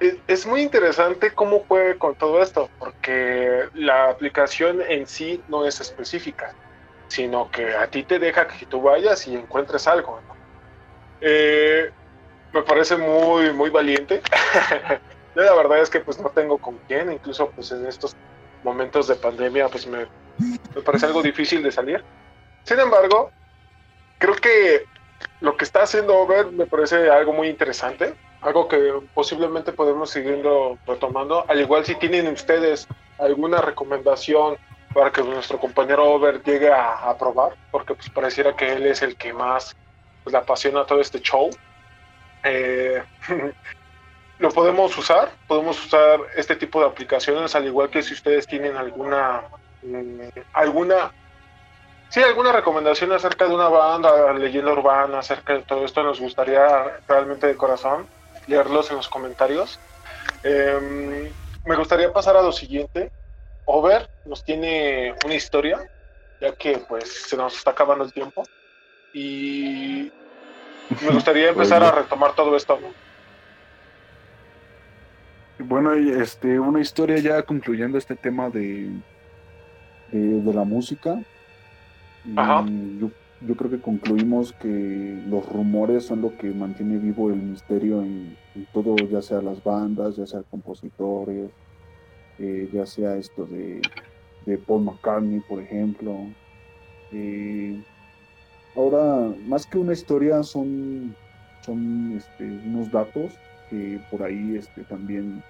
e, 0.00 0.20
es 0.26 0.46
muy 0.46 0.62
interesante 0.62 1.32
cómo 1.32 1.64
juega 1.66 1.98
con 1.98 2.14
todo 2.14 2.42
esto, 2.42 2.68
porque 2.78 3.68
la 3.74 4.10
aplicación 4.10 4.82
en 4.82 5.06
sí 5.06 5.42
no 5.48 5.66
es 5.66 5.80
específica, 5.80 6.52
sino 7.08 7.50
que 7.50 7.74
a 7.74 7.86
ti 7.88 8.02
te 8.02 8.18
deja 8.18 8.46
que 8.46 8.66
tú 8.66 8.82
vayas 8.82 9.26
y 9.26 9.34
encuentres 9.34 9.86
algo. 9.86 10.20
¿no? 10.28 10.36
Eh, 11.20 11.90
me 12.52 12.62
parece 12.62 12.96
muy, 12.96 13.52
muy 13.52 13.70
valiente. 13.70 14.22
Yo 15.34 15.42
la 15.42 15.54
verdad 15.54 15.80
es 15.80 15.90
que 15.90 16.00
pues 16.00 16.18
no 16.18 16.30
tengo 16.30 16.58
con 16.58 16.78
quién, 16.88 17.12
incluso 17.12 17.50
pues 17.50 17.70
en 17.70 17.86
estos 17.86 18.16
momentos 18.62 19.06
de 19.06 19.16
pandemia 19.16 19.68
pues 19.68 19.86
me, 19.86 20.06
me 20.74 20.82
parece 20.82 21.06
algo 21.06 21.22
difícil 21.22 21.62
de 21.62 21.70
salir. 21.70 22.02
Sin 22.64 22.80
embargo, 22.80 23.30
creo 24.18 24.34
que 24.34 24.84
lo 25.40 25.56
que 25.56 25.64
está 25.64 25.82
haciendo 25.82 26.16
Over 26.16 26.46
me 26.52 26.66
parece 26.66 27.10
algo 27.10 27.32
muy 27.32 27.48
interesante, 27.48 28.14
algo 28.46 28.68
que 28.68 29.00
posiblemente 29.12 29.72
podemos 29.72 30.08
seguir 30.08 30.40
retomando, 30.86 31.44
al 31.48 31.60
igual 31.60 31.84
si 31.84 31.96
tienen 31.96 32.28
ustedes 32.28 32.86
alguna 33.18 33.60
recomendación 33.60 34.56
para 34.94 35.10
que 35.10 35.20
nuestro 35.22 35.58
compañero 35.58 36.04
Over 36.04 36.42
llegue 36.44 36.70
a, 36.70 37.10
a 37.10 37.18
probar, 37.18 37.56
porque 37.72 37.94
pues 37.94 38.08
pareciera 38.08 38.54
que 38.54 38.72
él 38.72 38.86
es 38.86 39.02
el 39.02 39.16
que 39.16 39.32
más 39.32 39.74
pues, 40.22 40.32
le 40.32 40.38
apasiona 40.38 40.86
todo 40.86 41.00
este 41.00 41.20
show. 41.20 41.50
Eh, 42.44 43.02
lo 44.38 44.50
podemos 44.50 44.96
usar, 44.96 45.32
podemos 45.48 45.84
usar 45.84 46.20
este 46.36 46.54
tipo 46.54 46.78
de 46.78 46.86
aplicaciones, 46.86 47.52
al 47.56 47.66
igual 47.66 47.90
que 47.90 48.02
si 48.04 48.14
ustedes 48.14 48.46
tienen 48.46 48.76
alguna, 48.76 49.42
mm, 49.82 50.20
alguna, 50.52 51.10
sí, 52.10 52.22
alguna 52.22 52.52
recomendación 52.52 53.10
acerca 53.10 53.48
de 53.48 53.54
una 53.56 53.68
banda, 53.68 54.32
leyenda 54.34 54.72
urbana, 54.72 55.18
acerca 55.18 55.54
de 55.54 55.62
todo 55.62 55.84
esto, 55.84 56.04
nos 56.04 56.20
gustaría 56.20 57.00
realmente 57.08 57.48
de 57.48 57.56
corazón 57.56 58.06
leerlos 58.46 58.90
en 58.90 58.96
los 58.96 59.08
comentarios. 59.08 59.78
Em, 60.42 61.30
me 61.64 61.76
gustaría 61.76 62.12
pasar 62.12 62.36
a 62.36 62.42
lo 62.42 62.52
siguiente. 62.52 63.10
Over 63.64 64.08
nos 64.24 64.44
tiene 64.44 65.14
una 65.24 65.34
historia, 65.34 65.90
ya 66.40 66.54
que 66.54 66.78
pues 66.88 67.28
se 67.28 67.36
nos 67.36 67.56
está 67.56 67.72
acabando 67.72 68.04
el 68.04 68.12
tiempo. 68.12 68.44
Y 69.12 70.12
me 71.02 71.10
gustaría 71.10 71.48
empezar 71.48 71.82
a 71.82 71.90
retomar 71.90 72.34
todo 72.34 72.56
esto. 72.56 72.78
Bueno, 75.58 75.94
este, 75.94 76.60
una 76.60 76.80
historia 76.80 77.18
ya 77.18 77.42
concluyendo 77.42 77.96
este 77.98 78.14
tema 78.14 78.50
de, 78.50 78.90
de, 80.12 80.54
la 80.54 80.64
música. 80.64 81.18
Yo, 82.24 83.10
yo, 83.40 83.56
creo 83.56 83.70
que 83.70 83.80
concluimos 83.80 84.52
que 84.52 85.22
los 85.26 85.46
rumores 85.48 86.06
son 86.06 86.22
lo 86.22 86.36
que 86.36 86.50
mantiene 86.50 86.98
vivo 86.98 87.30
el 87.30 87.36
misterio 87.36 88.02
en, 88.02 88.36
todo, 88.72 88.96
ya 88.96 89.20
sea 89.22 89.42
las 89.42 89.62
bandas, 89.62 90.16
ya 90.16 90.26
sea 90.26 90.42
compositores, 90.50 91.50
eh, 92.38 92.68
ya 92.72 92.86
sea 92.86 93.16
esto 93.16 93.46
de, 93.46 93.82
de, 94.46 94.58
Paul 94.58 94.84
McCartney, 94.84 95.40
por 95.40 95.60
ejemplo. 95.60 96.16
Eh, 97.12 97.82
ahora, 98.74 99.34
más 99.46 99.66
que 99.66 99.78
una 99.78 99.92
historia, 99.92 100.42
son, 100.42 101.14
son 101.62 102.16
este, 102.16 102.44
unos 102.44 102.90
datos 102.90 103.32
que 103.68 104.00
por 104.10 104.22
ahí 104.22 104.56
este, 104.56 104.82
también 104.84 105.42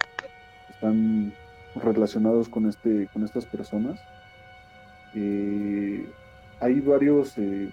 están 0.70 1.32
relacionados 1.74 2.48
con, 2.48 2.68
este, 2.68 3.08
con 3.12 3.24
estas 3.24 3.46
personas. 3.46 4.00
Eh, 5.14 6.06
hay 6.60 6.80
varios, 6.80 7.36
eh, 7.38 7.70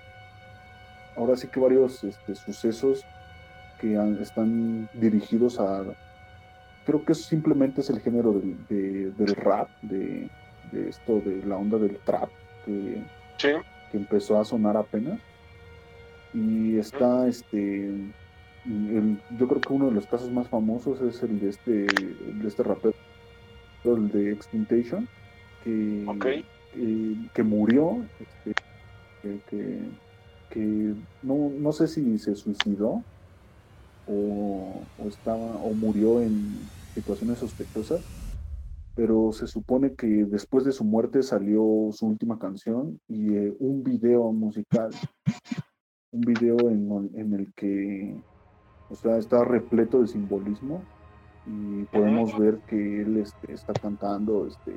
ahora 1.16 1.36
sí 1.36 1.48
que 1.48 1.60
varios 1.60 2.04
este, 2.04 2.36
sucesos 2.36 3.06
que 3.80 3.96
están 4.22 4.90
dirigidos 4.94 5.60
a, 5.60 5.84
creo 6.86 7.04
que 7.04 7.14
simplemente 7.14 7.82
es 7.82 7.90
el 7.90 8.00
género 8.00 8.34
del, 8.34 9.16
del 9.16 9.36
rap, 9.36 9.70
de, 9.82 10.30
esto, 10.88 11.20
de 11.20 11.46
la 11.46 11.58
onda 11.58 11.78
del 11.78 11.98
trap, 12.00 12.30
que, 12.66 13.04
que 13.40 13.98
empezó 13.98 14.40
a 14.40 14.46
sonar 14.46 14.78
apenas. 14.78 15.20
Y 16.34 16.78
está 16.78 17.28
este 17.28 17.92
yo 18.66 19.48
creo 19.48 19.62
que 19.62 19.74
uno 19.74 19.88
de 19.88 19.92
los 19.92 20.08
casos 20.08 20.32
más 20.32 20.48
famosos 20.48 21.02
es 21.02 21.22
el 21.24 21.40
de 21.40 21.50
este, 21.50 21.72
de 21.72 22.48
este 22.48 22.64
rapero, 22.64 22.96
el 23.84 24.10
de 24.10 24.32
Extinction, 24.32 25.08
que, 25.64 26.06
eh, 26.76 27.16
que 27.34 27.44
murió, 27.44 28.06
este, 28.20 28.54
que, 30.50 30.96
no, 31.24 31.50
no, 31.50 31.72
sé 31.72 31.88
si 31.88 32.20
se 32.20 32.36
suicidó 32.36 33.02
o, 34.08 34.82
estaba 35.08 35.56
o 35.56 35.74
murió 35.74 36.22
en 36.22 36.60
situaciones 36.94 37.40
sospechosas, 37.40 38.02
pero 38.96 39.32
se 39.32 39.48
supone 39.48 39.96
que 39.96 40.08
después 40.26 40.64
de 40.66 40.72
su 40.72 40.84
muerte 40.84 41.24
salió 41.24 41.90
su 41.92 42.06
última 42.06 42.38
canción 42.38 43.00
y 43.08 43.34
eh, 43.34 43.56
un 43.60 43.84
video 43.84 44.32
musical, 44.32 44.92
un 46.12 46.22
video 46.22 46.70
en, 46.70 47.10
en 47.16 47.34
el 47.34 47.54
que 47.54 48.16
o 48.90 48.96
sea, 48.96 49.18
está 49.18 49.44
repleto 49.44 50.02
de 50.02 50.08
simbolismo 50.08 50.84
y 51.48 51.84
podemos 51.86 52.38
ver 52.38 52.60
que 52.68 53.02
él 53.02 53.18
este, 53.18 53.54
está 53.54 53.74
cantando, 53.74 54.48
este, 54.48 54.72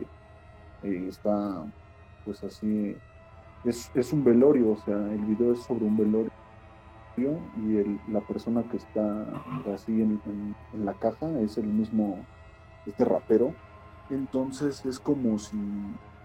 eh, 0.83 1.07
está 1.09 1.65
pues 2.25 2.43
así, 2.43 2.97
es, 3.67 4.13
un 4.13 4.25
velorio, 4.25 4.73
o 4.73 4.77
sea, 4.77 4.97
el 5.13 5.25
video 5.25 5.53
es 5.53 5.61
sobre 5.61 5.85
un 5.85 5.97
velorio 5.97 6.31
y 7.57 8.11
la 8.11 8.21
persona 8.21 8.63
que 8.65 8.77
está 8.77 9.25
así 9.75 10.03
en, 10.03 10.21
la 10.75 10.95
caja 10.95 11.41
es 11.41 11.59
el 11.59 11.67
mismo, 11.67 12.19
este 12.87 13.05
rapero. 13.05 13.55
Entonces 14.11 14.85
es 14.87 15.01
como 15.01 15.39
si, 15.39 15.59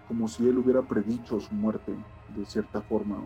como 0.08 0.28
si 0.28 0.48
él 0.48 0.58
hubiera 0.58 0.82
predicho 0.82 1.40
su 1.40 1.54
muerte 1.54 1.92
de 2.36 2.44
cierta 2.46 2.80
forma 2.80 3.16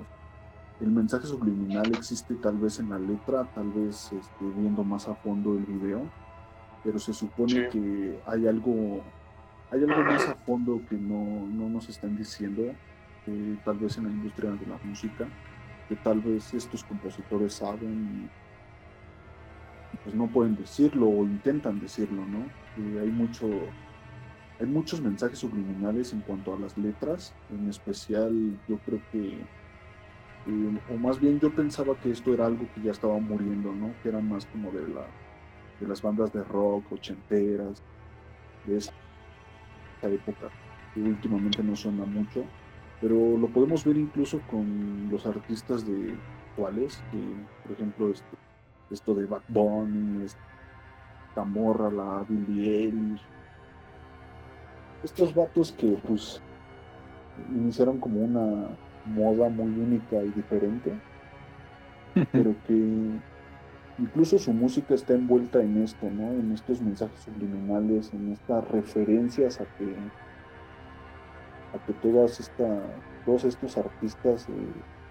el 0.81 0.91
mensaje 0.91 1.27
subliminal 1.27 1.91
existe 1.95 2.35
tal 2.35 2.59
vez 2.59 2.79
en 2.79 2.91
la 2.91 2.99
letra, 2.99 3.45
tal 3.55 3.71
vez 3.73 4.13
este, 4.13 4.45
viendo 4.57 4.85
más 4.85 5.09
a 5.09 5.15
fondo 5.15 5.55
el 5.55 5.65
video, 5.65 6.03
pero 6.85 6.99
se 6.99 7.15
supone 7.15 7.69
que 7.69 8.21
hay 8.27 8.47
algo, 8.47 9.03
hay 9.71 9.83
algo 9.83 10.03
más 10.03 10.29
a 10.29 10.35
fondo 10.35 10.81
que 10.89 10.97
no, 10.97 11.47
nos 11.69 11.89
están 11.89 12.17
diciendo, 12.17 12.63
eh, 13.27 13.57
tal 13.65 13.79
vez 13.79 13.99
en 13.99 14.05
la 14.05 14.11
industria 14.11 14.51
de 14.51 14.67
la 14.67 14.79
música, 14.85 15.27
que 15.89 15.97
tal 15.97 16.21
vez 16.21 16.53
estos 16.55 16.85
compositores 16.85 17.55
saben 17.55 18.29
y 19.93 19.97
pues 20.05 20.15
no 20.15 20.27
pueden 20.27 20.57
decirlo 20.57 21.09
o 21.09 21.25
intentan 21.25 21.81
decirlo, 21.81 22.25
¿no? 22.27 22.45
hay 23.01 23.11
mucho 23.11 23.49
hay 24.59 24.67
muchos 24.67 25.01
mensajes 25.01 25.39
subliminales 25.39 26.13
en 26.13 26.21
cuanto 26.21 26.55
a 26.55 26.59
las 26.59 26.77
letras, 26.79 27.35
en 27.51 27.69
especial 27.69 28.59
yo 28.69 28.79
creo 28.79 29.01
que 29.13 29.39
o 30.89 30.97
más 30.97 31.19
bien 31.21 31.41
yo 31.41 31.53
pensaba 31.53 31.95
que 31.97 32.11
esto 32.11 32.33
era 32.33 32.47
algo 32.47 32.67
que 32.75 32.81
ya 32.81 32.93
estaba 32.93 33.19
muriendo, 33.19 33.73
¿no? 33.73 33.93
Que 34.03 34.11
era 34.11 34.21
más 34.21 34.47
como 34.47 34.71
de, 34.71 34.87
la, 34.89 35.05
de 35.81 35.89
las 35.89 36.01
bandas 36.01 36.33
de 36.33 36.45
rock 36.45 36.93
ochenteras, 36.93 37.83
de 38.65 38.77
esta 38.77 38.93
época, 40.03 40.49
que 40.95 41.01
últimamente 41.01 41.63
no 41.65 41.75
suena 41.75 42.05
mucho, 42.05 42.45
pero 43.01 43.37
lo 43.37 43.49
podemos 43.49 43.85
ver 43.85 43.97
incluso 43.97 44.41
con 44.51 45.09
los 45.11 45.27
artistas 45.27 45.87
de 45.87 46.15
actuales, 46.51 47.03
que 47.11 47.19
por 47.63 47.73
ejemplo 47.73 48.11
esto, 48.11 48.37
esto 48.91 49.15
de 49.15 49.27
Backbone, 49.27 50.25
esta 50.25 51.45
morra, 51.45 51.91
la 51.91 52.25
Billie 52.29 52.85
Eilish, 52.85 53.23
estos 55.03 55.35
vatos 55.35 55.73
que 55.73 55.99
pues 56.07 56.41
iniciaron 57.51 57.99
como 57.99 58.21
una 58.21 58.69
moda 59.05 59.49
muy 59.49 59.69
única 59.69 60.17
y 60.23 60.31
diferente, 60.31 60.93
pero 62.33 62.55
que 62.67 63.11
incluso 63.99 64.39
su 64.39 64.53
música 64.53 64.95
está 64.95 65.15
envuelta 65.15 65.63
en 65.63 65.83
esto, 65.83 66.11
¿no? 66.11 66.31
En 66.33 66.53
estos 66.53 66.81
mensajes 66.81 67.21
subliminales, 67.21 68.13
en 68.15 68.33
estas 68.33 68.67
referencias 68.69 69.61
a 69.61 69.65
que 69.77 69.95
a 71.75 71.79
que 71.85 71.93
todos 71.95 73.45
estos 73.45 73.77
artistas 73.77 74.49
eh, 74.49 74.53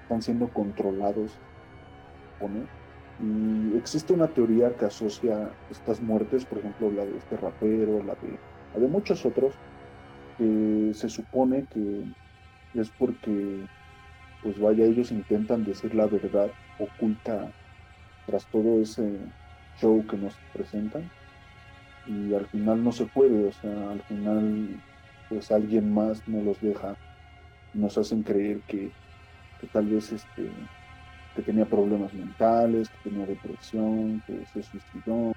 están 0.04 0.22
siendo 0.22 0.48
controlados, 0.50 1.38
Y 3.22 3.78
existe 3.78 4.14
una 4.14 4.28
teoría 4.28 4.76
que 4.76 4.86
asocia 4.86 5.50
estas 5.70 6.02
muertes, 6.02 6.46
por 6.46 6.60
ejemplo, 6.60 6.92
la 6.92 7.06
de 7.06 7.18
este 7.18 7.38
rapero, 7.38 8.04
la 8.04 8.16
de, 8.16 8.38
la 8.74 8.80
de 8.82 8.88
muchos 8.88 9.26
otros, 9.26 9.56
que 10.38 10.92
se 10.94 11.10
supone 11.10 11.66
que 11.68 12.04
es 12.74 12.90
porque 12.92 13.66
pues 14.44 14.60
vaya, 14.60 14.86
ellos 14.86 15.12
intentan 15.12 15.64
decir 15.64 15.96
la 15.96 16.06
verdad 16.06 16.52
oculta 16.78 17.52
tras 18.28 18.46
todo 18.48 18.80
ese 18.80 19.18
show 19.80 20.06
que 20.06 20.18
nos 20.18 20.36
presentan 20.54 21.10
y 22.06 22.34
al 22.34 22.46
final 22.46 22.84
no 22.84 22.92
se 22.92 23.06
puede, 23.08 23.48
o 23.48 23.52
sea, 23.52 23.92
al 23.92 24.02
final 24.04 24.68
pues 25.30 25.52
alguien 25.52 25.94
más 25.94 26.28
no 26.28 26.42
los 26.42 26.60
deja, 26.62 26.96
nos 27.74 27.98
hacen 27.98 28.24
creer 28.24 28.62
que, 28.68 28.92
tal 29.72 29.88
vez 29.88 30.12
este 30.12 30.50
que 31.36 31.42
tenía 31.42 31.66
problemas 31.66 32.14
mentales, 32.14 32.88
que 32.88 33.10
tenía 33.10 33.26
depresión, 33.26 34.22
que 34.26 34.46
se 34.46 34.64
suicidó, 34.64 35.34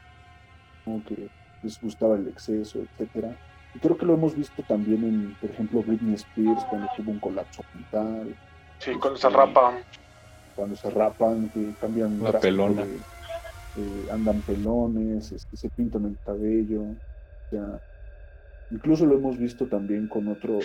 que 1.06 1.28
les 1.62 1.80
gustaba 1.80 2.16
el 2.16 2.28
exceso, 2.28 2.78
etcétera. 2.80 3.36
Y 3.74 3.80
creo 3.80 3.98
que 3.98 4.06
lo 4.06 4.14
hemos 4.14 4.36
visto 4.36 4.62
también 4.62 5.02
en, 5.02 5.34
por 5.40 5.50
ejemplo, 5.50 5.82
Britney 5.82 6.14
Spears 6.14 6.64
cuando 6.70 6.88
tuvo 6.96 7.10
un 7.10 7.18
colapso 7.18 7.62
mental, 7.74 8.32
Sí, 8.78 8.92
cuando 9.00 9.18
se 9.18 9.28
rapan. 9.28 9.74
Cuando 10.54 10.76
se 10.76 10.90
rapan, 10.90 11.48
que 11.50 11.74
cambian 11.80 12.22
la 12.22 12.38
pelona. 12.38 12.84
andan 14.12 14.40
pelones, 14.42 15.32
este, 15.32 15.56
se 15.56 15.68
pintan 15.70 16.06
el 16.06 16.16
cabello. 16.24 16.84
Ya. 17.50 17.80
Incluso 18.70 19.06
lo 19.06 19.16
hemos 19.16 19.38
visto 19.38 19.66
también 19.66 20.08
con 20.08 20.28
otros, 20.28 20.64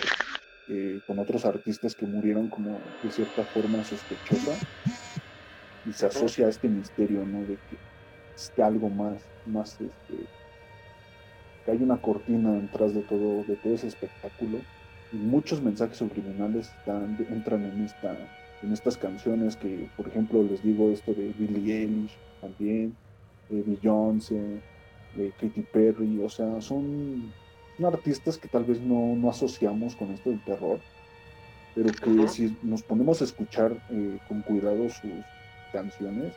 eh, 0.68 1.00
con 1.06 1.18
otros 1.18 1.44
artistas 1.44 1.94
que 1.94 2.06
murieron 2.06 2.48
como 2.48 2.78
de 3.02 3.10
cierta 3.10 3.44
forma 3.44 3.82
sospechosa. 3.84 4.52
Y 5.86 5.92
se 5.92 6.06
asocia 6.06 6.46
a 6.46 6.50
este 6.50 6.68
misterio, 6.68 7.24
¿no? 7.26 7.40
De 7.40 7.56
que 7.56 8.62
algo 8.62 8.88
más, 8.88 9.22
más 9.46 9.72
este, 9.80 10.26
que 11.64 11.70
hay 11.70 11.82
una 11.82 12.00
cortina 12.00 12.52
detrás 12.52 12.94
de 12.94 13.02
todo, 13.02 13.44
de 13.44 13.56
todo 13.56 13.74
ese 13.74 13.88
espectáculo. 13.88 14.58
Muchos 15.12 15.62
mensajes 15.62 15.98
subliminales 15.98 16.70
entran 17.30 17.64
en 17.64 17.84
esta, 17.84 18.16
en 18.62 18.72
estas 18.72 18.96
canciones 18.96 19.56
que, 19.56 19.88
por 19.96 20.08
ejemplo, 20.08 20.42
les 20.42 20.62
digo 20.62 20.90
esto 20.90 21.12
de 21.14 21.32
Billie 21.38 21.82
Eilish 21.82 22.18
también, 22.40 22.96
de 23.48 23.62
Beyoncé, 23.62 24.60
de 25.14 25.32
Katy 25.38 25.62
Perry, 25.72 26.18
o 26.18 26.28
sea, 26.28 26.60
son, 26.60 27.32
artistas 27.82 28.38
que 28.38 28.48
tal 28.48 28.64
vez 28.64 28.80
no, 28.80 29.16
no, 29.16 29.30
asociamos 29.30 29.96
con 29.96 30.10
esto 30.12 30.30
del 30.30 30.42
terror, 30.44 30.80
pero 31.74 31.90
que 31.92 32.28
si 32.28 32.56
nos 32.62 32.82
ponemos 32.82 33.20
a 33.20 33.24
escuchar 33.24 33.72
eh, 33.90 34.18
con 34.28 34.42
cuidado 34.42 34.88
sus 34.88 35.10
canciones, 35.72 36.32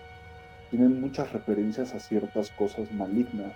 tienen 0.72 1.00
muchas 1.00 1.32
referencias 1.32 1.94
a 1.94 2.00
ciertas 2.00 2.50
cosas 2.52 2.92
malignas. 2.92 3.54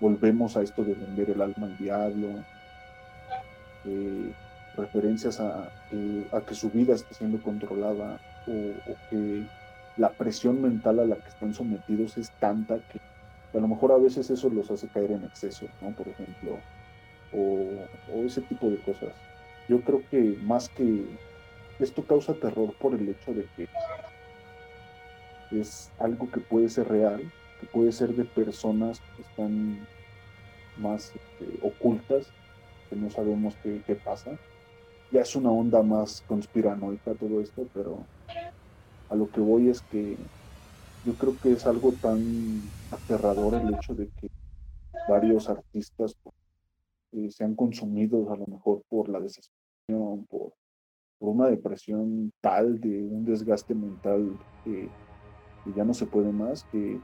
Volvemos 0.00 0.56
a 0.56 0.62
esto 0.62 0.84
de 0.84 0.94
vender 0.94 1.30
el 1.30 1.42
alma 1.42 1.66
al 1.66 1.76
diablo, 1.76 2.28
eh, 3.84 4.32
referencias 4.76 5.40
a, 5.40 5.70
a, 6.32 6.40
que 6.40 6.54
su 6.54 6.70
vida 6.70 6.94
está 6.94 7.12
siendo 7.12 7.42
controlada 7.42 8.20
o, 8.46 8.94
que 9.10 9.44
la 9.96 10.10
presión 10.10 10.62
mental 10.62 11.00
a 11.00 11.04
la 11.04 11.16
que 11.16 11.28
están 11.28 11.52
sometidos 11.52 12.16
es 12.16 12.30
tanta 12.38 12.78
que 12.78 13.00
a 13.56 13.60
lo 13.60 13.68
mejor 13.68 13.92
a 13.92 13.98
veces 13.98 14.30
eso 14.30 14.48
los 14.50 14.70
hace 14.70 14.88
caer 14.88 15.12
en 15.12 15.24
exceso, 15.24 15.66
¿no? 15.80 15.90
Por 15.90 16.06
ejemplo, 16.06 16.58
o, 17.30 17.86
ese 18.24 18.42
tipo 18.42 18.70
de 18.70 18.80
cosas. 18.80 19.12
Yo 19.68 19.82
creo 19.82 20.04
que 20.10 20.36
más 20.40 20.68
que 20.68 21.06
esto 21.78 22.04
causa 22.04 22.34
terror 22.34 22.74
por 22.78 22.94
el 22.94 23.08
hecho 23.08 23.32
de 23.32 23.46
que 23.54 23.66
es 25.50 25.92
algo 25.98 26.30
que 26.30 26.40
puede 26.40 26.68
ser 26.68 26.88
real, 26.88 27.30
que 27.58 27.66
puede 27.66 27.92
ser 27.92 28.14
de 28.14 28.24
personas 28.24 28.98
que 29.14 29.22
están 29.22 29.86
más 30.76 31.12
este, 31.14 31.58
ocultas, 31.60 32.32
que 32.88 32.96
no 32.96 33.10
sabemos 33.10 33.56
qué, 33.62 33.96
pasa, 33.96 34.36
ya 35.10 35.22
es 35.22 35.36
una 35.36 35.50
onda 35.50 35.82
más 35.82 36.22
conspiranoica 36.26 37.14
todo 37.14 37.40
esto, 37.40 37.68
pero 37.72 38.06
a 39.08 39.16
lo 39.16 39.28
que 39.30 39.40
voy 39.40 39.68
es 39.68 39.80
que 39.82 40.18
yo 41.04 41.16
creo 41.16 41.38
que 41.38 41.52
es 41.52 41.66
algo 41.66 41.92
tan 41.94 42.70
aterrador 42.90 43.54
el 43.54 43.74
hecho 43.74 43.94
de 43.94 44.08
que 44.16 44.28
varios 45.08 45.48
artistas 45.48 46.14
eh, 47.12 47.30
sean 47.30 47.54
consumidos 47.54 48.28
a 48.30 48.36
lo 48.36 48.46
mejor 48.46 48.82
por 48.88 49.08
la 49.08 49.20
desesperación, 49.20 50.26
por, 50.26 50.52
una 51.20 51.48
depresión 51.48 52.30
tal, 52.40 52.80
de 52.80 53.02
un 53.02 53.24
desgaste 53.24 53.74
mental 53.74 54.38
que, 54.64 54.92
ya 55.64 55.84
no 55.84 55.92
se 55.92 56.06
puede 56.06 56.32
más, 56.32 56.64
que 56.70 57.02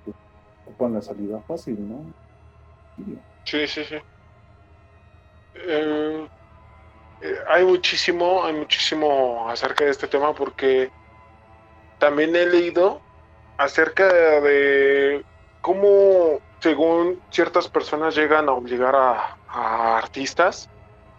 ocupan 0.64 0.94
la 0.94 1.02
salida 1.02 1.42
fácil, 1.42 1.86
¿no? 1.86 2.12
Sí, 3.44 3.66
sí, 3.66 3.84
sí. 3.84 3.96
Eh, 5.54 6.28
eh, 7.20 7.34
hay 7.48 7.64
muchísimo, 7.64 8.44
hay 8.44 8.54
muchísimo 8.54 9.48
acerca 9.48 9.84
de 9.84 9.90
este 9.90 10.08
tema 10.08 10.34
porque 10.34 10.90
también 11.98 12.34
he 12.36 12.46
leído 12.46 13.02
acerca 13.58 14.40
de 14.40 15.24
cómo, 15.60 16.40
según 16.64 17.20
ciertas 17.28 17.68
personas, 17.68 18.16
llegan 18.16 18.48
a 18.48 18.52
obligar 18.52 18.96
a, 18.96 19.36
artistas 19.98 20.70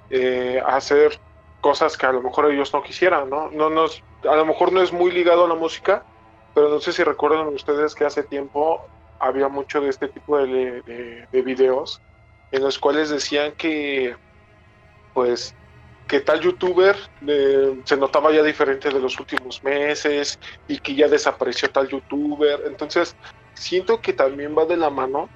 eh, 0.09 0.59
a 0.65 0.77
hacer 0.77 1.19
cosas 1.61 1.95
que 1.95 2.07
a 2.07 2.11
lo 2.11 2.23
mejor 2.23 2.51
ellos 2.51 2.73
no 2.73 2.81
quisieran, 2.81 3.29
¿no? 3.29 3.51
no 3.51 3.69
nos, 3.69 4.01
a 4.27 4.35
lo 4.35 4.45
mejor 4.47 4.73
no 4.73 4.81
es 4.81 4.91
muy 4.91 5.11
ligado 5.11 5.45
a 5.45 5.47
la 5.47 5.53
música, 5.53 6.03
pero 6.55 6.69
no 6.69 6.79
sé 6.79 6.93
si 6.93 7.03
recuerdan 7.03 7.47
ustedes 7.49 7.93
que 7.93 8.05
hace 8.05 8.23
tiempo 8.23 8.81
había 9.19 9.47
mucho 9.47 9.81
de 9.81 9.89
este 9.89 10.07
tipo 10.07 10.35
de, 10.35 10.81
de 11.31 11.41
videos 11.43 12.01
en 12.51 12.63
los 12.63 12.79
cuales 12.79 13.11
decían 13.11 13.51
que, 13.51 14.15
pues, 15.13 15.53
que 16.07 16.21
tal 16.21 16.41
youtuber 16.41 16.95
eh, 17.27 17.81
se 17.83 17.97
notaba 17.97 18.31
ya 18.31 18.41
diferente 18.41 18.89
de 18.89 18.99
los 18.99 19.19
últimos 19.19 19.63
meses 19.63 20.39
y 20.67 20.79
que 20.79 20.95
ya 20.95 21.07
desapareció 21.07 21.69
tal 21.69 21.87
youtuber. 21.87 22.63
Entonces, 22.65 23.15
siento 23.55 24.01
que 24.01 24.13
también 24.13 24.55
va 24.57 24.65
de 24.65 24.77
la 24.77 24.89
mano, 24.89 25.29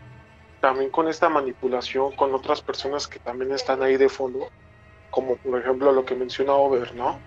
también 0.62 0.90
con 0.90 1.08
esta 1.08 1.30
manipulación 1.30 2.16
con 2.16 2.34
otras 2.34 2.62
personas 2.62 3.08
que 3.08 3.20
también 3.20 3.52
están 3.52 3.82
ahí 3.82 3.98
de 3.98 4.10
fondo, 4.10 4.50
como 5.10 5.38
por 5.38 5.60
ejemplo 5.60 5.92
lo 5.92 6.06
que 6.06 6.16
menciona 6.16 6.54
Over, 6.54 6.94
¿no? 6.96 7.20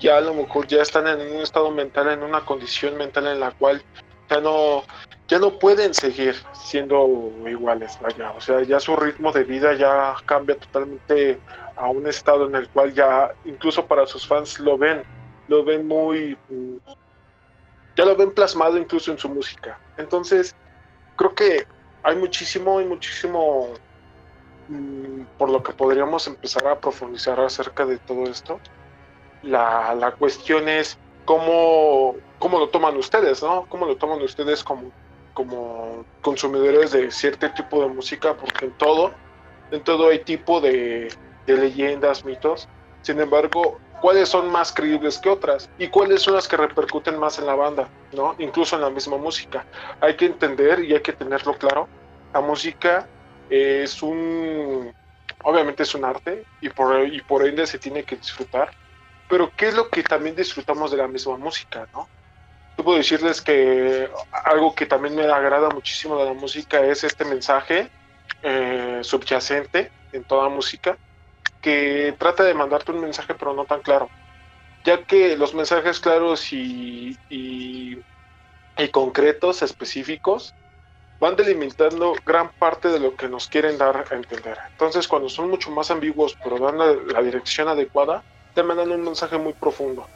Ya 0.00 0.16
a 0.16 0.20
lo 0.20 0.34
mejor 0.34 0.66
ya 0.66 0.82
están 0.82 1.06
en 1.06 1.20
un 1.36 1.42
estado 1.42 1.70
mental, 1.70 2.08
en 2.08 2.22
una 2.22 2.44
condición 2.44 2.96
mental 2.96 3.26
en 3.26 3.38
la 3.38 3.50
cual 3.52 3.82
ya 4.30 4.40
no, 4.40 4.82
ya 5.28 5.38
no 5.38 5.58
pueden 5.58 5.92
seguir 5.92 6.34
siendo 6.52 7.30
iguales, 7.46 7.98
vaya. 8.00 8.32
O 8.32 8.40
sea, 8.40 8.62
ya 8.62 8.80
su 8.80 8.96
ritmo 8.96 9.30
de 9.32 9.44
vida 9.44 9.74
ya 9.74 10.14
cambia 10.24 10.56
totalmente 10.56 11.38
a 11.76 11.88
un 11.88 12.06
estado 12.06 12.46
en 12.46 12.54
el 12.54 12.68
cual 12.70 12.94
ya 12.94 13.32
incluso 13.44 13.86
para 13.86 14.06
sus 14.06 14.26
fans 14.26 14.58
lo 14.58 14.78
ven, 14.78 15.02
lo 15.48 15.64
ven 15.64 15.86
muy, 15.86 16.36
ya 18.00 18.06
lo 18.06 18.16
ven 18.16 18.30
plasmado 18.30 18.78
incluso 18.78 19.12
en 19.12 19.18
su 19.18 19.28
música. 19.28 19.78
Entonces, 19.98 20.54
creo 21.16 21.34
que 21.34 21.66
hay 22.02 22.16
muchísimo, 22.16 22.78
hay 22.78 22.86
muchísimo 22.86 23.68
mm, 24.68 25.22
por 25.36 25.50
lo 25.50 25.62
que 25.62 25.74
podríamos 25.74 26.26
empezar 26.26 26.66
a 26.66 26.80
profundizar 26.80 27.38
acerca 27.38 27.84
de 27.84 27.98
todo 27.98 28.24
esto. 28.24 28.58
La, 29.42 29.94
la 29.94 30.12
cuestión 30.12 30.66
es 30.70 30.96
cómo, 31.26 32.16
cómo 32.38 32.58
lo 32.58 32.70
toman 32.70 32.96
ustedes, 32.96 33.42
¿no? 33.42 33.66
¿Cómo 33.68 33.84
lo 33.84 33.96
toman 33.96 34.22
ustedes 34.22 34.64
como, 34.64 34.90
como 35.34 36.06
consumidores 36.22 36.92
de 36.92 37.10
cierto 37.10 37.50
tipo 37.50 37.82
de 37.82 37.88
música? 37.88 38.34
Porque 38.34 38.64
en 38.64 38.72
todo, 38.78 39.12
en 39.72 39.84
todo 39.84 40.08
hay 40.08 40.20
tipo 40.20 40.58
de, 40.62 41.12
de 41.46 41.54
leyendas, 41.54 42.24
mitos. 42.24 42.66
Sin 43.02 43.20
embargo, 43.20 43.78
¿cuáles 44.00 44.28
son 44.28 44.50
más 44.50 44.72
creíbles 44.72 45.18
que 45.18 45.28
otras? 45.28 45.68
¿Y 45.78 45.88
cuáles 45.88 46.22
son 46.22 46.34
las 46.34 46.48
que 46.48 46.56
repercuten 46.56 47.18
más 47.18 47.38
en 47.38 47.46
la 47.46 47.54
banda? 47.54 47.88
¿no? 48.12 48.34
Incluso 48.38 48.76
en 48.76 48.82
la 48.82 48.90
misma 48.90 49.16
música. 49.16 49.64
Hay 50.00 50.16
que 50.16 50.26
entender 50.26 50.80
y 50.84 50.94
hay 50.94 51.00
que 51.00 51.12
tenerlo 51.12 51.54
claro. 51.54 51.88
La 52.32 52.40
música 52.40 53.06
es 53.48 54.02
un... 54.02 54.92
Obviamente 55.42 55.84
es 55.84 55.94
un 55.94 56.04
arte 56.04 56.44
y 56.60 56.68
por, 56.68 57.06
y 57.06 57.20
por 57.22 57.46
ende 57.46 57.66
se 57.66 57.78
tiene 57.78 58.04
que 58.04 58.16
disfrutar. 58.16 58.70
Pero 59.28 59.50
¿qué 59.56 59.68
es 59.68 59.74
lo 59.74 59.88
que 59.88 60.02
también 60.02 60.36
disfrutamos 60.36 60.90
de 60.90 60.98
la 60.98 61.08
misma 61.08 61.36
música? 61.36 61.86
¿no? 61.92 62.08
puedo 62.82 62.98
decirles 62.98 63.40
que 63.40 64.08
algo 64.44 64.74
que 64.74 64.86
también 64.86 65.14
me 65.14 65.24
agrada 65.24 65.68
muchísimo 65.70 66.18
de 66.18 66.24
la 66.26 66.32
música 66.32 66.80
es 66.80 67.04
este 67.04 67.24
mensaje 67.24 67.90
eh, 68.42 69.00
subyacente 69.02 69.90
en 70.12 70.24
toda 70.24 70.48
música 70.48 70.96
que 71.60 72.14
trata 72.18 72.44
de 72.44 72.54
mandarte 72.54 72.92
un 72.92 73.00
mensaje 73.00 73.34
pero 73.34 73.54
no 73.54 73.64
tan 73.64 73.80
claro, 73.80 74.08
ya 74.84 75.04
que 75.04 75.36
los 75.36 75.54
mensajes 75.54 76.00
claros 76.00 76.52
y, 76.52 77.16
y, 77.28 77.98
concretos, 78.92 79.60
específicos, 79.60 80.54
van 81.20 81.36
delimitando 81.36 82.14
gran 82.24 82.50
parte 82.52 82.88
de 82.88 82.98
lo 82.98 83.14
que 83.14 83.28
nos 83.28 83.46
quieren 83.46 83.76
dar 83.76 84.06
a 84.10 84.14
entender. 84.14 84.56
Entonces, 84.70 85.06
cuando 85.06 85.28
son 85.28 85.50
mucho 85.50 85.70
más 85.70 85.90
ambiguos, 85.90 86.34
pero 86.42 86.58
dan 86.58 86.78
la, 86.78 87.22
dirección 87.22 87.68
adecuada, 87.68 88.22
te 88.54 88.62
mandan 88.62 88.90
un 88.90 89.02
mensaje 89.02 89.36
muy 89.36 89.52
profundo. 89.52 90.06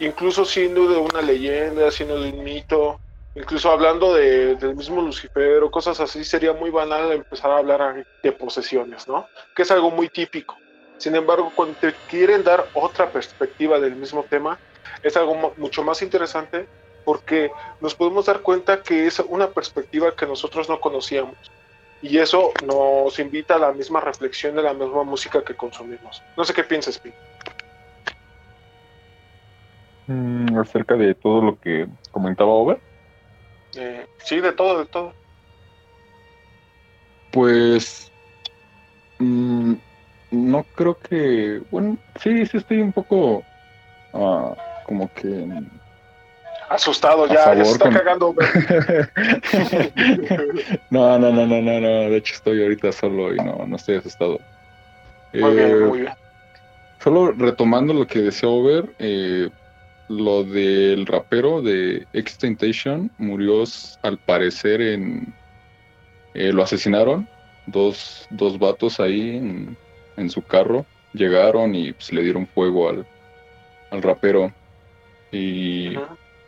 Incluso 0.00 0.44
siendo 0.44 0.86
de 0.86 0.98
una 0.98 1.22
leyenda, 1.22 1.90
siendo 1.90 2.20
de 2.20 2.30
un 2.30 2.44
mito, 2.44 3.00
incluso 3.38 3.70
hablando 3.70 4.14
de, 4.14 4.56
del 4.56 4.74
mismo 4.74 5.00
Lucifer 5.00 5.62
o 5.62 5.70
cosas 5.70 6.00
así, 6.00 6.24
sería 6.24 6.52
muy 6.52 6.70
banal 6.70 7.12
empezar 7.12 7.50
a 7.50 7.58
hablar 7.58 8.04
de 8.22 8.32
posesiones, 8.32 9.06
¿no? 9.06 9.26
Que 9.54 9.62
es 9.62 9.70
algo 9.70 9.90
muy 9.90 10.08
típico. 10.08 10.56
Sin 10.98 11.14
embargo, 11.14 11.52
cuando 11.54 11.78
te 11.78 11.94
quieren 12.08 12.42
dar 12.42 12.66
otra 12.74 13.10
perspectiva 13.10 13.78
del 13.78 13.94
mismo 13.94 14.24
tema, 14.28 14.58
es 15.02 15.16
algo 15.16 15.54
mucho 15.56 15.84
más 15.84 16.02
interesante 16.02 16.66
porque 17.04 17.50
nos 17.80 17.94
podemos 17.94 18.26
dar 18.26 18.40
cuenta 18.40 18.82
que 18.82 19.06
es 19.06 19.20
una 19.20 19.48
perspectiva 19.48 20.14
que 20.14 20.26
nosotros 20.26 20.68
no 20.68 20.80
conocíamos. 20.80 21.36
Y 22.02 22.18
eso 22.18 22.52
nos 22.66 23.18
invita 23.18 23.54
a 23.54 23.58
la 23.58 23.72
misma 23.72 24.00
reflexión 24.00 24.54
de 24.56 24.62
la 24.62 24.74
misma 24.74 25.04
música 25.04 25.42
que 25.42 25.54
consumimos. 25.54 26.22
No 26.36 26.44
sé 26.44 26.52
qué 26.52 26.64
piensas, 26.64 26.98
Pi. 26.98 27.12
Mm, 30.06 30.58
acerca 30.58 30.96
de 30.96 31.14
todo 31.14 31.42
lo 31.42 31.58
que 31.58 31.86
comentaba 32.10 32.50
Over. 32.50 32.87
Eh, 33.78 34.06
sí, 34.24 34.40
de 34.40 34.52
todo, 34.52 34.80
de 34.80 34.86
todo. 34.86 35.12
Pues 37.30 38.10
mm, 39.18 39.74
no 40.32 40.66
creo 40.74 40.98
que, 40.98 41.62
bueno, 41.70 41.96
sí, 42.20 42.44
sí 42.46 42.56
estoy 42.56 42.80
un 42.80 42.92
poco 42.92 43.44
uh, 44.12 44.52
como 44.84 45.08
que 45.14 45.46
asustado 46.68 47.26
ya, 47.26 47.54
ya 47.54 47.64
se 47.64 47.72
está 47.72 47.90
cagando. 47.90 48.34
no, 50.90 51.18
no, 51.18 51.32
no, 51.32 51.46
no, 51.46 51.62
no, 51.62 51.80
no, 51.80 51.88
de 51.88 52.16
hecho 52.16 52.34
estoy 52.34 52.62
ahorita 52.62 52.92
solo 52.92 53.34
y 53.34 53.38
no, 53.38 53.64
no 53.66 53.76
estoy 53.76 53.96
asustado. 53.96 54.38
Muy 55.32 55.54
bien, 55.54 55.70
eh, 55.70 55.74
muy 55.86 56.00
bien. 56.00 56.12
Solo 57.02 57.32
retomando 57.32 57.94
lo 57.94 58.06
que 58.06 58.20
decía 58.20 58.48
Over, 58.48 58.90
eh, 58.98 59.48
lo 60.08 60.44
del 60.44 61.06
rapero 61.06 61.62
de 61.62 62.06
Extentation 62.12 63.10
murió 63.18 63.64
al 64.02 64.18
parecer 64.18 64.80
en... 64.80 65.34
Eh, 66.34 66.52
lo 66.52 66.62
asesinaron, 66.62 67.28
dos, 67.66 68.26
dos 68.30 68.58
vatos 68.58 69.00
ahí 69.00 69.36
en, 69.36 69.76
en 70.16 70.30
su 70.30 70.42
carro, 70.42 70.86
llegaron 71.12 71.74
y 71.74 71.92
pues, 71.92 72.12
le 72.12 72.22
dieron 72.22 72.46
fuego 72.46 72.88
al, 72.88 73.06
al 73.90 74.02
rapero. 74.02 74.52
Y 75.32 75.94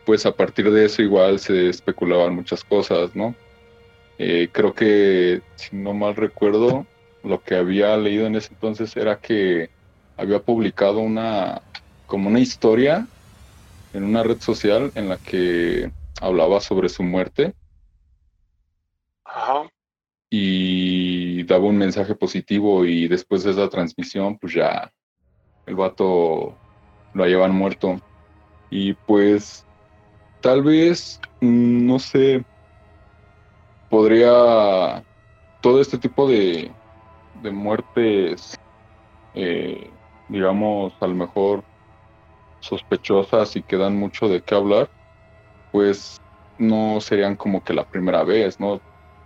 pues 0.05 0.25
a 0.25 0.31
partir 0.31 0.71
de 0.71 0.85
eso 0.85 1.01
igual 1.01 1.39
se 1.39 1.69
especulaban 1.69 2.35
muchas 2.35 2.63
cosas, 2.63 3.15
¿no? 3.15 3.35
Eh, 4.17 4.49
creo 4.51 4.73
que, 4.73 5.41
si 5.55 5.75
no 5.75 5.93
mal 5.93 6.15
recuerdo, 6.15 6.85
lo 7.23 7.41
que 7.41 7.55
había 7.55 7.95
leído 7.97 8.27
en 8.27 8.35
ese 8.35 8.53
entonces 8.53 8.95
era 8.95 9.17
que 9.17 9.69
había 10.17 10.39
publicado 10.39 10.99
una, 10.99 11.61
como 12.07 12.29
una 12.29 12.39
historia 12.39 13.07
en 13.93 14.03
una 14.03 14.23
red 14.23 14.39
social 14.39 14.91
en 14.95 15.09
la 15.09 15.17
que 15.17 15.91
hablaba 16.21 16.59
sobre 16.59 16.89
su 16.89 17.03
muerte. 17.03 17.53
Ajá. 19.25 19.69
Y 20.29 21.43
daba 21.43 21.65
un 21.65 21.77
mensaje 21.77 22.15
positivo 22.15 22.85
y 22.85 23.07
después 23.07 23.43
de 23.43 23.51
esa 23.51 23.69
transmisión, 23.69 24.37
pues 24.37 24.53
ya 24.53 24.91
el 25.65 25.75
vato 25.75 26.55
lo 27.13 27.25
llevan 27.25 27.53
muerto. 27.53 27.99
Y 28.69 28.93
pues 28.93 29.65
tal 30.41 30.63
vez, 30.63 31.19
mm, 31.41 31.85
no 31.85 31.99
sé, 31.99 32.45
podría 33.89 35.03
todo 35.61 35.81
este 35.81 35.97
tipo 35.97 36.27
de, 36.27 36.71
de 37.41 37.51
muertes, 37.51 38.57
eh, 39.33 39.89
digamos, 40.29 40.93
a 41.01 41.07
lo 41.07 41.15
mejor 41.15 41.63
sospechosas 42.61 43.55
y 43.55 43.63
que 43.63 43.77
dan 43.77 43.97
mucho 43.97 44.29
de 44.29 44.41
qué 44.41 44.55
hablar, 44.55 44.89
pues 45.71 46.21
no 46.57 47.01
serían 47.01 47.35
como 47.35 47.63
que 47.63 47.73
la 47.73 47.83
primera 47.83 48.23
vez, 48.23 48.59
¿no? 48.59 48.81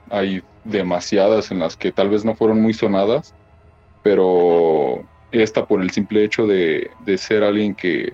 Hay 0.09 0.43
demasiadas 0.63 1.51
en 1.51 1.59
las 1.59 1.77
que 1.77 1.91
tal 1.91 2.09
vez 2.09 2.25
no 2.25 2.35
fueron 2.35 2.61
muy 2.61 2.73
sonadas, 2.73 3.35
pero 4.03 5.03
esta 5.31 5.65
por 5.65 5.81
el 5.81 5.91
simple 5.91 6.23
hecho 6.23 6.47
de, 6.47 6.89
de 7.05 7.17
ser 7.17 7.43
alguien 7.43 7.75
que 7.75 8.13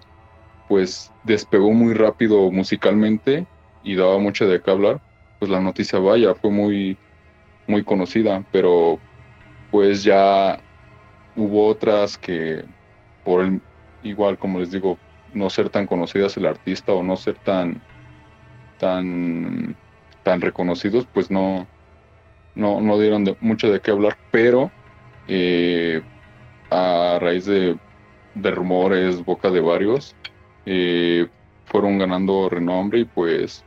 pues 0.68 1.12
despegó 1.24 1.72
muy 1.72 1.94
rápido 1.94 2.50
musicalmente 2.52 3.46
y 3.84 3.96
daba 3.96 4.18
mucho 4.20 4.48
de 4.48 4.62
qué 4.62 4.72
hablar, 4.72 5.02
pues 5.40 5.52
la 5.52 5.60
noticia 5.60 6.00
vaya, 6.00 6.34
fue 6.36 6.50
muy, 6.50 6.98
muy 7.68 7.84
conocida, 7.84 8.46
pero 8.52 9.00
pues 9.70 10.04
ya 10.04 10.60
hubo 11.36 11.68
otras 11.68 12.18
que 12.18 12.64
por 13.24 13.42
el, 13.42 13.62
igual 14.04 14.38
como 14.38 14.60
les 14.60 14.72
digo, 14.72 14.98
no 15.34 15.50
ser 15.50 15.70
tan 15.70 15.88
conocidas 15.88 16.36
el 16.38 16.46
artista 16.46 16.94
o 16.94 17.04
no 17.04 17.16
ser 17.16 17.36
tan 17.36 17.82
tan 18.80 19.76
tan 20.24 20.42
reconocidos, 20.42 21.08
pues 21.14 21.32
no 21.32 21.68
no, 22.56 22.82
no 22.82 23.00
dieron 23.00 23.38
mucho 23.40 23.72
de 23.72 23.80
qué 23.80 23.92
hablar, 23.92 24.18
pero 24.32 24.72
eh, 25.28 26.02
a 26.70 27.18
raíz 27.22 27.46
de, 27.46 27.78
de, 28.36 28.52
rumores, 28.52 29.24
boca 29.24 29.50
de 29.50 29.62
varios, 29.62 30.16
eh, 30.66 31.28
fueron 31.66 31.98
ganando 31.98 32.50
renombre 32.50 33.00
y 33.00 33.06
pues 33.06 33.64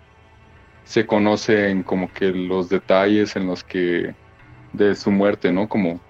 se 0.85 1.07
conocen 1.07 1.83
como 1.83 2.13
que 2.13 2.31
los 2.31 2.69
detalles 2.69 3.37
en 3.37 3.47
los 3.47 3.65
que 3.65 4.15
de 4.73 4.95
su 4.95 5.11
muerte, 5.11 5.51
¿no? 5.53 5.69
Como 5.69 6.01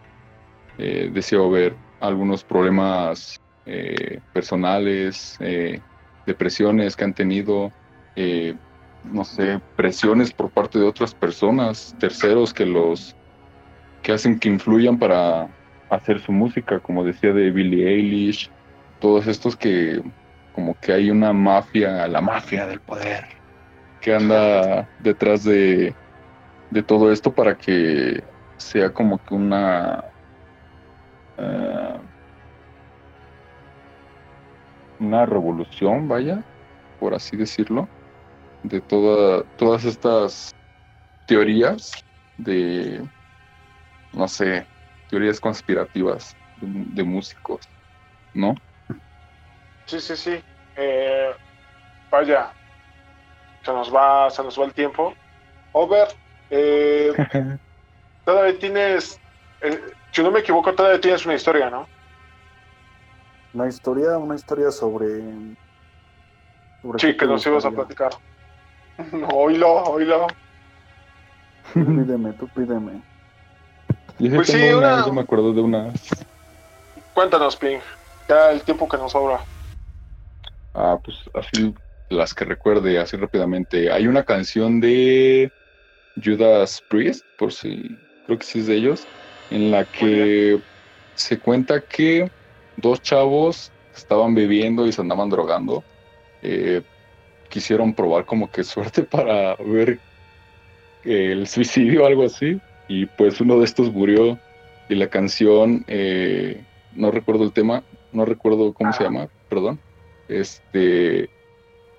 eh, 0.78 1.11
ver 1.50 1.76
algunos 2.00 2.42
problemas 2.42 3.40
eh, 3.66 4.20
personales, 4.32 5.36
eh, 5.40 5.80
depresiones 6.26 6.96
que 6.96 7.04
han 7.04 7.14
tenido, 7.14 7.72
eh, 8.16 8.54
no 9.04 9.24
sé, 9.24 9.60
presiones 9.76 10.32
por 10.32 10.50
parte 10.50 10.78
de 10.78 10.86
otras 10.86 11.14
personas, 11.14 11.94
terceros 11.98 12.52
que 12.52 12.66
los 12.66 13.16
que 14.02 14.12
hacen 14.12 14.38
que 14.38 14.48
influyan 14.48 14.98
para 14.98 15.48
hacer 15.88 16.20
su 16.20 16.32
música, 16.32 16.78
como 16.80 17.04
decía 17.04 17.32
de 17.32 17.50
Billie 17.50 17.88
Eilish, 17.88 18.50
todos 19.00 19.26
estos 19.26 19.56
que 19.56 20.02
como 20.54 20.78
que 20.80 20.92
hay 20.92 21.10
una 21.10 21.32
mafia, 21.32 22.06
la 22.06 22.20
mafia 22.20 22.66
del 22.66 22.80
poder, 22.80 23.24
que 24.00 24.14
anda 24.14 24.88
detrás 25.00 25.42
de, 25.42 25.94
de 26.70 26.82
todo 26.82 27.10
esto 27.10 27.32
para 27.32 27.56
que 27.56 28.22
sea 28.58 28.90
como 28.92 29.18
que 29.24 29.34
una 29.34 30.04
una 34.99 35.26
revolución, 35.26 36.09
vaya, 36.09 36.42
por 36.99 37.14
así 37.14 37.36
decirlo, 37.36 37.88
de 38.62 38.80
toda, 38.80 39.45
todas 39.57 39.84
estas 39.84 40.55
teorías 41.26 41.92
de, 42.36 43.07
no 44.12 44.28
sé, 44.28 44.66
teorías 45.09 45.40
conspirativas 45.40 46.34
de, 46.57 46.66
de 46.86 47.05
músicos, 47.05 47.68
¿no? 48.32 48.55
Sí, 49.86 50.01
sí, 50.01 50.16
sí. 50.16 50.40
Eh, 50.76 51.34
vaya, 52.11 52.55
se 53.62 53.72
nos 53.72 53.95
va, 53.95 54.30
se 54.30 54.42
nos 54.42 54.59
va 54.59 54.64
el 54.64 54.74
tiempo. 54.74 55.14
Over, 55.72 56.09
eh, 56.51 57.12
todavía 58.24 58.59
tienes, 58.59 59.20
eh, 59.61 59.80
si 60.12 60.22
no 60.22 60.30
me 60.30 60.40
equivoco, 60.40 60.74
todavía 60.74 61.01
tienes 61.01 61.24
una 61.26 61.34
historia, 61.34 61.70
¿no? 61.70 61.88
Una 63.55 63.68
historia, 63.68 64.18
una 64.18 64.34
historia 64.34 64.70
sobre. 64.70 65.22
sobre 66.82 66.98
sí, 66.98 67.16
que 67.16 67.26
nos 67.26 67.46
ibas 67.46 67.64
a 67.64 67.70
platicar. 67.70 68.12
Oílo, 69.32 69.84
oílo. 69.84 70.26
Tú 71.72 71.84
pídeme, 71.84 72.32
tú 72.34 72.48
pídeme. 72.48 73.02
pues 74.18 74.48
sí, 74.48 74.57
una... 74.57 74.96
una... 74.96 75.07
Yo 75.07 75.12
me 75.12 75.22
acuerdo 75.22 75.52
de 75.52 75.61
una. 75.61 75.92
Cuéntanos, 77.14 77.57
Ping. 77.57 77.78
Ya 78.28 78.50
el 78.50 78.61
tiempo 78.62 78.88
que 78.88 78.96
nos 78.96 79.12
sobra. 79.12 79.40
Ah, 80.74 80.98
pues 81.02 81.18
así 81.34 81.74
las 82.11 82.34
que 82.34 82.44
recuerde 82.44 82.98
así 82.98 83.16
rápidamente. 83.16 83.90
Hay 83.90 84.07
una 84.07 84.24
canción 84.24 84.80
de 84.80 85.50
Judas 86.22 86.82
Priest, 86.88 87.24
por 87.38 87.52
si 87.52 87.96
creo 88.26 88.38
que 88.38 88.44
sí 88.44 88.61
es 88.61 88.66
de 88.66 88.76
ellos, 88.76 89.07
en 89.50 89.70
la 89.70 89.84
que 89.84 90.61
se 91.14 91.38
cuenta 91.38 91.80
que 91.80 92.30
dos 92.77 93.03
chavos 93.03 93.72
estaban 93.95 94.35
bebiendo 94.35 94.87
y 94.87 94.93
se 94.93 95.01
andaban 95.01 95.31
drogando. 95.31 95.85
Eh, 96.43 96.83
quisieron 97.49 97.95
probar 97.95 98.25
como 98.25 98.51
que 98.51 98.64
suerte 98.64 99.03
para 99.05 99.57
ver 99.57 100.01
el 101.05 101.47
suicidio 101.47 102.03
o 102.05 102.07
algo 102.07 102.25
así. 102.25 102.61
Y 102.89 103.07
pues 103.07 103.41
uno 103.41 103.59
de 103.59 103.64
estos 103.64 103.93
murió 103.93 104.39
y 104.89 104.95
la 104.95 105.09
canción, 105.09 105.85
eh, 105.87 106.62
no 106.95 107.11
recuerdo 107.11 107.45
el 107.45 107.53
tema, 107.53 107.83
no 108.12 108.25
recuerdo 108.25 108.72
cómo 108.75 108.93
se 108.93 109.05
llama, 109.05 109.29
perdón. 109.49 109.79
Este, 110.29 111.29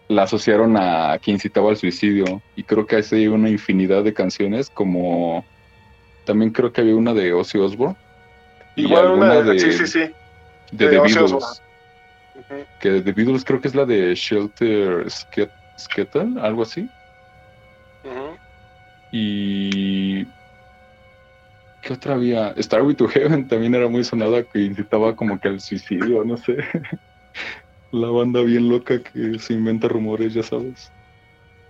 la 0.08 0.24
asociaron 0.24 0.78
a 0.78 1.18
quien 1.20 1.36
incitaba 1.36 1.70
al 1.70 1.78
suicidio. 1.78 2.42
Y 2.56 2.64
creo 2.64 2.86
que 2.86 2.98
hay 2.98 3.28
una 3.28 3.50
infinidad 3.50 4.04
de 4.04 4.14
canciones, 4.14 4.70
como 4.70 5.44
también 6.26 6.52
creo 6.52 6.72
que 6.72 6.82
había 6.82 6.96
una 6.96 7.14
de 7.14 7.34
Ozzy 7.34 7.58
Osbourne. 7.58 7.96
Y 8.76 8.84
Igual 8.84 9.12
una 9.12 9.42
de, 9.42 9.60
sí, 9.60 9.72
sí, 9.72 9.88
sí. 9.88 10.12
De, 10.72 10.89
The 10.89 10.99
Beatles. 10.99 11.63
Que 12.80 12.89
de 12.89 13.01
The 13.01 13.11
Beatles 13.11 13.43
creo 13.43 13.61
que 13.61 13.68
es 13.68 13.76
la 13.76 13.86
de 13.86 14.13
Shelter 14.16 15.05
Skettle, 15.09 16.39
algo 16.41 16.63
así. 16.63 16.89
Y. 19.11 20.26
¿Qué 21.82 21.93
otra 21.93 22.16
había? 22.16 22.49
Star 22.57 22.82
With 22.82 22.97
to 22.97 23.07
Heaven 23.07 23.47
también 23.47 23.76
era 23.76 23.88
muy 23.88 24.03
sonada 24.03 24.43
que 24.43 24.59
incitaba 24.59 25.16
como 25.16 25.39
que 25.39 25.49
al 25.49 25.59
suicidio, 25.61 26.26
no 26.26 26.36
sé. 26.36 26.57
la 27.91 28.09
banda 28.09 28.41
bien 28.41 28.68
loca 28.70 29.01
que 29.01 29.39
se 29.39 29.53
inventa 29.53 29.88
rumores, 29.88 30.34
ya 30.34 30.43
sabes. 30.43 30.91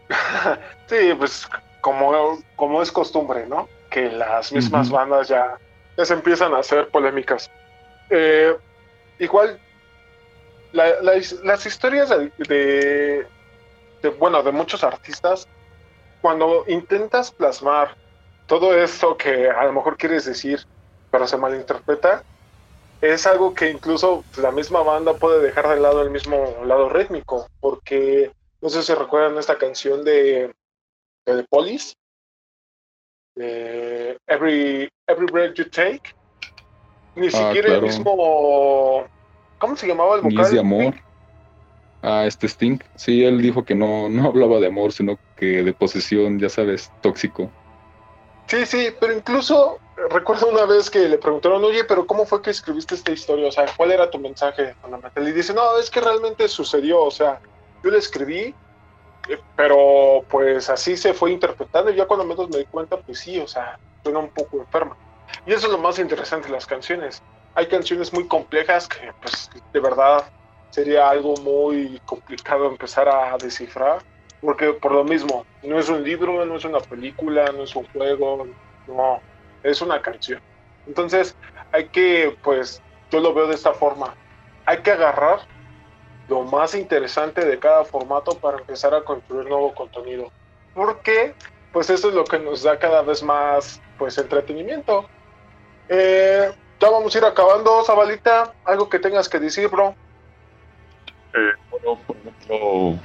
sí, 0.87 1.13
pues 1.17 1.47
como, 1.81 2.39
como 2.55 2.81
es 2.81 2.91
costumbre, 2.91 3.45
¿no? 3.47 3.67
Que 3.89 4.11
las 4.11 4.51
mismas 4.51 4.89
bandas 4.89 5.27
ya, 5.27 5.57
ya 5.97 6.05
se 6.05 6.13
empiezan 6.13 6.53
a 6.53 6.59
hacer 6.59 6.89
polémicas. 6.89 7.49
Eh, 8.09 8.55
igual, 9.19 9.59
las 10.71 11.65
historias 11.65 12.09
de, 12.09 13.27
bueno, 14.17 14.43
de 14.43 14.51
muchos 14.51 14.83
artistas, 14.83 15.47
cuando 16.21 16.65
intentas 16.67 17.31
plasmar 17.31 17.95
todo 18.45 18.75
eso 18.75 19.15
que 19.17 19.49
a 19.49 19.63
lo 19.65 19.73
mejor 19.73 19.97
quieres 19.97 20.25
decir, 20.25 20.63
pero 21.09 21.27
se 21.27 21.37
malinterpreta, 21.37 22.23
es 23.01 23.25
algo 23.27 23.53
que 23.53 23.69
incluso 23.69 24.23
la 24.37 24.51
misma 24.51 24.81
banda 24.81 25.13
puede 25.13 25.41
dejar 25.41 25.67
de 25.69 25.79
lado 25.79 26.01
el 26.01 26.09
mismo 26.09 26.63
lado 26.65 26.89
rítmico, 26.89 27.47
porque 27.59 28.31
no 28.61 28.69
sé 28.69 28.83
si 28.83 28.93
recuerdan 28.93 29.37
esta 29.37 29.57
canción 29.57 30.03
de, 30.03 30.53
de 31.25 31.35
The 31.35 31.43
Police, 31.49 31.95
Every, 33.35 34.89
Every 35.07 35.25
Breath 35.31 35.55
You 35.55 35.69
Take, 35.69 36.13
ni 37.15 37.27
ah, 37.27 37.31
siquiera 37.31 37.75
el 37.75 37.81
mismo, 37.81 39.05
¿cómo 39.59 39.75
se 39.75 39.87
llamaba 39.87 40.15
el 40.15 40.21
vocal? 40.21 40.51
de 40.51 40.59
amor. 40.59 40.93
Ah, 42.01 42.25
este 42.27 42.47
Sting. 42.47 42.79
Sí, 42.95 43.23
él 43.23 43.41
dijo 43.41 43.63
que 43.63 43.73
no, 43.73 44.09
no 44.09 44.27
hablaba 44.27 44.59
de 44.59 44.67
amor, 44.67 44.91
sino 44.91 45.17
que 45.37 45.63
de 45.63 45.73
posesión, 45.73 46.39
ya 46.39 46.49
sabes, 46.49 46.91
tóxico. 47.01 47.49
Sí, 48.47 48.65
sí, 48.65 48.89
pero 48.99 49.13
incluso 49.13 49.79
recuerdo 50.09 50.47
una 50.47 50.65
vez 50.65 50.89
que 50.89 51.09
le 51.09 51.17
preguntaron, 51.17 51.63
oye, 51.63 51.83
pero 51.83 52.05
¿cómo 52.05 52.25
fue 52.25 52.41
que 52.41 52.51
escribiste 52.51 52.95
esta 52.95 53.11
historia? 53.11 53.47
O 53.47 53.51
sea, 53.51 53.65
¿cuál 53.75 53.91
era 53.91 54.09
tu 54.11 54.19
mensaje 54.19 54.75
fundamental? 54.81 55.27
Y 55.27 55.31
dice, 55.31 55.53
no, 55.53 55.77
es 55.79 55.89
que 55.89 56.01
realmente 56.01 56.47
sucedió, 56.47 57.01
o 57.01 57.11
sea, 57.11 57.39
yo 57.83 57.89
la 57.89 57.97
escribí, 57.97 58.53
eh, 59.29 59.39
pero 59.55 60.23
pues 60.29 60.69
así 60.69 60.95
se 60.97 61.13
fue 61.13 61.31
interpretando 61.31 61.91
y 61.91 61.95
ya 61.95 62.05
cuando 62.05 62.25
menos 62.25 62.49
me 62.49 62.59
di 62.59 62.65
cuenta, 62.65 62.97
pues 62.97 63.19
sí, 63.19 63.39
o 63.39 63.47
sea, 63.47 63.79
suena 64.03 64.19
un 64.19 64.29
poco 64.29 64.57
enferma. 64.57 64.95
Y 65.45 65.53
eso 65.53 65.67
es 65.67 65.71
lo 65.71 65.77
más 65.77 65.99
interesante 65.99 66.47
de 66.47 66.53
las 66.53 66.65
canciones. 66.65 67.21
Hay 67.55 67.67
canciones 67.67 68.11
muy 68.13 68.27
complejas 68.27 68.87
que 68.87 69.11
pues 69.21 69.49
de 69.71 69.79
verdad 69.79 70.25
sería 70.71 71.09
algo 71.09 71.35
muy 71.37 72.01
complicado 72.05 72.67
empezar 72.67 73.07
a 73.07 73.37
descifrar, 73.37 73.99
porque 74.41 74.73
por 74.73 74.91
lo 74.91 75.03
mismo, 75.03 75.45
no 75.63 75.79
es 75.79 75.87
un 75.87 76.03
libro, 76.03 76.45
no 76.45 76.57
es 76.57 76.65
una 76.65 76.79
película, 76.79 77.51
no 77.53 77.63
es 77.63 77.75
un 77.75 77.87
juego, 77.87 78.45
no, 78.87 79.21
es 79.63 79.81
una 79.81 80.01
canción. 80.01 80.41
Entonces 80.85 81.35
hay 81.71 81.87
que, 81.87 82.35
pues, 82.43 82.81
yo 83.09 83.19
lo 83.21 83.33
veo 83.33 83.47
de 83.47 83.55
esta 83.55 83.73
forma, 83.73 84.15
hay 84.65 84.79
que 84.79 84.91
agarrar 84.91 85.39
lo 86.27 86.43
más 86.43 86.75
interesante 86.75 87.45
de 87.45 87.59
cada 87.59 87.85
formato 87.85 88.37
para 88.37 88.57
empezar 88.57 88.93
a 88.93 89.03
construir 89.03 89.47
nuevo 89.47 89.73
contenido. 89.73 90.31
Porque, 90.73 91.33
pues 91.71 91.89
eso 91.89 92.09
es 92.09 92.15
lo 92.15 92.25
que 92.25 92.39
nos 92.39 92.63
da 92.63 92.77
cada 92.79 93.01
vez 93.01 93.23
más, 93.23 93.81
pues, 93.97 94.17
entretenimiento. 94.17 95.07
Eh, 95.89 96.51
ya 96.79 96.89
vamos 96.89 97.13
a 97.15 97.17
ir 97.17 97.25
acabando, 97.25 97.83
Zabalita. 97.85 98.53
Algo 98.65 98.89
que 98.89 98.99
tengas 98.99 99.29
que 99.29 99.39
decir, 99.39 99.67
bro. 99.69 99.95
Eh, 101.33 101.53
bueno, 101.69 101.99
por 102.05 102.15
ejemplo, 102.17 102.99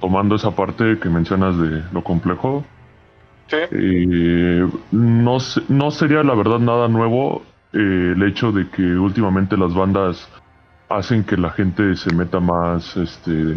tomando 0.00 0.34
esa 0.36 0.50
parte 0.50 0.98
que 0.98 1.08
mencionas 1.08 1.58
de 1.58 1.82
lo 1.92 2.02
complejo, 2.02 2.64
Sí. 3.48 3.58
eh, 3.70 4.66
no, 4.90 5.38
no 5.68 5.90
sería 5.92 6.22
la 6.24 6.34
verdad 6.34 6.58
nada 6.58 6.88
nuevo 6.88 7.42
eh, 7.72 8.12
el 8.16 8.22
hecho 8.24 8.50
de 8.50 8.68
que 8.70 8.82
últimamente 8.82 9.56
las 9.56 9.72
bandas 9.74 10.28
hacen 10.88 11.22
que 11.24 11.36
la 11.36 11.50
gente 11.50 11.94
se 11.96 12.12
meta 12.14 12.40
más 12.40 12.96
este 12.96 13.56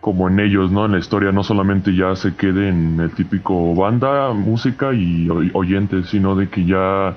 como 0.00 0.28
en 0.28 0.38
ellos, 0.40 0.70
¿no? 0.70 0.86
En 0.86 0.92
la 0.92 0.98
historia 0.98 1.32
no 1.32 1.42
solamente 1.42 1.94
ya 1.94 2.14
se 2.14 2.36
quede 2.36 2.68
en 2.68 3.00
el 3.00 3.10
típico 3.14 3.74
banda, 3.74 4.30
música 4.32 4.92
y 4.94 5.28
oy- 5.28 5.50
oyentes, 5.52 6.08
sino 6.08 6.36
de 6.36 6.48
que 6.48 6.64
ya 6.64 7.14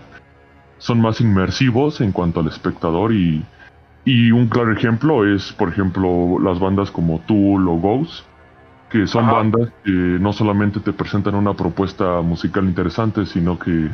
son 0.81 0.99
más 0.99 1.21
inmersivos 1.21 2.01
en 2.01 2.11
cuanto 2.11 2.39
al 2.39 2.47
espectador 2.47 3.13
y, 3.13 3.45
y 4.03 4.31
un 4.31 4.47
claro 4.47 4.73
ejemplo 4.73 5.31
es, 5.31 5.53
por 5.53 5.69
ejemplo, 5.69 6.39
las 6.39 6.59
bandas 6.59 6.89
como 6.89 7.19
Tool 7.19 7.69
o 7.69 7.73
Ghost, 7.73 8.25
que 8.89 9.05
son 9.05 9.25
Ajá. 9.25 9.33
bandas 9.33 9.69
que 9.83 9.91
no 9.91 10.33
solamente 10.33 10.79
te 10.79 10.91
presentan 10.91 11.35
una 11.35 11.53
propuesta 11.53 12.21
musical 12.21 12.65
interesante, 12.65 13.27
sino 13.27 13.59
que, 13.59 13.89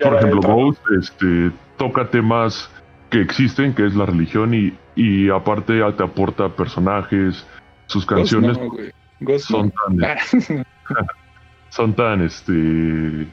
Ya 0.00 0.10
por 0.10 0.18
ejemplo. 0.18 0.40
Ghost 0.52 0.82
este, 1.00 1.52
toca 1.76 2.08
temas 2.08 2.68
que 3.08 3.20
existen, 3.20 3.72
que 3.72 3.86
es 3.86 3.94
la 3.94 4.06
religión, 4.06 4.54
y, 4.54 4.76
y 4.96 5.30
aparte 5.30 5.80
te 5.96 6.02
aporta 6.02 6.48
personajes, 6.48 7.46
sus 7.86 8.04
canciones 8.04 8.58
Ghost 8.58 8.68
no, 8.68 8.76
güey. 8.76 8.92
Ghost 9.20 9.46
son 9.46 9.72
no. 9.90 10.06
tan, 10.06 10.66
son 11.70 11.94
tan, 11.94 12.22
este... 12.22 13.28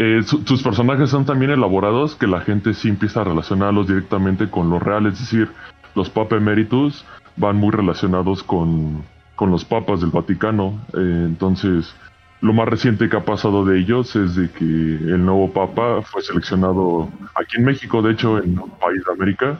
eh, 0.00 0.22
su- 0.22 0.42
sus 0.46 0.62
personajes 0.62 1.10
son 1.10 1.24
tan 1.26 1.38
bien 1.38 1.50
elaborados 1.50 2.14
que 2.14 2.26
la 2.26 2.40
gente 2.40 2.72
sí 2.72 2.88
empieza 2.88 3.20
a 3.20 3.24
relacionarlos 3.24 3.88
directamente 3.88 4.48
con 4.48 4.70
lo 4.70 4.78
real, 4.78 5.06
es 5.06 5.18
decir, 5.18 5.50
los 5.94 6.08
Papa 6.08 6.36
Emeritus 6.36 7.04
van 7.36 7.56
muy 7.56 7.70
relacionados 7.72 8.42
con, 8.42 9.02
con 9.34 9.50
los 9.50 9.64
papas 9.64 10.00
del 10.00 10.10
Vaticano, 10.10 10.78
eh, 10.94 11.24
entonces 11.26 11.94
lo 12.40 12.52
más 12.52 12.68
reciente 12.68 13.08
que 13.08 13.16
ha 13.16 13.24
pasado 13.24 13.64
de 13.64 13.80
ellos 13.80 14.14
es 14.14 14.36
de 14.36 14.48
que 14.50 14.64
el 14.64 15.24
nuevo 15.24 15.52
papa 15.52 16.02
fue 16.02 16.22
seleccionado 16.22 17.08
aquí 17.34 17.56
en 17.58 17.64
México, 17.64 18.00
de 18.00 18.12
hecho, 18.12 18.38
en 18.38 18.56
un 18.58 18.70
país 18.78 19.02
de 19.04 19.12
América, 19.12 19.58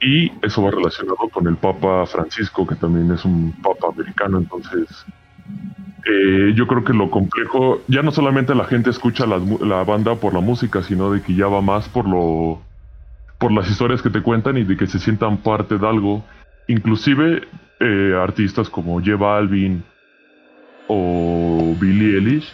y 0.00 0.30
eso 0.42 0.62
va 0.62 0.70
relacionado 0.70 1.28
con 1.32 1.48
el 1.48 1.56
Papa 1.56 2.06
Francisco, 2.06 2.64
que 2.64 2.76
también 2.76 3.10
es 3.10 3.24
un 3.24 3.52
Papa 3.60 3.88
americano. 3.92 4.38
Entonces, 4.38 4.86
eh, 6.10 6.52
yo 6.54 6.66
creo 6.66 6.84
que 6.84 6.94
lo 6.94 7.10
complejo, 7.10 7.82
ya 7.86 8.02
no 8.02 8.10
solamente 8.12 8.54
la 8.54 8.64
gente 8.64 8.88
escucha 8.88 9.26
mu- 9.26 9.58
la, 9.62 9.84
banda 9.84 10.14
por 10.14 10.32
la 10.32 10.40
música, 10.40 10.82
sino 10.82 11.10
de 11.12 11.20
que 11.20 11.34
ya 11.34 11.46
va 11.46 11.60
más 11.60 11.88
por 11.88 12.08
lo 12.08 12.62
por 13.38 13.52
las 13.52 13.70
historias 13.70 14.00
que 14.02 14.10
te 14.10 14.22
cuentan 14.22 14.56
y 14.56 14.64
de 14.64 14.76
que 14.76 14.86
se 14.86 14.98
sientan 14.98 15.36
parte 15.36 15.76
de 15.78 15.86
algo. 15.86 16.24
Inclusive 16.66 17.42
eh, 17.78 18.14
artistas 18.20 18.68
como 18.68 18.98
J 19.00 19.16
Balvin 19.16 19.82
o 20.88 21.74
Billie 21.78 22.16
Eilish, 22.16 22.52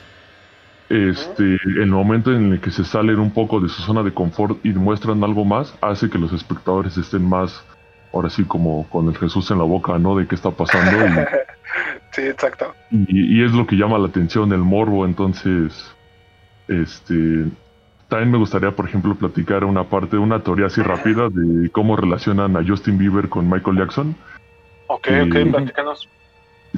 este, 0.91 1.57
el 1.65 1.87
momento 1.87 2.33
en 2.35 2.53
el 2.53 2.61
que 2.61 2.71
se 2.71 2.85
salen 2.85 3.19
un 3.19 3.31
poco 3.31 3.61
de 3.61 3.69
su 3.69 3.81
zona 3.83 4.03
de 4.03 4.13
confort 4.13 4.59
y 4.67 4.71
muestran 4.71 5.23
algo 5.25 5.45
más, 5.45 5.75
hace 5.81 6.11
que 6.11 6.19
los 6.19 6.33
espectadores 6.33 6.97
estén 6.99 7.27
más, 7.27 7.65
ahora 8.13 8.29
sí, 8.29 8.45
como 8.45 8.87
con 8.91 9.09
el 9.09 9.17
Jesús 9.17 9.51
en 9.51 9.59
la 9.59 9.65
boca, 9.65 9.99
¿no? 9.99 10.17
De 10.17 10.27
qué 10.27 10.35
está 10.35 10.51
pasando. 10.51 10.99
sí, 12.15 12.23
exacto. 12.23 12.75
Y, 12.91 13.41
y 13.41 13.45
es 13.45 13.53
lo 13.53 13.67
que 13.67 13.77
llama 13.77 13.99
la 13.99 14.09
atención, 14.09 14.53
el 14.53 14.61
morbo. 14.61 15.05
Entonces, 15.05 15.95
este, 16.69 17.47
también 18.09 18.31
me 18.31 18.39
gustaría, 18.39 18.71
por 18.71 18.87
ejemplo, 18.89 19.15
platicar 19.15 19.65
una 19.65 19.85
parte, 19.85 20.17
una 20.17 20.41
teoría 20.41 20.67
así 20.67 20.83
rápida 20.83 21.29
de 21.31 21.71
cómo 21.71 21.97
relacionan 21.97 22.57
a 22.57 22.65
Justin 22.67 22.99
Bieber 22.99 23.29
con 23.29 23.49
Michael 23.51 23.79
Jackson. 23.79 24.15
Ok, 24.87 25.09
Sí. 25.09 25.15
ok, 25.21 25.51
platícanos. 25.51 26.09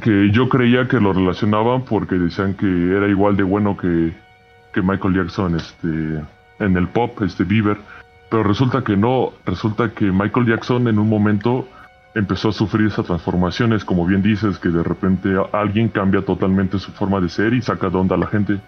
que 0.02 0.30
yo 0.30 0.48
creía 0.48 0.88
que 0.88 1.00
lo 1.00 1.12
relacionaban 1.12 1.84
porque 1.84 2.16
decían 2.16 2.54
que 2.54 2.66
era 2.66 3.08
igual 3.08 3.36
de 3.36 3.42
bueno 3.42 3.76
que, 3.76 4.12
que 4.72 4.82
Michael 4.82 5.14
Jackson 5.14 5.56
este, 5.56 5.88
en 6.58 6.76
el 6.76 6.88
pop, 6.88 7.20
este 7.22 7.44
Bieber, 7.44 7.78
pero 8.30 8.42
resulta 8.42 8.82
que 8.84 8.96
no, 8.96 9.32
resulta 9.46 9.90
que 9.92 10.04
Michael 10.06 10.46
Jackson 10.46 10.86
en 10.88 10.98
un 10.98 11.08
momento 11.08 11.66
empezó 12.16 12.48
a 12.48 12.52
sufrir 12.52 12.86
esas 12.88 13.06
transformaciones, 13.06 13.84
como 13.84 14.06
bien 14.06 14.22
dices, 14.22 14.58
que 14.58 14.70
de 14.70 14.82
repente 14.82 15.28
alguien 15.52 15.88
cambia 15.88 16.22
totalmente 16.24 16.78
su 16.78 16.90
forma 16.92 17.20
de 17.20 17.28
ser 17.28 17.52
y 17.52 17.60
saca 17.62 17.90
de 17.90 17.96
onda 17.98 18.16
a 18.16 18.18
la 18.18 18.26
gente. 18.26 18.58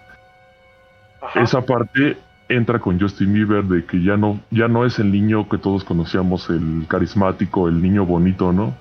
Ajá. 1.22 1.40
Esa 1.42 1.62
parte 1.62 2.18
entra 2.48 2.78
con 2.78 3.00
Justin 3.00 3.32
Bieber 3.32 3.64
de 3.64 3.84
que 3.84 4.02
ya 4.02 4.16
no, 4.16 4.38
ya 4.50 4.68
no 4.68 4.84
es 4.84 4.98
el 4.98 5.10
niño 5.10 5.48
que 5.48 5.58
todos 5.58 5.82
conocíamos, 5.82 6.48
el 6.50 6.84
carismático, 6.88 7.68
el 7.68 7.82
niño 7.82 8.04
bonito, 8.06 8.52
¿no? 8.52 8.74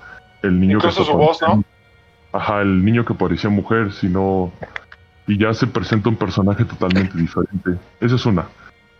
El 0.43 0.59
niño 0.59 0.77
Incluso 0.77 1.01
hasta 1.01 1.11
su 1.11 1.17
voz, 1.17 1.39
parecía- 1.39 1.55
¿no? 1.55 1.63
Ajá, 2.37 2.61
el 2.61 2.83
niño 2.83 3.05
que 3.05 3.13
parecía 3.13 3.49
mujer, 3.49 3.93
sino. 3.93 4.51
Y 5.27 5.37
ya 5.37 5.53
se 5.53 5.65
presenta 5.67 6.09
un 6.09 6.17
personaje 6.17 6.65
totalmente 6.65 7.17
diferente. 7.17 7.77
Esa 8.01 8.15
es 8.15 8.25
una. 8.25 8.45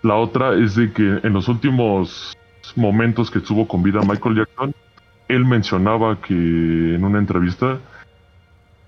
La 0.02 0.16
otra 0.16 0.54
es 0.56 0.76
de 0.76 0.92
que 0.92 1.20
en 1.24 1.34
los 1.34 1.48
últimos 1.50 2.38
momentos 2.76 3.30
que 3.32 3.40
estuvo 3.40 3.68
con 3.68 3.84
vida 3.84 4.00
Michael 4.02 4.36
Jackson, 4.38 4.74
él 5.28 5.46
mencionaba 5.46 6.22
que 6.22 6.34
en 6.34 7.04
una 7.04 7.20
entrevista 7.20 7.80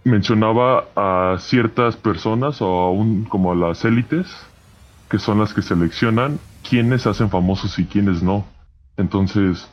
mencionaba 0.04 0.86
a 0.96 1.38
ciertas 1.40 1.98
personas 1.98 2.62
o 2.62 2.68
a 2.68 2.92
un, 2.92 3.26
como 3.26 3.52
a 3.52 3.56
las 3.56 3.84
élites 3.86 4.28
que 5.10 5.20
son 5.20 5.40
las 5.40 5.54
que 5.54 5.62
seleccionan 5.62 6.40
quiénes 6.68 7.08
hacen 7.08 7.30
famosos 7.30 7.80
y 7.80 7.86
quiénes 7.86 8.22
no. 8.22 8.46
Entonces, 8.96 9.70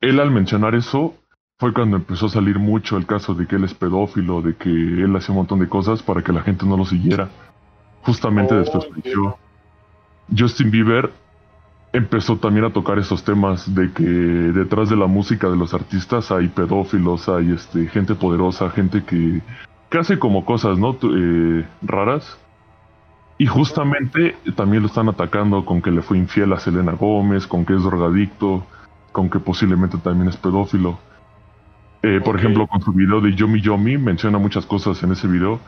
él 0.00 0.20
al 0.20 0.30
mencionar 0.30 0.74
eso 0.74 1.14
fue 1.58 1.74
cuando 1.74 1.96
empezó 1.96 2.26
a 2.26 2.30
salir 2.30 2.58
mucho 2.58 2.96
el 2.96 3.06
caso 3.06 3.34
de 3.34 3.46
que 3.46 3.56
él 3.56 3.64
es 3.64 3.74
pedófilo, 3.74 4.40
de 4.40 4.56
que 4.56 4.70
él 4.70 5.14
hacía 5.16 5.32
un 5.32 5.38
montón 5.38 5.58
de 5.58 5.68
cosas 5.68 6.02
para 6.02 6.22
que 6.22 6.32
la 6.32 6.42
gente 6.42 6.64
no 6.64 6.76
lo 6.76 6.84
siguiera. 6.84 7.28
Justamente 8.02 8.54
Oh, 8.54 8.58
después 8.58 8.86
falleció. 8.88 9.36
Justin 10.36 10.70
Bieber 10.70 11.12
empezó 11.98 12.36
también 12.36 12.64
a 12.64 12.72
tocar 12.72 12.98
esos 12.98 13.22
temas 13.24 13.74
de 13.74 13.92
que 13.92 14.02
detrás 14.02 14.88
de 14.88 14.96
la 14.96 15.06
música 15.06 15.48
de 15.48 15.56
los 15.56 15.74
artistas 15.74 16.30
hay 16.30 16.48
pedófilos, 16.48 17.28
hay 17.28 17.52
este, 17.52 17.86
gente 17.88 18.14
poderosa, 18.14 18.70
gente 18.70 19.04
que, 19.04 19.40
que 19.90 19.98
hace 19.98 20.18
como 20.18 20.44
cosas 20.44 20.78
eh, 20.78 21.66
raras. 21.82 22.38
Y 23.40 23.46
justamente 23.46 24.36
también 24.56 24.82
lo 24.82 24.88
están 24.88 25.08
atacando 25.08 25.64
con 25.64 25.80
que 25.80 25.92
le 25.92 26.02
fue 26.02 26.18
infiel 26.18 26.52
a 26.52 26.58
Selena 26.58 26.92
Gómez, 26.92 27.46
con 27.46 27.64
que 27.64 27.74
es 27.74 27.82
drogadicto, 27.84 28.66
con 29.12 29.30
que 29.30 29.38
posiblemente 29.38 29.96
también 29.98 30.28
es 30.28 30.36
pedófilo. 30.36 30.98
Eh, 32.02 32.20
por 32.24 32.36
ejemplo, 32.36 32.66
con 32.66 32.80
su 32.80 32.92
video 32.92 33.20
de 33.20 33.34
Yomi 33.34 33.60
Yomi 33.60 33.98
menciona 33.98 34.38
muchas 34.38 34.66
cosas 34.66 35.02
en 35.02 35.12
ese 35.12 35.28
video 35.28 35.60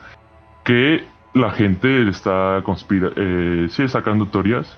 que 0.64 1.04
la 1.34 1.50
gente 1.50 2.08
está 2.08 2.60
conspira 2.64 3.10
eh, 3.16 3.68
sigue 3.70 3.88
sacando 3.88 4.26
teorías, 4.26 4.76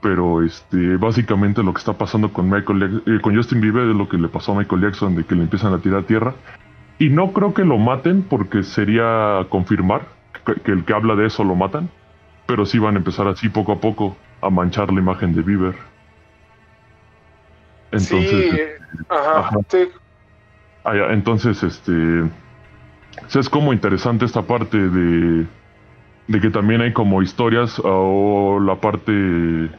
pero 0.00 0.42
este 0.44 0.96
básicamente 0.96 1.62
lo 1.62 1.72
que 1.72 1.78
está 1.78 1.94
pasando 1.98 2.32
con 2.32 2.48
Michael 2.48 3.02
eh, 3.06 3.20
con 3.20 3.34
Justin 3.34 3.60
Bieber 3.60 3.88
es 3.88 3.96
lo 3.96 4.08
que 4.08 4.16
le 4.16 4.28
pasó 4.28 4.52
a 4.52 4.56
Michael 4.56 4.82
Jackson 4.82 5.16
de 5.16 5.24
que 5.24 5.34
le 5.34 5.42
empiezan 5.42 5.72
a 5.72 5.78
tirar 5.78 6.04
tierra 6.04 6.34
y 6.98 7.10
no 7.10 7.32
creo 7.32 7.54
que 7.54 7.64
lo 7.64 7.78
maten 7.78 8.22
porque 8.22 8.62
sería 8.62 9.46
confirmar 9.48 10.02
que, 10.44 10.54
que 10.60 10.72
el 10.72 10.84
que 10.84 10.92
habla 10.92 11.14
de 11.14 11.26
eso 11.26 11.44
lo 11.44 11.54
matan, 11.54 11.90
pero 12.46 12.66
sí 12.66 12.78
van 12.78 12.94
a 12.94 12.98
empezar 12.98 13.26
así 13.28 13.48
poco 13.48 13.72
a 13.72 13.80
poco 13.80 14.16
a 14.40 14.50
manchar 14.50 14.92
la 14.92 15.00
imagen 15.00 15.34
de 15.34 15.42
Bieber. 15.42 15.74
Entonces, 17.90 18.50
sí, 18.50 18.56
eh, 18.56 18.72
ajá, 19.08 19.38
ajá. 19.40 19.56
sí, 19.68 19.88
Ah, 20.84 20.94
ya, 20.96 21.12
entonces, 21.12 21.62
este. 21.62 21.92
es 23.34 23.48
como 23.50 23.72
interesante 23.72 24.24
esta 24.24 24.42
parte 24.42 24.78
de. 24.78 25.46
De 26.28 26.40
que 26.40 26.50
también 26.50 26.82
hay 26.82 26.92
como 26.92 27.22
historias 27.22 27.80
o 27.82 28.60
la 28.60 28.76
parte 28.76 29.70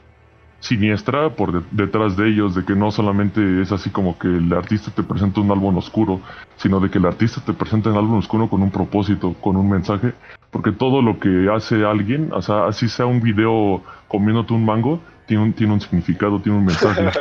siniestra 0.60 1.30
por 1.36 1.64
detrás 1.72 2.18
de 2.18 2.30
ellos, 2.30 2.56
de 2.56 2.66
que 2.66 2.76
no 2.76 2.92
solamente 2.92 3.62
es 3.62 3.72
así 3.72 3.90
como 3.90 4.18
que 4.18 4.28
el 4.28 4.52
artista 4.54 4.92
te 4.92 5.04
presenta 5.04 5.42
un 5.42 5.52
álbum 5.52 5.78
oscuro, 5.78 6.22
sino 6.58 6.80
de 6.80 6.90
que 6.90 6.98
el 6.98 7.06
artista 7.06 7.42
te 7.46 7.54
presenta 7.54 7.90
un 7.90 7.98
álbum 7.98 8.18
oscuro 8.18 8.50
con 8.50 8.62
un 8.62 8.72
propósito, 8.72 9.34
con 9.42 9.56
un 9.56 9.70
mensaje, 9.70 10.14
porque 10.52 10.72
todo 10.72 11.02
lo 11.02 11.20
que 11.20 11.50
hace 11.54 11.86
alguien, 11.86 12.32
o 12.34 12.42
sea, 12.42 12.66
así 12.66 12.90
sea 12.90 13.06
un 13.06 13.22
video 13.22 13.82
comiéndote 14.08 14.54
un 14.54 14.66
mango, 14.66 15.00
tiene 15.26 15.44
un, 15.44 15.54
tiene 15.54 15.74
un 15.74 15.82
significado, 15.82 16.42
tiene 16.42 16.58
un 16.58 16.66
mensaje. 16.66 17.10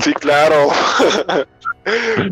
Sí, 0.00 0.12
claro. 0.14 0.68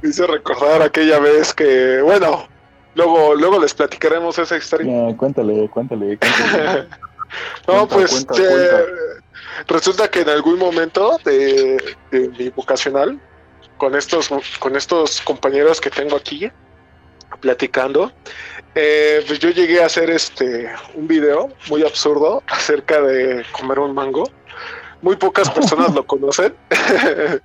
Me 0.02 0.08
hizo 0.08 0.26
recordar 0.26 0.82
aquella 0.82 1.20
vez 1.20 1.52
que, 1.54 2.00
bueno, 2.00 2.48
luego, 2.94 3.34
luego 3.34 3.60
les 3.60 3.74
platicaremos 3.74 4.38
esa 4.38 4.56
historia. 4.56 5.14
cuéntale, 5.16 5.68
cuéntale, 5.68 6.18
cuéntale. 6.18 6.88
no, 7.68 7.86
pues 7.86 8.26
resulta 9.66 10.10
que 10.10 10.20
en 10.20 10.28
algún 10.28 10.58
momento 10.58 11.18
de, 11.24 11.96
mi 12.10 12.48
vocacional, 12.50 13.20
con 13.76 13.94
estos, 13.96 14.30
con 14.58 14.76
estos 14.76 15.20
compañeros 15.22 15.80
que 15.80 15.90
tengo 15.90 16.16
aquí 16.16 16.50
platicando, 17.40 18.12
eh, 18.74 19.22
pues 19.26 19.38
yo 19.38 19.50
llegué 19.50 19.82
a 19.82 19.86
hacer 19.86 20.08
este 20.10 20.70
un 20.94 21.06
video 21.06 21.50
muy 21.68 21.82
absurdo 21.82 22.42
acerca 22.46 23.00
de 23.00 23.44
comer 23.52 23.78
un 23.78 23.94
mango. 23.94 24.24
Muy 25.02 25.16
pocas 25.16 25.50
personas 25.50 25.92
lo 25.92 26.06
conocen, 26.06 26.54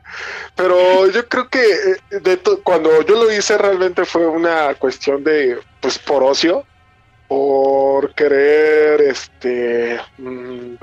pero 0.55 1.09
yo 1.09 1.27
creo 1.27 1.49
que 1.49 1.63
eh, 2.11 2.39
cuando 2.63 3.01
yo 3.01 3.15
lo 3.15 3.31
hice 3.31 3.57
realmente 3.57 4.05
fue 4.05 4.27
una 4.27 4.75
cuestión 4.75 5.23
de, 5.23 5.59
pues, 5.81 5.97
por 5.97 6.21
ocio, 6.21 6.65
por 7.27 8.13
querer, 8.13 9.01
este, 9.01 9.99
mm, 10.19 10.75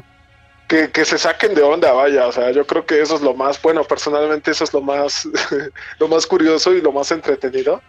que, 0.69 0.91
que, 0.91 1.05
se 1.05 1.19
saquen 1.19 1.55
de 1.55 1.63
onda, 1.63 1.93
vaya, 1.93 2.27
o 2.27 2.33
sea, 2.33 2.51
yo 2.51 2.67
creo 2.67 2.87
que 2.87 3.01
eso 3.01 3.17
es 3.17 3.21
lo 3.21 3.35
más, 3.35 3.61
bueno, 3.61 3.85
personalmente 3.85 4.51
eso 4.51 4.65
es 4.65 4.73
lo 4.73 4.81
más, 4.81 5.29
lo 5.99 6.09
más 6.09 6.27
curioso 6.27 6.73
y 6.73 6.81
lo 6.81 6.93
más 6.93 7.11
entretenido. 7.11 7.83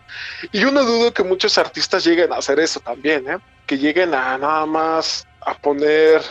Y 0.52 0.60
yo 0.60 0.72
no 0.72 0.84
dudo 0.84 1.14
que 1.14 1.24
muchos 1.24 1.58
artistas 1.58 2.04
lleguen 2.04 2.34
a 2.34 2.38
hacer 2.38 2.60
eso 2.60 2.80
también, 2.80 3.30
¿eh? 3.30 3.38
que 3.66 3.78
lleguen 3.78 4.14
a 4.14 4.38
nada 4.38 4.66
más 4.66 5.26
a 5.42 5.58
poner 5.58 6.22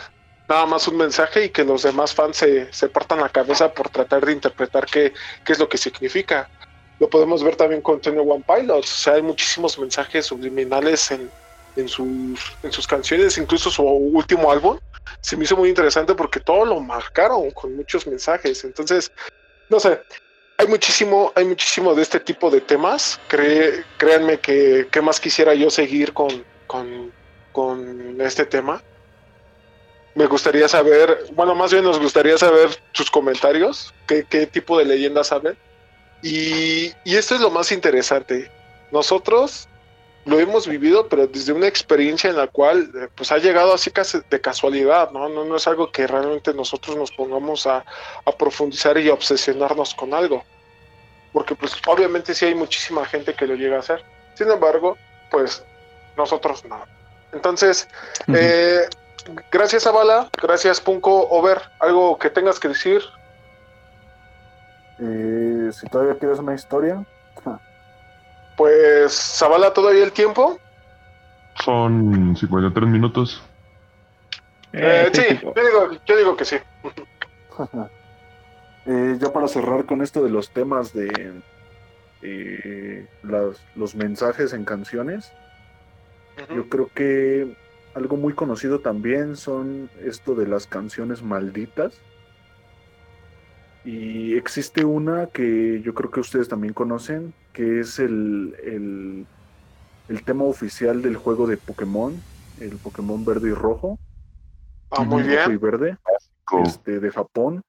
nada 0.48 0.66
más 0.66 0.86
un 0.88 0.98
mensaje 0.98 1.46
y 1.46 1.48
que 1.48 1.64
los 1.64 1.82
demás 1.82 2.14
fans 2.14 2.36
se, 2.36 2.72
se 2.72 2.88
partan 2.88 3.20
la 3.20 3.30
cabeza 3.30 3.72
por 3.72 3.88
tratar 3.88 4.26
de 4.26 4.32
interpretar 4.32 4.86
qué, 4.86 5.12
qué 5.44 5.52
es 5.52 5.58
lo 5.58 5.68
que 5.68 5.78
significa. 5.78 6.48
Lo 7.00 7.08
podemos 7.08 7.42
ver 7.42 7.56
también 7.56 7.80
con 7.80 8.00
Tony 8.00 8.18
One 8.18 8.44
Pilots, 8.46 8.92
o 8.92 8.96
sea, 8.96 9.14
hay 9.14 9.22
muchísimos 9.22 9.78
mensajes 9.78 10.26
subliminales 10.26 11.10
en, 11.10 11.30
en, 11.76 11.88
sus, 11.88 12.40
en 12.62 12.72
sus 12.72 12.86
canciones, 12.86 13.38
incluso 13.38 13.70
su 13.70 13.82
último 13.82 14.50
álbum. 14.50 14.78
Se 15.20 15.36
me 15.36 15.44
hizo 15.44 15.56
muy 15.56 15.68
interesante 15.68 16.14
porque 16.14 16.40
todo 16.40 16.64
lo 16.64 16.80
marcaron 16.80 17.50
con 17.50 17.76
muchos 17.76 18.06
mensajes. 18.06 18.64
Entonces, 18.64 19.10
no 19.68 19.80
sé, 19.80 20.00
hay 20.58 20.66
muchísimo, 20.66 21.32
hay 21.34 21.44
muchísimo 21.44 21.94
de 21.94 22.02
este 22.02 22.20
tipo 22.20 22.50
de 22.50 22.60
temas. 22.60 23.20
créanme 23.98 24.38
que, 24.40 24.88
qué 24.90 25.00
más 25.00 25.20
quisiera 25.20 25.54
yo 25.54 25.70
seguir 25.70 26.12
con, 26.12 26.44
con, 26.66 27.12
con 27.52 28.20
este 28.20 28.46
tema 28.46 28.82
me 30.14 30.26
gustaría 30.26 30.68
saber, 30.68 31.26
bueno, 31.32 31.54
más 31.54 31.72
bien 31.72 31.84
nos 31.84 31.98
gustaría 31.98 32.38
saber 32.38 32.68
sus 32.92 33.10
comentarios, 33.10 33.92
qué, 34.06 34.24
qué 34.28 34.46
tipo 34.46 34.78
de 34.78 34.84
leyendas 34.84 35.28
saben. 35.28 35.56
Y, 36.22 36.92
y, 37.04 37.16
esto 37.16 37.34
es 37.34 37.40
lo 37.40 37.50
más 37.50 37.72
interesante. 37.72 38.50
Nosotros 38.92 39.68
lo 40.24 40.38
hemos 40.40 40.66
vivido, 40.66 41.08
pero 41.08 41.26
desde 41.26 41.52
una 41.52 41.66
experiencia 41.66 42.30
en 42.30 42.36
la 42.36 42.46
cual 42.46 42.90
eh, 42.94 43.08
pues 43.14 43.30
ha 43.30 43.38
llegado 43.38 43.74
así 43.74 43.90
casi 43.90 44.20
de 44.30 44.40
casualidad, 44.40 45.10
¿no? 45.10 45.28
No, 45.28 45.44
no 45.44 45.56
es 45.56 45.66
algo 45.66 45.90
que 45.90 46.06
realmente 46.06 46.54
nosotros 46.54 46.96
nos 46.96 47.12
pongamos 47.12 47.66
a, 47.66 47.84
a 48.24 48.32
profundizar 48.32 48.96
y 48.98 49.10
a 49.10 49.14
obsesionarnos 49.14 49.94
con 49.94 50.14
algo. 50.14 50.42
Porque 51.32 51.54
pues 51.54 51.76
obviamente 51.86 52.34
sí 52.34 52.46
hay 52.46 52.54
muchísima 52.54 53.04
gente 53.04 53.34
que 53.34 53.46
lo 53.46 53.54
llega 53.54 53.76
a 53.76 53.80
hacer. 53.80 54.02
Sin 54.34 54.50
embargo, 54.50 54.96
pues 55.30 55.62
nosotros 56.16 56.64
no. 56.64 56.82
Entonces, 57.32 57.88
eh, 58.28 58.88
gracias 59.50 59.82
Zavala, 59.82 60.30
gracias 60.40 60.80
Punko 60.80 61.28
Over, 61.28 61.60
algo 61.80 62.18
que 62.18 62.30
tengas 62.30 62.60
que 62.60 62.68
decir. 62.68 63.02
Eh, 65.00 65.70
si 65.72 65.86
todavía 65.88 66.16
quieres 66.18 66.38
una 66.38 66.54
historia. 66.54 67.04
Pues 68.56 69.12
Zavala, 69.12 69.72
todavía 69.72 70.04
el 70.04 70.12
tiempo. 70.12 70.58
Son 71.64 72.36
53 72.36 72.88
minutos. 72.88 73.42
Eh, 74.72 75.10
sí, 75.12 75.40
yo 76.06 76.16
digo, 76.16 76.36
que 76.36 76.44
sí. 76.44 76.56
eh, 78.86 79.16
ya 79.18 79.32
para 79.32 79.48
cerrar 79.48 79.84
con 79.84 80.02
esto 80.02 80.22
de 80.22 80.30
los 80.30 80.50
temas 80.50 80.92
de 80.92 81.42
los 83.74 83.94
mensajes 83.94 84.52
en 84.52 84.64
canciones, 84.64 85.32
yo 86.54 86.68
creo 86.68 86.88
que 86.94 87.56
algo 87.94 88.16
muy 88.16 88.32
conocido 88.32 88.80
también 88.80 89.36
son 89.36 89.90
esto 90.02 90.34
de 90.34 90.46
las 90.46 90.66
canciones 90.66 91.22
malditas. 91.22 91.94
Y 93.84 94.34
existe 94.36 94.84
una 94.84 95.26
que 95.26 95.82
yo 95.82 95.92
creo 95.94 96.10
que 96.10 96.20
ustedes 96.20 96.48
también 96.48 96.72
conocen, 96.72 97.34
que 97.52 97.80
es 97.80 97.98
el, 97.98 99.26
el, 100.08 100.24
tema 100.24 100.44
oficial 100.44 101.02
del 101.02 101.16
juego 101.16 101.46
de 101.46 101.58
Pokémon, 101.58 102.14
el 102.60 102.76
Pokémon 102.78 103.24
verde 103.24 103.50
y 103.50 103.52
rojo. 103.52 103.98
Ah, 104.90 105.04
muy 105.04 105.22
bien. 105.22 105.52
y 105.52 105.56
verde, 105.56 105.98
este, 106.64 106.98
de 106.98 107.10
Japón. 107.10 107.60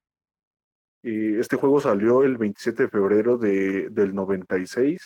Y 1.04 1.36
este 1.38 1.58
juego 1.58 1.82
salió 1.82 2.24
el 2.24 2.38
27 2.38 2.84
de 2.84 2.90
febrero 2.90 3.38
de, 3.38 3.90
del 3.90 4.16
96 4.16 5.02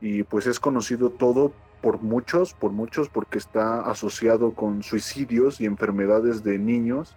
y 0.00 0.24
pues 0.24 0.46
es 0.46 0.58
conocido 0.58 1.10
todo 1.10 1.52
por 1.80 2.02
muchos, 2.02 2.52
por 2.52 2.72
muchos, 2.72 3.08
porque 3.08 3.38
está 3.38 3.80
asociado 3.82 4.52
con 4.54 4.82
suicidios 4.82 5.60
y 5.60 5.66
enfermedades 5.66 6.42
de 6.42 6.58
niños 6.58 7.16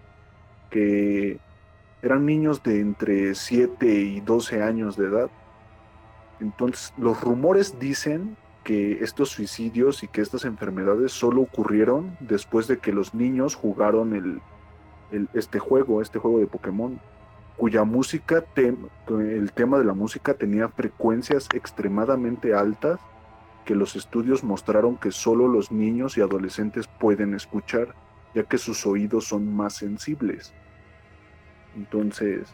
que 0.69 1.39
eran 2.03 2.25
niños 2.25 2.61
de 2.61 2.81
entre 2.81 3.33
7 3.33 3.87
y 3.87 4.19
12 4.19 4.61
años 4.61 4.97
de 4.97 5.07
edad. 5.07 5.31
Entonces, 6.41 6.93
los 6.97 7.21
rumores 7.21 7.79
dicen 7.79 8.35
que 8.65 9.03
estos 9.03 9.29
suicidios 9.29 10.03
y 10.03 10.09
que 10.09 10.21
estas 10.21 10.43
enfermedades 10.43 11.13
solo 11.13 11.41
ocurrieron 11.41 12.17
después 12.19 12.67
de 12.67 12.77
que 12.77 12.91
los 12.91 13.13
niños 13.13 13.55
jugaron 13.55 14.13
el, 14.13 14.41
este 15.33 15.59
juego, 15.59 16.01
este 16.01 16.19
juego 16.19 16.39
de 16.39 16.47
Pokémon, 16.47 16.99
cuya 17.55 17.85
música, 17.85 18.43
el 19.07 19.51
tema 19.53 19.77
de 19.77 19.85
la 19.85 19.93
música 19.93 20.33
tenía 20.33 20.67
frecuencias 20.67 21.47
extremadamente 21.53 22.53
altas 22.53 22.99
que 23.63 23.75
los 23.75 23.95
estudios 23.95 24.43
mostraron 24.43 24.97
que 24.97 25.11
solo 25.11 25.47
los 25.47 25.71
niños 25.71 26.17
y 26.17 26.21
adolescentes 26.21 26.87
pueden 26.99 27.33
escuchar, 27.33 27.95
ya 28.35 28.43
que 28.43 28.57
sus 28.57 28.85
oídos 28.85 29.25
son 29.25 29.55
más 29.55 29.75
sensibles. 29.75 30.53
Entonces, 31.75 32.53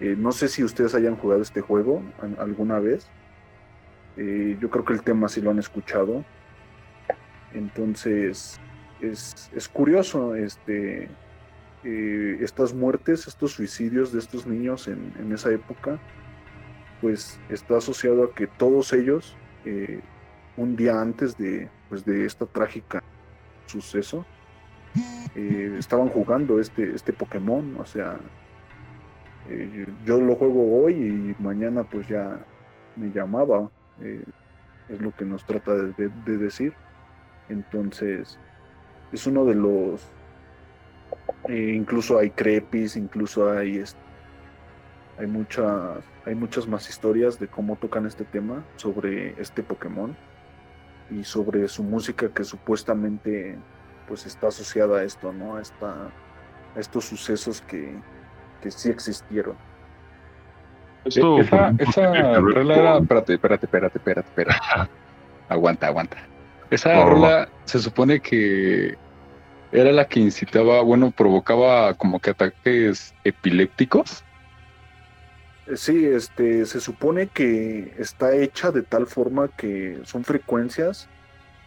eh, 0.00 0.14
no 0.16 0.32
sé 0.32 0.48
si 0.48 0.62
ustedes 0.62 0.94
hayan 0.94 1.16
jugado 1.16 1.42
este 1.42 1.60
juego 1.60 2.02
alguna 2.38 2.78
vez. 2.78 3.08
Eh, 4.16 4.56
yo 4.60 4.70
creo 4.70 4.84
que 4.84 4.92
el 4.92 5.02
tema 5.02 5.28
sí 5.28 5.40
lo 5.40 5.50
han 5.50 5.58
escuchado. 5.58 6.24
Entonces, 7.52 8.60
es, 9.00 9.70
curioso 9.72 10.34
este, 10.34 11.08
eh, 11.84 12.38
estas 12.40 12.74
muertes, 12.74 13.26
estos 13.26 13.52
suicidios 13.52 14.12
de 14.12 14.18
estos 14.18 14.46
niños 14.46 14.88
en, 14.88 15.12
en 15.18 15.32
esa 15.32 15.50
época, 15.50 15.98
pues 17.00 17.38
está 17.48 17.78
asociado 17.78 18.24
a 18.24 18.34
que 18.34 18.46
todos 18.46 18.92
ellos 18.92 19.36
un 20.56 20.76
día 20.76 21.00
antes 21.00 21.36
de, 21.36 21.68
pues, 21.88 22.04
de 22.04 22.24
esta 22.24 22.46
trágica 22.46 23.02
suceso, 23.66 24.24
eh, 25.34 25.76
estaban 25.78 26.08
jugando 26.08 26.60
este, 26.60 26.94
este 26.94 27.12
Pokémon, 27.12 27.76
o 27.78 27.84
sea, 27.84 28.16
eh, 29.48 29.86
yo 30.04 30.20
lo 30.20 30.34
juego 30.34 30.82
hoy 30.84 30.94
y 31.38 31.42
mañana 31.42 31.84
pues 31.84 32.08
ya 32.08 32.38
me 32.96 33.10
llamaba, 33.10 33.70
es 34.88 35.00
lo 35.00 35.10
que 35.12 35.24
nos 35.24 35.44
trata 35.44 35.74
de, 35.74 36.08
decir. 36.24 36.72
Entonces, 37.48 38.38
es 39.12 39.26
uno 39.26 39.44
de 39.44 39.54
los, 39.54 40.10
incluso 41.48 42.18
hay 42.18 42.30
crepis, 42.30 42.96
incluso 42.96 43.50
hay, 43.50 43.78
este, 43.78 44.00
hay 45.18 45.26
muchas 45.26 46.02
hay 46.26 46.34
muchas 46.34 46.66
más 46.66 46.88
historias 46.88 47.38
de 47.38 47.46
cómo 47.46 47.76
tocan 47.76 48.04
este 48.04 48.24
tema 48.24 48.64
sobre 48.74 49.40
este 49.40 49.62
Pokémon 49.62 50.16
y 51.08 51.22
sobre 51.22 51.68
su 51.68 51.84
música 51.84 52.28
que 52.30 52.42
supuestamente 52.42 53.56
pues 54.06 54.26
está 54.26 54.48
asociada 54.48 54.98
a 54.98 55.04
esto, 55.04 55.32
¿no? 55.32 55.56
A, 55.56 55.62
esta, 55.62 56.10
estos 56.76 57.04
sucesos 57.04 57.60
que, 57.60 57.94
que 58.62 58.70
sí 58.70 58.88
existieron. 58.90 59.56
Esto, 61.04 61.40
esa, 61.40 61.72
esa 61.78 62.40
rola 62.40 62.74
era, 62.74 62.98
espérate, 62.98 63.34
espérate, 63.34 63.66
espérate, 63.66 63.98
espérate, 63.98 64.28
espérate. 64.28 64.90
aguanta, 65.48 65.86
aguanta. 65.86 66.16
Esa 66.70 67.04
rola 67.04 67.48
se 67.64 67.78
supone 67.78 68.20
que 68.20 68.96
era 69.72 69.92
la 69.92 70.06
que 70.06 70.20
incitaba, 70.20 70.82
bueno, 70.82 71.10
provocaba 71.10 71.94
como 71.94 72.18
que 72.18 72.30
ataques 72.30 73.14
epilépticos. 73.24 74.24
Sí, 75.74 76.06
este, 76.06 76.64
se 76.66 76.80
supone 76.80 77.26
que 77.26 77.94
está 77.98 78.34
hecha 78.34 78.70
de 78.70 78.82
tal 78.82 79.06
forma 79.06 79.48
que 79.48 79.98
son 80.04 80.24
frecuencias, 80.24 81.08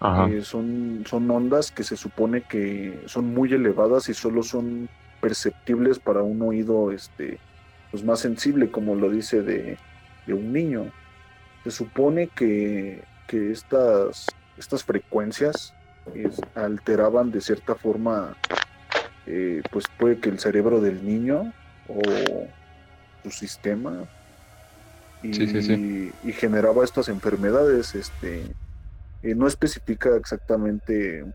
eh, 0.01 0.41
son, 0.43 1.03
son 1.07 1.29
ondas 1.29 1.71
que 1.71 1.83
se 1.83 1.97
supone 1.97 2.41
que 2.41 3.01
son 3.05 3.33
muy 3.33 3.53
elevadas 3.53 4.07
y 4.09 4.13
solo 4.13 4.43
son 4.43 4.87
perceptibles 5.19 5.99
para 5.99 6.21
un 6.21 6.41
oído 6.41 6.91
este, 6.91 7.37
pues 7.91 8.03
más 8.03 8.19
sensible, 8.19 8.71
como 8.71 8.95
lo 8.95 9.09
dice 9.09 9.41
de, 9.41 9.77
un 10.27 10.53
niño. 10.53 10.91
Se 11.63 11.71
supone 11.71 12.27
que, 12.27 13.03
que 13.27 13.51
estas, 13.51 14.27
estas 14.57 14.83
frecuencias 14.83 15.73
alteraban 16.55 17.31
de 17.31 17.41
cierta 17.41 17.75
forma, 17.75 18.35
eh, 19.25 19.61
pues 19.71 19.85
puede 19.97 20.19
que 20.19 20.29
el 20.29 20.39
cerebro 20.39 20.81
del 20.81 21.05
niño 21.05 21.51
o 21.87 21.99
su 23.23 23.31
sistema 23.31 24.07
y, 25.23 26.31
generaba 26.33 26.83
estas 26.83 27.09
enfermedades. 27.09 27.95
Este, 27.95 28.43
eh, 29.23 29.35
no 29.35 29.47
especifica 29.47 30.15
exactamente 30.15 31.25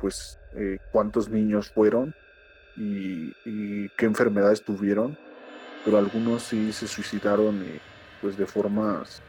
pues 0.00 0.38
eh, 0.54 0.78
cuántos 0.92 1.28
niños 1.28 1.70
fueron 1.70 2.14
y, 2.76 3.32
qué 3.96 4.06
enfermedades 4.06 4.64
tuvieron, 4.64 5.16
pero 5.84 5.98
algunos 5.98 6.42
sí 6.42 6.72
se 6.72 6.88
suicidaron 6.88 7.64
pues 8.20 8.36
de 8.36 8.46
formas 8.46 9.22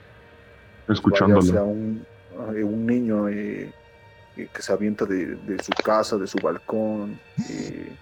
escuchándolo. 0.87 1.65
un, 1.65 2.05
un 2.37 2.85
niño 2.85 3.27
que 4.35 4.61
se 4.61 4.73
avienta 4.73 5.05
de, 5.05 5.57
su 5.63 5.71
casa, 5.83 6.17
de 6.17 6.27
su 6.27 6.37
balcón, 6.39 7.19
eh, 7.49 7.95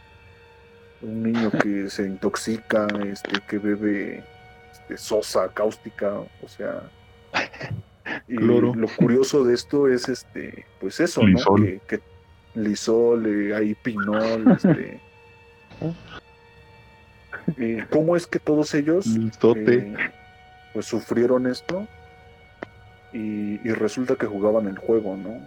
un 1.01 1.23
niño 1.23 1.51
que 1.51 1.89
se 1.89 2.05
intoxica, 2.05 2.87
este, 3.05 3.39
que 3.47 3.59
bebe 3.59 4.23
este, 4.71 4.97
sosa 4.97 5.49
cáustica, 5.49 6.13
o 6.41 6.47
sea. 6.47 6.81
Y 8.27 8.35
lo 8.35 8.87
curioso 8.97 9.43
de 9.43 9.53
esto 9.53 9.87
es 9.87 10.09
este, 10.09 10.65
pues 10.79 10.99
eso, 10.99 11.21
¿no? 11.23 11.55
Que, 11.55 11.79
que 11.87 11.99
lisol, 12.55 13.25
eh, 13.25 13.55
hay 13.55 13.75
pinol, 13.75 14.51
este. 14.57 14.99
¿Cómo 17.89 18.15
es 18.15 18.27
que 18.27 18.39
todos 18.39 18.73
ellos 18.73 19.05
eh, 19.07 19.93
pues 20.73 20.85
sufrieron 20.85 21.47
esto? 21.47 21.87
Y, 23.11 23.59
y, 23.67 23.73
resulta 23.73 24.15
que 24.15 24.25
jugaban 24.25 24.67
el 24.67 24.77
juego, 24.77 25.15
¿no? 25.15 25.39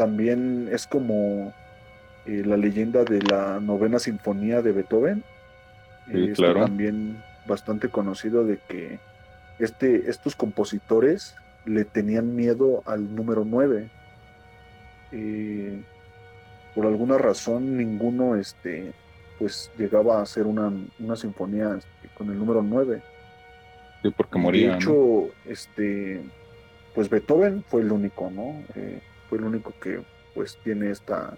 también 0.00 0.70
es 0.72 0.86
como 0.86 1.52
eh, 2.24 2.42
la 2.46 2.56
leyenda 2.56 3.04
de 3.04 3.20
la 3.20 3.60
novena 3.60 3.98
sinfonía 3.98 4.62
de 4.62 4.72
Beethoven. 4.72 5.22
Sí, 6.10 6.32
claro. 6.34 6.62
También 6.62 7.22
bastante 7.46 7.90
conocido 7.90 8.46
de 8.46 8.58
que 8.66 8.98
este, 9.60 10.10
estos 10.10 10.34
compositores 10.34 11.34
le 11.66 11.84
tenían 11.84 12.34
miedo 12.34 12.82
al 12.86 13.14
número 13.14 13.44
9. 13.44 13.90
Eh, 15.12 15.82
por 16.74 16.86
alguna 16.86 17.18
razón 17.18 17.76
ninguno 17.76 18.36
este, 18.36 18.92
pues 19.38 19.70
llegaba 19.76 20.18
a 20.18 20.22
hacer 20.22 20.46
una, 20.46 20.72
sinfonía 21.16 21.76
este, 21.78 22.14
con 22.14 22.30
el 22.30 22.38
número 22.38 22.62
9. 22.62 23.02
Sí, 24.02 24.10
porque 24.16 24.38
moría. 24.38 24.72
De 24.72 24.76
hecho, 24.76 25.28
este, 25.44 26.22
pues 26.94 27.10
Beethoven 27.10 27.62
fue 27.68 27.82
el 27.82 27.92
único, 27.92 28.30
¿no? 28.30 28.62
Eh, 28.74 29.02
fue 29.28 29.38
el 29.38 29.44
único 29.44 29.74
que 29.80 30.02
pues 30.34 30.58
tiene 30.64 30.90
esta, 30.90 31.36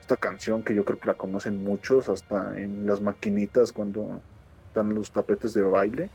esta 0.00 0.16
canción 0.16 0.62
que 0.62 0.74
yo 0.74 0.84
creo 0.84 0.98
que 0.98 1.06
la 1.06 1.14
conocen 1.14 1.62
muchos, 1.62 2.08
hasta 2.08 2.58
en 2.58 2.86
las 2.86 3.00
maquinitas 3.00 3.72
cuando 3.72 4.20
están 4.68 4.94
los 4.94 5.12
tapetes 5.12 5.54
de 5.54 5.62
baile. 5.62 6.10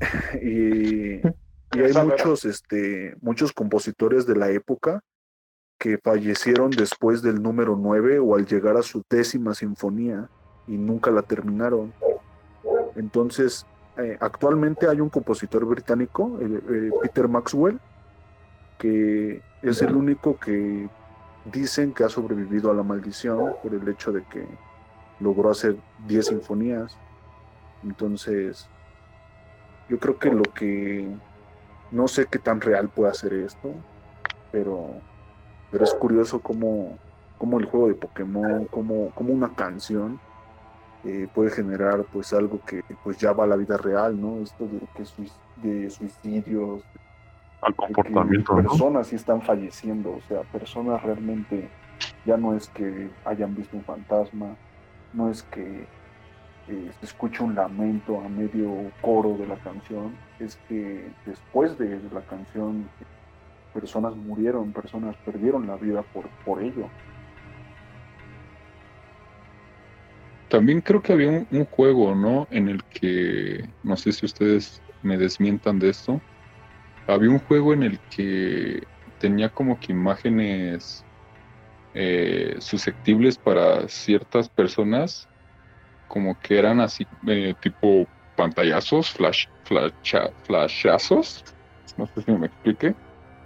y, 0.42 1.20
hay 1.72 1.92
muchos, 2.04 2.44
este, 2.44 3.14
muchos 3.20 3.52
compositores 3.52 4.26
de 4.26 4.36
la 4.36 4.50
época 4.50 5.02
que 5.78 5.98
fallecieron 5.98 6.70
después 6.70 7.22
del 7.22 7.42
número 7.42 7.76
9 7.76 8.18
o 8.18 8.36
al 8.36 8.46
llegar 8.46 8.76
a 8.76 8.82
su 8.82 9.02
décima 9.08 9.54
sinfonía 9.54 10.28
y 10.66 10.76
nunca 10.76 11.10
la 11.10 11.22
terminaron. 11.22 11.92
Entonces, 12.96 13.66
eh, 13.96 14.16
actualmente 14.20 14.88
hay 14.88 15.00
un 15.00 15.08
compositor 15.08 15.64
británico, 15.64 16.38
eh, 16.40 16.90
Peter 17.02 17.28
Maxwell, 17.28 17.78
que 18.78 19.42
es 19.62 19.82
el 19.82 19.94
único 19.94 20.38
que 20.38 20.88
dicen 21.52 21.92
que 21.92 22.04
ha 22.04 22.08
sobrevivido 22.08 22.70
a 22.70 22.74
la 22.74 22.82
maldición 22.82 23.54
por 23.62 23.74
el 23.74 23.86
hecho 23.88 24.12
de 24.12 24.22
que 24.24 24.46
logró 25.18 25.50
hacer 25.50 25.76
10 26.06 26.26
sinfonías. 26.26 26.96
Entonces, 27.82 28.68
yo 29.88 29.98
creo 29.98 30.18
que 30.18 30.30
lo 30.30 30.42
que 30.42 31.08
no 31.90 32.08
sé 32.08 32.26
qué 32.26 32.38
tan 32.38 32.60
real 32.60 32.88
puede 32.88 33.10
hacer 33.10 33.32
esto, 33.32 33.72
pero, 34.52 34.90
pero 35.70 35.84
es 35.84 35.94
curioso 35.94 36.40
cómo, 36.40 36.98
cómo 37.38 37.58
el 37.58 37.66
juego 37.66 37.88
de 37.88 37.94
Pokémon, 37.94 38.66
como, 38.66 39.10
como 39.10 39.32
una 39.32 39.54
canción 39.54 40.20
eh, 41.04 41.28
puede 41.34 41.50
generar 41.50 42.04
pues 42.12 42.32
algo 42.32 42.60
que 42.64 42.84
pues 43.02 43.16
ya 43.18 43.32
va 43.32 43.44
a 43.44 43.46
la 43.46 43.56
vida 43.56 43.76
real, 43.76 44.20
¿no? 44.20 44.42
Esto 44.42 44.66
de, 44.66 44.80
que 44.94 45.04
de 45.68 45.90
suicidios. 45.90 46.82
Al 47.62 47.74
comportamiento. 47.74 48.56
personas 48.56 49.06
sí 49.06 49.16
están 49.16 49.42
falleciendo, 49.42 50.12
o 50.12 50.20
sea, 50.28 50.42
personas 50.42 51.02
realmente 51.02 51.68
ya 52.24 52.36
no 52.36 52.54
es 52.54 52.68
que 52.68 53.10
hayan 53.24 53.54
visto 53.54 53.76
un 53.76 53.84
fantasma, 53.84 54.56
no 55.12 55.30
es 55.30 55.42
que 55.42 55.86
se 56.98 57.06
escuche 57.06 57.42
un 57.42 57.54
lamento 57.54 58.20
a 58.20 58.28
medio 58.28 58.90
coro 59.00 59.36
de 59.36 59.46
la 59.46 59.56
canción, 59.56 60.14
es 60.38 60.56
que 60.68 61.10
después 61.26 61.76
de 61.78 62.00
la 62.12 62.20
canción 62.22 62.88
personas 63.72 64.16
murieron, 64.16 64.72
personas 64.72 65.16
perdieron 65.24 65.66
la 65.66 65.76
vida 65.76 66.02
por, 66.02 66.28
por 66.44 66.62
ello. 66.62 66.88
También 70.48 70.80
creo 70.80 71.00
que 71.00 71.12
había 71.12 71.46
un, 71.50 71.64
juego, 71.66 72.14
¿no? 72.14 72.48
En 72.50 72.68
el 72.68 72.82
que, 72.84 73.68
no 73.84 73.96
sé 73.96 74.10
si 74.10 74.26
ustedes 74.26 74.82
me 75.02 75.16
desmientan 75.16 75.78
de 75.78 75.90
esto, 75.90 76.20
había 77.06 77.30
un 77.30 77.38
juego 77.38 77.72
en 77.72 77.84
el 77.84 78.00
que 78.14 78.82
tenía 79.20 79.48
como 79.48 79.78
que 79.78 79.92
imágenes 79.92 81.04
eh, 81.94 82.56
susceptibles 82.58 83.38
para 83.38 83.88
ciertas 83.88 84.48
personas, 84.48 85.28
como 86.10 86.36
que 86.40 86.58
eran 86.58 86.80
así, 86.80 87.06
eh, 87.28 87.54
tipo 87.60 88.04
pantallazos, 88.34 89.10
flash, 89.10 89.46
flashazos, 90.42 91.44
no 91.96 92.06
sé 92.08 92.22
si 92.22 92.32
me 92.32 92.46
explique, 92.46 92.94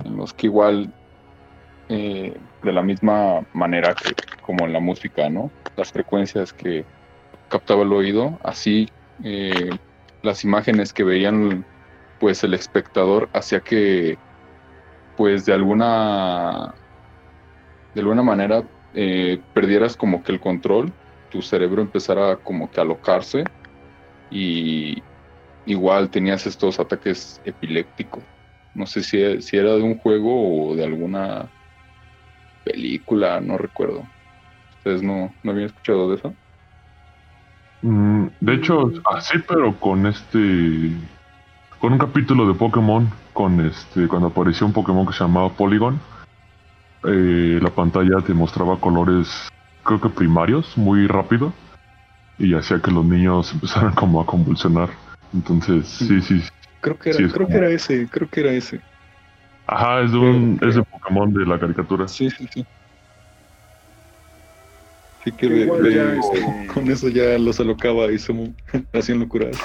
en 0.03 0.17
los 0.17 0.33
que 0.33 0.47
igual 0.47 0.91
eh, 1.91 2.35
de 2.63 2.73
la 2.73 2.83
misma 2.83 3.45
manera 3.53 3.95
que 3.95 4.15
como 4.41 4.65
en 4.65 4.73
la 4.73 4.81
música, 4.81 5.29
¿no? 5.29 5.51
Las 5.77 5.93
frecuencias 5.93 6.55
que 6.55 6.87
captaba 7.51 7.83
el 7.83 7.93
oído, 7.93 8.39
así 8.43 8.89
eh, 9.23 9.71
las 10.23 10.43
imágenes 10.43 10.95
que 10.95 11.05
veían 11.05 11.67
pues 12.19 12.43
el 12.45 12.55
espectador 12.55 13.29
hacía 13.35 13.61
que 13.61 14.17
pues 15.19 15.45
de 15.45 15.53
alguna 15.53 16.75
de 17.95 18.01
alguna 18.01 18.23
manera 18.23 18.65
perdieras 19.53 19.97
como 19.97 20.23
que 20.23 20.33
el 20.33 20.41
control, 20.41 20.93
tu 21.35 21.43
cerebro 21.43 21.83
empezara 21.83 22.37
como 22.37 22.71
que 22.71 22.79
a 22.79 22.85
alocarse 22.85 23.43
y 24.31 25.03
igual 25.67 26.09
tenías 26.09 26.47
estos 26.47 26.79
ataques 26.79 27.41
epilépticos. 27.43 28.23
No 28.73 28.87
sé 28.87 29.03
si, 29.03 29.43
si 29.43 29.57
era 29.57 29.75
de 29.75 29.83
un 29.83 29.99
juego 29.99 30.69
o 30.69 30.77
de 30.77 30.85
alguna 30.85 31.51
película, 32.63 33.41
no 33.41 33.59
recuerdo. 33.59 34.07
¿Ustedes 34.79 35.03
no, 35.03 35.35
no 35.43 35.51
habían 35.51 35.67
escuchado 35.67 36.09
de 36.09 36.17
eso? 36.17 36.37
Mm, 37.83 38.27
de 38.39 38.55
hecho, 38.55 38.93
así, 39.13 39.39
pero 39.49 39.75
con 39.81 40.07
este. 40.07 40.93
Con 41.81 41.95
un 41.95 41.99
capítulo 41.99 42.47
de 42.47 42.55
Pokémon, 42.55 43.11
con 43.33 43.61
este. 43.61 44.07
Cuando 44.07 44.29
apareció 44.29 44.67
un 44.69 44.73
Pokémon 44.73 45.05
que 45.05 45.13
se 45.13 45.25
llamaba 45.25 45.51
Polygon, 45.51 45.99
eh, 47.05 47.59
la 47.61 47.71
pantalla 47.71 48.21
te 48.25 48.35
mostraba 48.35 48.79
colores, 48.79 49.49
creo 49.85 50.01
que 50.01 50.09
primarios, 50.09 50.77
muy 50.77 51.07
rápido, 51.07 51.53
y 52.39 52.55
hacía 52.55 52.81
que 52.81 52.91
los 52.91 53.05
niños 53.05 53.53
empezaran 53.53 53.95
como 53.95 54.21
a 54.21 54.27
convulsionar. 54.27 54.91
Entonces, 55.33 55.87
sí, 55.87 56.21
sí. 56.21 56.43
Creo 56.81 56.99
que 56.99 57.11
era, 57.11 57.29
creo 57.31 57.47
que 57.47 57.55
era 57.55 57.69
ese, 57.71 58.09
creo 58.09 58.29
que 58.29 58.41
era 58.41 58.53
ese. 58.53 58.81
Ajá, 59.67 60.03
es 60.03 60.13
de 60.13 60.19
un, 60.19 60.61
es 60.63 60.75
de 60.75 60.83
Pokémon 60.83 61.33
de 61.33 61.47
la 61.47 61.59
caricatura. 61.59 62.07
Sí, 62.07 62.29
sí, 62.31 62.47
sí. 62.53 62.67
Sí 65.25 65.33
que 65.33 65.47
este, 66.19 66.67
con 66.73 66.91
eso 66.91 67.09
ya 67.09 67.39
los 67.39 67.59
alocaba 67.59 68.13
y 68.13 68.19
se 68.19 68.33
hacían 68.93 69.21
locuras. 69.21 69.57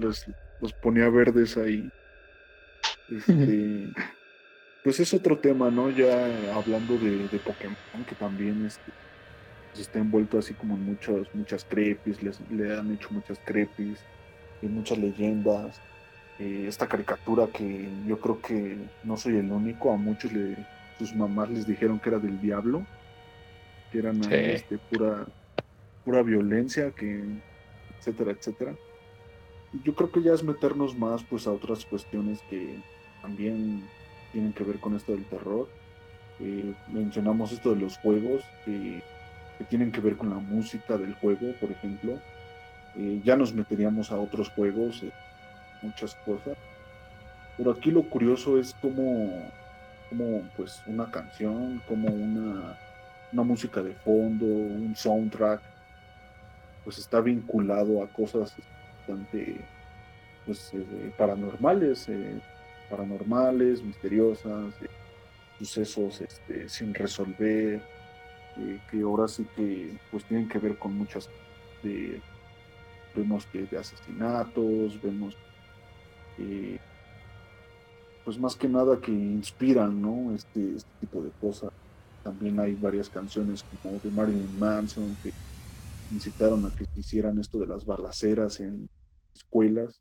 Los, 0.00 0.72
ponía 0.80 1.08
verdes 1.10 1.56
ahí. 1.56 1.90
Este, 3.08 3.92
pues 4.82 5.00
es 5.00 5.12
otro 5.14 5.38
tema, 5.38 5.70
¿no? 5.70 5.90
Ya 5.90 6.26
hablando 6.54 6.96
de, 6.98 7.28
de 7.28 7.38
Pokémon, 7.38 7.76
que 8.08 8.14
también 8.14 8.66
este, 8.66 8.92
pues 9.70 9.80
está 9.80 9.98
envuelto 9.98 10.38
así 10.38 10.54
como 10.54 10.74
en 10.74 10.84
muchas, 10.84 11.34
muchas 11.34 11.64
crepis, 11.64 12.22
les, 12.22 12.40
le 12.50 12.76
han 12.76 12.92
hecho 12.92 13.08
muchas 13.10 13.38
crepis, 13.44 13.98
y 14.62 14.66
muchas 14.66 14.98
leyendas. 14.98 15.80
Eh, 16.38 16.64
esta 16.68 16.86
caricatura 16.86 17.48
que 17.48 17.88
yo 18.06 18.18
creo 18.18 18.40
que 18.40 18.78
no 19.04 19.16
soy 19.16 19.36
el 19.36 19.50
único, 19.52 19.92
a 19.92 19.96
muchos 19.96 20.32
le, 20.32 20.56
sus 20.98 21.14
mamás 21.14 21.50
les 21.50 21.66
dijeron 21.66 21.98
que 21.98 22.08
era 22.08 22.18
del 22.18 22.40
diablo, 22.40 22.86
que 23.92 23.98
eran 23.98 24.20
este, 24.32 24.78
pura, 24.78 25.26
pura 26.04 26.22
violencia, 26.22 26.90
que 26.92 27.22
etcétera, 27.98 28.32
etcétera. 28.32 28.74
Yo 29.84 29.94
creo 29.94 30.10
que 30.10 30.22
ya 30.22 30.32
es 30.32 30.42
meternos 30.42 30.96
más 30.96 31.22
pues 31.24 31.46
a 31.46 31.52
otras 31.52 31.84
cuestiones 31.84 32.40
que 32.48 32.76
también 33.20 33.84
tienen 34.32 34.52
que 34.52 34.64
ver 34.64 34.78
con 34.80 34.96
esto 34.96 35.12
del 35.12 35.24
terror. 35.24 35.68
Eh, 36.40 36.72
mencionamos 36.88 37.52
esto 37.52 37.74
de 37.74 37.80
los 37.80 37.98
juegos 37.98 38.42
que 38.64 39.02
tienen 39.68 39.92
que 39.92 40.00
ver 40.00 40.16
con 40.16 40.30
la 40.30 40.36
música 40.36 40.96
del 40.96 41.14
juego, 41.14 41.52
por 41.60 41.70
ejemplo. 41.70 42.18
Eh, 42.96 43.20
ya 43.24 43.36
nos 43.36 43.52
meteríamos 43.52 44.10
a 44.10 44.16
otros 44.16 44.50
juegos, 44.50 45.02
eh, 45.02 45.12
muchas 45.82 46.14
cosas. 46.26 46.56
Pero 47.56 47.72
aquí 47.72 47.90
lo 47.90 48.02
curioso 48.02 48.58
es 48.58 48.74
como, 48.74 49.50
como 50.08 50.42
pues 50.56 50.82
una 50.86 51.10
canción, 51.10 51.82
como 51.86 52.08
una, 52.08 52.76
una 53.32 53.42
música 53.42 53.82
de 53.82 53.94
fondo, 53.94 54.46
un 54.46 54.94
soundtrack, 54.96 55.60
pues 56.84 56.98
está 56.98 57.20
vinculado 57.20 58.02
a 58.02 58.08
cosas 58.08 58.54
bastante 58.98 59.60
pues, 60.46 60.72
eh, 60.72 61.12
paranormales, 61.16 62.08
paranormales, 62.90 63.82
misteriosas, 63.82 64.74
sucesos 65.58 66.20
este, 66.20 66.68
sin 66.68 66.92
resolver, 66.92 67.82
que 68.90 69.00
ahora 69.02 69.28
sí 69.28 69.46
que 69.56 69.96
pues 70.10 70.24
tienen 70.24 70.48
que 70.48 70.58
ver 70.58 70.76
con 70.76 70.94
muchas 70.94 71.28
de 71.82 72.20
vemos 73.14 73.46
que 73.46 73.62
de 73.62 73.78
asesinatos, 73.78 75.00
vemos 75.02 75.36
pues 78.24 78.38
más 78.38 78.54
que 78.54 78.68
nada 78.68 79.00
que 79.00 79.10
inspiran, 79.10 80.00
¿no? 80.00 80.34
Este, 80.34 80.76
este, 80.76 80.90
tipo 81.00 81.22
de 81.22 81.30
cosas. 81.40 81.70
También 82.22 82.60
hay 82.60 82.74
varias 82.74 83.08
canciones 83.08 83.64
como 83.82 83.98
de 83.98 84.10
Marilyn 84.10 84.58
Manson 84.58 85.16
que 85.22 85.32
incitaron 86.12 86.66
a 86.66 86.70
que 86.70 86.84
hicieran 86.96 87.38
esto 87.38 87.58
de 87.58 87.66
las 87.66 87.84
balaceras 87.84 88.60
en 88.60 88.88
escuelas. 89.34 90.00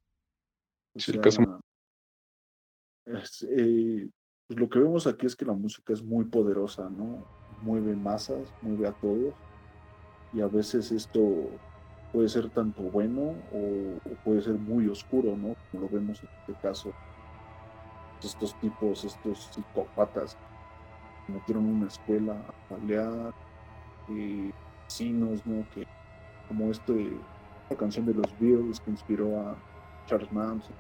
Eh, 3.12 4.10
pues 4.48 4.60
lo 4.60 4.70
que 4.70 4.80
vemos 4.80 5.08
aquí 5.08 5.26
es 5.26 5.36
que 5.36 5.46
la 5.46 5.54
música 5.54 5.94
es 5.94 6.04
muy 6.04 6.26
poderosa, 6.26 6.90
¿no? 6.90 7.24
Mueve 7.62 7.96
masas, 7.96 8.54
mueve 8.62 8.88
a 8.88 8.92
todos. 8.94 9.34
Y 10.34 10.42
a 10.42 10.48
veces 10.48 10.92
esto 10.92 11.50
puede 12.12 12.30
ser 12.30 12.50
tanto 12.50 12.82
bueno 12.84 13.36
o, 13.54 14.00
puede 14.24 14.42
ser 14.42 14.56
muy 14.56 14.88
oscuro, 14.88 15.36
¿no? 15.36 15.56
Como 15.72 15.84
lo 15.84 15.90
vemos 15.90 16.22
en 16.24 16.30
este 16.40 16.54
caso. 16.62 16.94
Estos 18.24 18.60
tipos, 18.60 19.04
estos 19.06 19.50
psicópatas, 19.54 20.38
metieron 21.28 21.66
una 21.66 21.88
escuela 21.88 22.34
a 22.34 22.76
pelear, 22.76 23.34
eh, 24.10 24.52
vecinos, 24.84 25.46
¿no? 25.46 25.66
Que 25.74 25.88
como 26.48 26.72
este, 26.72 27.12
la 27.70 27.76
canción 27.78 28.06
de 28.06 28.14
los 28.16 28.40
Beatles 28.40 28.80
que 28.80 28.92
inspiró 28.92 29.40
a 29.40 29.56
Charles 30.08 30.32
Manson. 30.32 30.76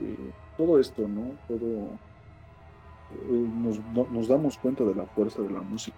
Eh, 0.00 0.32
todo 0.56 0.78
esto, 0.78 1.08
¿no? 1.08 1.32
Todo 1.48 1.98
eh, 3.14 3.48
nos, 3.62 3.78
nos 4.10 4.28
damos 4.28 4.58
cuenta 4.58 4.84
de 4.84 4.94
la 4.94 5.06
fuerza 5.06 5.42
de 5.42 5.50
la 5.50 5.60
música. 5.60 5.96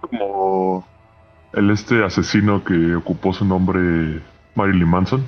Como 0.00 0.84
el 1.52 1.70
este 1.70 2.04
asesino 2.04 2.64
que 2.64 2.94
ocupó 2.94 3.32
su 3.32 3.44
nombre 3.44 4.20
Marilyn 4.54 4.88
Manson, 4.88 5.24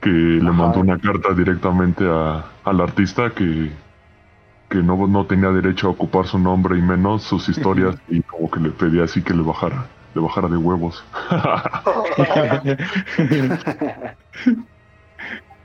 que 0.00 0.10
le 0.10 0.50
mandó 0.50 0.80
una 0.80 0.98
carta 0.98 1.34
directamente 1.34 2.04
a, 2.08 2.44
al 2.64 2.80
artista 2.80 3.30
que, 3.30 3.70
que 4.68 4.78
no, 4.78 5.06
no 5.06 5.26
tenía 5.26 5.50
derecho 5.50 5.88
a 5.88 5.90
ocupar 5.90 6.26
su 6.26 6.38
nombre 6.38 6.78
y 6.78 6.82
menos 6.82 7.22
sus 7.22 7.48
historias 7.48 7.96
y 8.08 8.22
como 8.22 8.50
que 8.50 8.60
le 8.60 8.70
pedía 8.70 9.04
así 9.04 9.22
que 9.22 9.34
le 9.34 9.42
bajara, 9.42 9.86
le 10.14 10.20
bajara 10.20 10.48
de 10.48 10.56
huevos. 10.56 11.04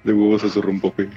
de 0.04 0.14
huevos 0.14 0.44
a 0.44 0.50
su 0.50 0.62
rompope. 0.62 1.10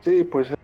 sí, 0.00 0.24
pues 0.24 0.54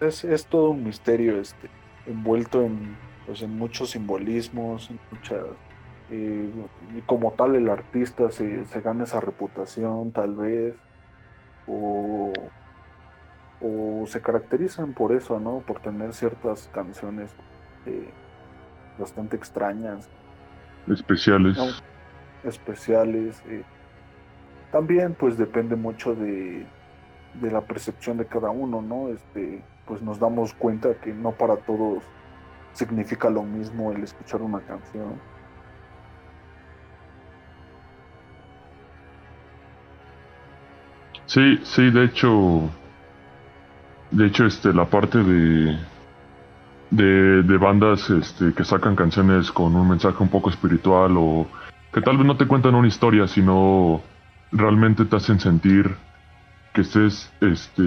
es, 0.00 0.46
todo 0.46 0.70
un 0.70 0.84
misterio 0.84 1.40
este, 1.40 1.68
envuelto 2.06 2.62
en, 2.62 2.96
pues, 3.26 3.42
en 3.42 3.56
muchos 3.56 3.90
simbolismos, 3.90 4.90
en 4.90 5.00
muchas, 5.10 5.44
eh, 6.10 6.50
y 6.96 7.00
como 7.02 7.32
tal 7.32 7.54
el 7.56 7.68
artista 7.68 8.30
se, 8.30 8.64
gana 8.82 9.04
esa 9.04 9.20
reputación 9.20 10.12
tal 10.12 10.34
vez, 10.36 10.74
o, 11.66 12.32
se 14.06 14.22
caracterizan 14.22 14.94
por 14.94 15.12
eso, 15.12 15.38
¿no? 15.38 15.58
Por 15.66 15.80
tener 15.80 16.14
ciertas 16.14 16.70
canciones 16.72 17.34
eh, 17.84 18.08
bastante 18.98 19.36
extrañas. 19.36 20.08
Especiales. 20.90 21.58
especiales. 22.44 23.42
Eh. 23.48 23.62
También 24.72 25.14
pues 25.14 25.38
depende 25.38 25.76
mucho 25.76 26.14
de, 26.14 26.66
de 27.34 27.50
la 27.50 27.62
percepción 27.62 28.16
de 28.16 28.26
cada 28.26 28.50
uno, 28.50 28.82
¿no? 28.82 29.08
Este, 29.08 29.62
pues 29.86 30.02
nos 30.02 30.18
damos 30.18 30.52
cuenta 30.54 30.94
que 30.94 31.12
no 31.12 31.32
para 31.32 31.56
todos 31.56 32.02
significa 32.72 33.30
lo 33.30 33.42
mismo 33.42 33.92
el 33.92 34.04
escuchar 34.04 34.42
una 34.42 34.60
canción. 34.60 35.14
Sí, 41.26 41.58
sí, 41.62 41.90
de 41.90 42.04
hecho, 42.04 42.70
de 44.10 44.26
hecho, 44.26 44.46
este, 44.46 44.72
la 44.72 44.86
parte 44.86 45.18
de, 45.18 45.78
de, 46.90 47.42
de 47.42 47.56
bandas 47.58 48.08
este, 48.10 48.52
que 48.54 48.64
sacan 48.64 48.96
canciones 48.96 49.50
con 49.52 49.74
un 49.74 49.88
mensaje 49.88 50.22
un 50.22 50.28
poco 50.28 50.50
espiritual 50.50 51.14
o 51.16 51.46
que 51.92 52.00
tal 52.00 52.16
vez 52.16 52.26
no 52.26 52.36
te 52.36 52.46
cuentan 52.46 52.74
una 52.74 52.88
historia, 52.88 53.26
sino 53.26 54.00
realmente 54.52 55.04
te 55.04 55.16
hacen 55.16 55.40
sentir 55.40 55.94
que 56.72 56.82
estés, 56.82 57.32
este, 57.40 57.82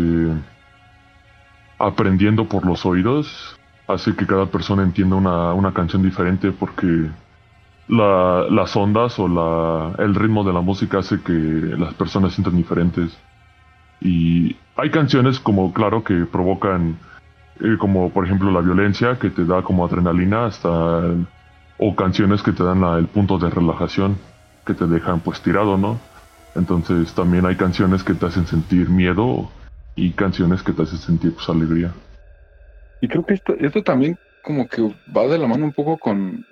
aprendiendo 1.79 2.45
por 2.47 2.65
los 2.65 2.85
oídos 2.85 3.57
hace 3.87 4.15
que 4.15 4.25
cada 4.25 4.45
persona 4.45 4.83
entienda 4.83 5.15
una, 5.15 5.73
canción 5.73 6.01
diferente 6.01 6.51
porque 6.51 7.09
las 7.87 8.75
ondas 8.75 9.19
o 9.19 9.27
la, 9.27 10.03
el 10.03 10.15
ritmo 10.15 10.43
de 10.43 10.53
la 10.53 10.61
música 10.61 10.99
hace 10.99 11.21
que 11.21 11.33
las 11.33 11.93
personas 11.95 12.33
sientan 12.33 12.55
diferentes. 12.55 13.17
Y 13.99 14.55
hay 14.75 14.89
canciones 14.89 15.39
como, 15.39 15.73
claro, 15.73 16.03
que 16.03 16.25
provocan, 16.25 16.97
eh, 17.61 17.77
como 17.77 18.09
por 18.11 18.25
ejemplo 18.25 18.51
la 18.51 18.61
violencia, 18.61 19.17
que 19.19 19.29
te 19.29 19.45
da 19.45 19.61
como 19.61 19.85
adrenalina, 19.85 20.45
hasta, 20.45 20.69
o 21.77 21.95
canciones 21.95 22.41
que 22.41 22.51
te 22.51 22.63
dan 22.63 22.83
el 22.83 23.07
punto 23.07 23.37
de 23.37 23.49
relajación, 23.49 24.17
que 24.65 24.73
te 24.73 24.85
dejan 24.87 25.19
pues 25.19 25.41
tirado, 25.41 25.77
¿no? 25.77 25.99
Entonces 26.55 27.13
también 27.13 27.45
hay 27.45 27.55
canciones 27.55 28.03
que 28.03 28.13
te 28.13 28.25
hacen 28.25 28.45
sentir 28.45 28.89
miedo 28.89 29.49
y 29.95 30.11
canciones 30.11 30.63
que 30.63 30.73
te 30.73 30.83
hacen 30.83 30.97
sentir 30.97 31.33
pues, 31.33 31.47
alegría. 31.49 31.91
Y 32.99 33.07
creo 33.07 33.25
que 33.25 33.33
esto, 33.33 33.55
esto 33.59 33.83
también 33.83 34.17
como 34.43 34.67
que 34.67 34.81
va 35.15 35.27
de 35.27 35.37
la 35.37 35.47
mano 35.47 35.65
un 35.65 35.73
poco 35.73 35.97
con, 35.97 36.45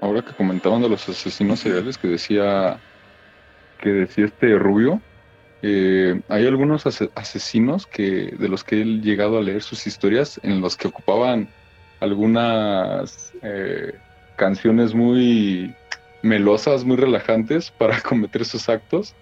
ahora 0.00 0.22
que 0.22 0.32
comentaban 0.32 0.82
de 0.82 0.88
los 0.88 1.08
asesinos 1.08 1.60
seriales 1.60 1.98
que 1.98 2.08
decía 2.08 2.78
que 3.78 3.90
decía 3.90 4.26
este 4.26 4.56
Rubio, 4.58 5.00
eh, 5.62 6.20
hay 6.28 6.46
algunos 6.46 6.84
asesinos 7.14 7.86
que 7.86 8.34
de 8.38 8.48
los 8.48 8.64
que 8.64 8.82
he 8.82 8.84
llegado 8.84 9.38
a 9.38 9.42
leer 9.42 9.62
sus 9.62 9.86
historias 9.86 10.40
en 10.42 10.60
los 10.60 10.76
que 10.76 10.88
ocupaban 10.88 11.48
algunas 12.00 13.32
eh, 13.42 13.94
canciones 14.36 14.94
muy 14.94 15.74
melosas, 16.22 16.84
muy 16.84 16.96
relajantes 16.96 17.70
para 17.78 18.00
cometer 18.00 18.44
sus 18.44 18.68
actos 18.68 19.14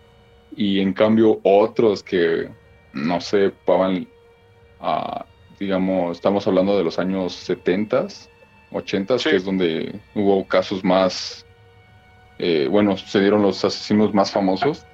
y 0.56 0.80
en 0.80 0.92
cambio 0.94 1.40
otros 1.44 2.02
que 2.02 2.48
no 2.92 3.20
sé, 3.20 3.52
pagan, 3.64 4.08
a, 4.80 5.24
digamos, 5.58 6.16
estamos 6.16 6.46
hablando 6.46 6.76
de 6.76 6.84
los 6.84 6.98
años 6.98 7.34
70, 7.34 8.06
80, 8.72 9.16
que 9.18 9.36
es 9.36 9.44
donde 9.44 10.00
hubo 10.14 10.46
casos 10.46 10.84
más, 10.84 11.46
eh, 12.38 12.66
bueno, 12.70 12.96
se 12.96 13.20
dieron 13.20 13.42
los 13.42 13.64
asesinos 13.64 14.14
más 14.14 14.30
famosos, 14.30 14.86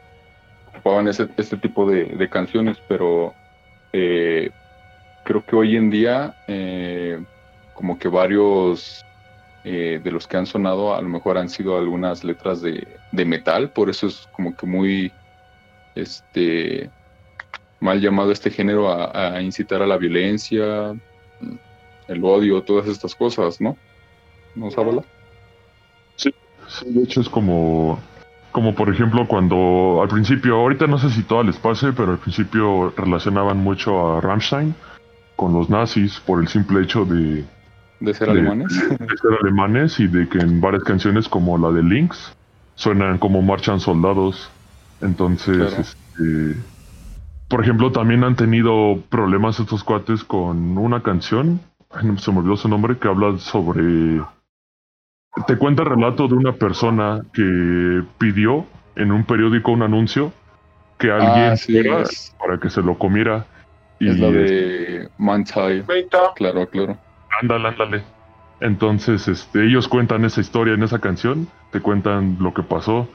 ocupaban 0.76 1.08
ese, 1.08 1.28
este 1.36 1.56
tipo 1.56 1.90
de, 1.90 2.28
canciones, 2.28 2.78
pero 2.88 3.34
eh, 3.92 4.50
creo 5.24 5.44
que 5.44 5.56
hoy 5.56 5.76
en 5.76 5.90
día, 5.90 6.34
eh, 6.46 7.22
como 7.74 7.98
que 7.98 8.08
varios 8.08 9.04
eh, 9.64 10.00
de 10.02 10.10
los 10.10 10.26
que 10.26 10.36
han 10.36 10.46
sonado, 10.46 10.94
a 10.94 11.02
lo 11.02 11.08
mejor 11.08 11.38
han 11.38 11.48
sido 11.48 11.76
algunas 11.76 12.24
letras 12.24 12.62
de, 12.62 12.86
de 13.12 13.24
metal, 13.24 13.70
por 13.70 13.90
eso 13.90 14.06
es 14.06 14.28
como 14.32 14.56
que 14.56 14.66
muy 14.66 15.12
este 15.94 16.90
mal 17.80 18.00
llamado 18.00 18.32
este 18.32 18.50
género 18.50 18.88
a, 18.90 19.40
incitar 19.42 19.82
a 19.82 19.86
la 19.86 19.96
violencia, 19.96 20.94
el 22.08 22.24
odio, 22.24 22.62
todas 22.62 22.88
estas 22.88 23.14
cosas, 23.14 23.60
¿no? 23.60 23.76
¿No 24.54 24.68
habla? 24.76 25.02
Sí, 26.16 26.32
sí, 26.68 26.92
de 26.92 27.02
hecho 27.02 27.20
es 27.20 27.28
como, 27.28 27.98
como 28.56 28.74
por 28.74 28.88
ejemplo 28.88 29.28
cuando 29.28 30.00
al 30.00 30.08
principio, 30.08 30.54
ahorita 30.54 30.86
no 30.86 30.96
sé 30.96 31.10
si 31.10 31.24
todo 31.24 31.42
les 31.42 31.58
pase, 31.58 31.92
pero 31.92 32.12
al 32.12 32.18
principio 32.18 32.90
relacionaban 32.96 33.58
mucho 33.58 34.16
a 34.16 34.22
Rammstein 34.22 34.74
con 35.36 35.52
los 35.52 35.68
nazis 35.68 36.18
por 36.20 36.40
el 36.40 36.48
simple 36.48 36.80
hecho 36.80 37.04
de... 37.04 37.44
De 38.00 38.14
ser 38.14 38.30
alemanes. 38.30 38.72
De 38.98 39.16
ser 39.18 39.30
alemanes 39.42 40.00
y 40.00 40.06
de 40.08 40.26
que 40.26 40.38
en 40.38 40.62
varias 40.62 40.84
canciones 40.84 41.28
como 41.28 41.58
la 41.58 41.70
de 41.70 41.82
Lynx 41.82 42.34
suenan 42.76 43.18
como 43.18 43.42
marchan 43.42 43.78
soldados. 43.78 44.50
Entonces, 45.02 45.78
este, 45.78 46.58
por 47.48 47.62
ejemplo, 47.62 47.92
también 47.92 48.24
han 48.24 48.36
tenido 48.36 49.02
problemas 49.10 49.60
estos 49.60 49.84
cuates 49.84 50.24
con 50.24 50.78
una 50.78 51.02
canción, 51.02 51.60
se 52.16 52.32
me 52.32 52.38
olvidó 52.38 52.56
su 52.56 52.70
nombre, 52.70 52.96
que 52.96 53.06
habla 53.06 53.36
sobre... 53.36 54.22
Te 55.46 55.56
cuenta 55.56 55.82
el 55.82 55.88
relato 55.90 56.28
de 56.28 56.34
una 56.34 56.52
persona 56.52 57.22
que 57.32 58.02
pidió 58.18 58.66
en 58.94 59.12
un 59.12 59.24
periódico 59.24 59.72
un 59.72 59.82
anuncio 59.82 60.32
que 60.98 61.10
alguien 61.10 61.54
ah, 61.92 62.04
para 62.38 62.58
que 62.58 62.70
se 62.70 62.80
lo 62.80 62.98
comiera. 62.98 63.46
Y 63.98 64.10
es 64.10 64.18
la 64.18 64.30
de 64.30 65.08
Mantai. 65.18 65.84
Claro, 66.36 66.68
claro. 66.68 66.98
Ándale, 67.40 67.68
ándale. 67.68 68.02
Entonces, 68.60 69.28
este, 69.28 69.66
ellos 69.66 69.88
cuentan 69.88 70.24
esa 70.24 70.40
historia 70.40 70.74
en 70.74 70.82
esa 70.82 70.98
canción, 70.98 71.46
te 71.70 71.80
cuentan 71.80 72.38
lo 72.40 72.54
que 72.54 72.62
pasó. 72.62 73.06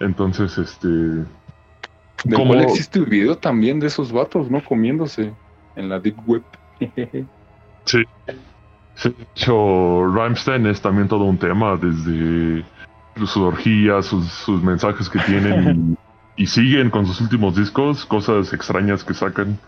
Entonces, 0.00 0.58
este, 0.58 0.88
de 0.88 2.36
Como 2.36 2.54
existe 2.54 3.00
un 3.00 3.08
video 3.08 3.36
también 3.36 3.78
de 3.78 3.86
esos 3.86 4.12
vatos, 4.12 4.50
¿no? 4.50 4.62
Comiéndose 4.62 5.32
en 5.76 5.88
la 5.88 6.00
Deep 6.00 6.16
Web. 6.26 6.42
sí. 7.84 8.02
De 9.02 9.14
hecho, 9.34 10.06
Rammstein 10.14 10.66
es 10.66 10.80
también 10.80 11.08
todo 11.08 11.24
un 11.24 11.38
tema, 11.38 11.76
desde 11.76 12.64
sus 13.16 13.36
orgías, 13.36 14.06
sus, 14.06 14.62
mensajes 14.62 15.08
que 15.08 15.18
tienen 15.20 15.96
y, 16.36 16.46
siguen 16.46 16.90
con 16.90 17.06
sus 17.06 17.20
últimos 17.20 17.56
discos, 17.56 18.06
cosas 18.06 18.52
extrañas 18.52 19.04
que 19.04 19.14
sacan. 19.14 19.58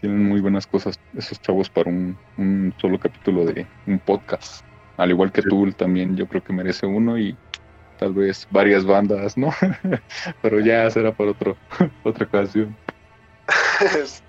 Tienen 0.00 0.28
muy 0.28 0.40
buenas 0.40 0.66
cosas 0.66 0.98
esos 1.16 1.40
chavos 1.40 1.68
para 1.68 1.90
un, 1.90 2.74
solo 2.80 2.98
capítulo 2.98 3.44
de 3.44 3.66
un 3.86 3.98
podcast. 3.98 4.64
Al 4.96 5.10
igual 5.10 5.32
que 5.32 5.42
Tool 5.42 5.74
también, 5.74 6.16
yo 6.16 6.26
creo 6.26 6.42
que 6.42 6.52
merece 6.52 6.86
uno 6.86 7.18
y 7.18 7.36
tal 7.98 8.12
vez 8.12 8.46
varias 8.50 8.84
bandas, 8.84 9.36
¿no? 9.36 9.52
Pero 10.42 10.60
ya 10.60 10.88
será 10.90 11.12
por 11.12 11.28
otro, 11.28 11.56
otra 12.04 12.26
ocasión. 12.26 12.76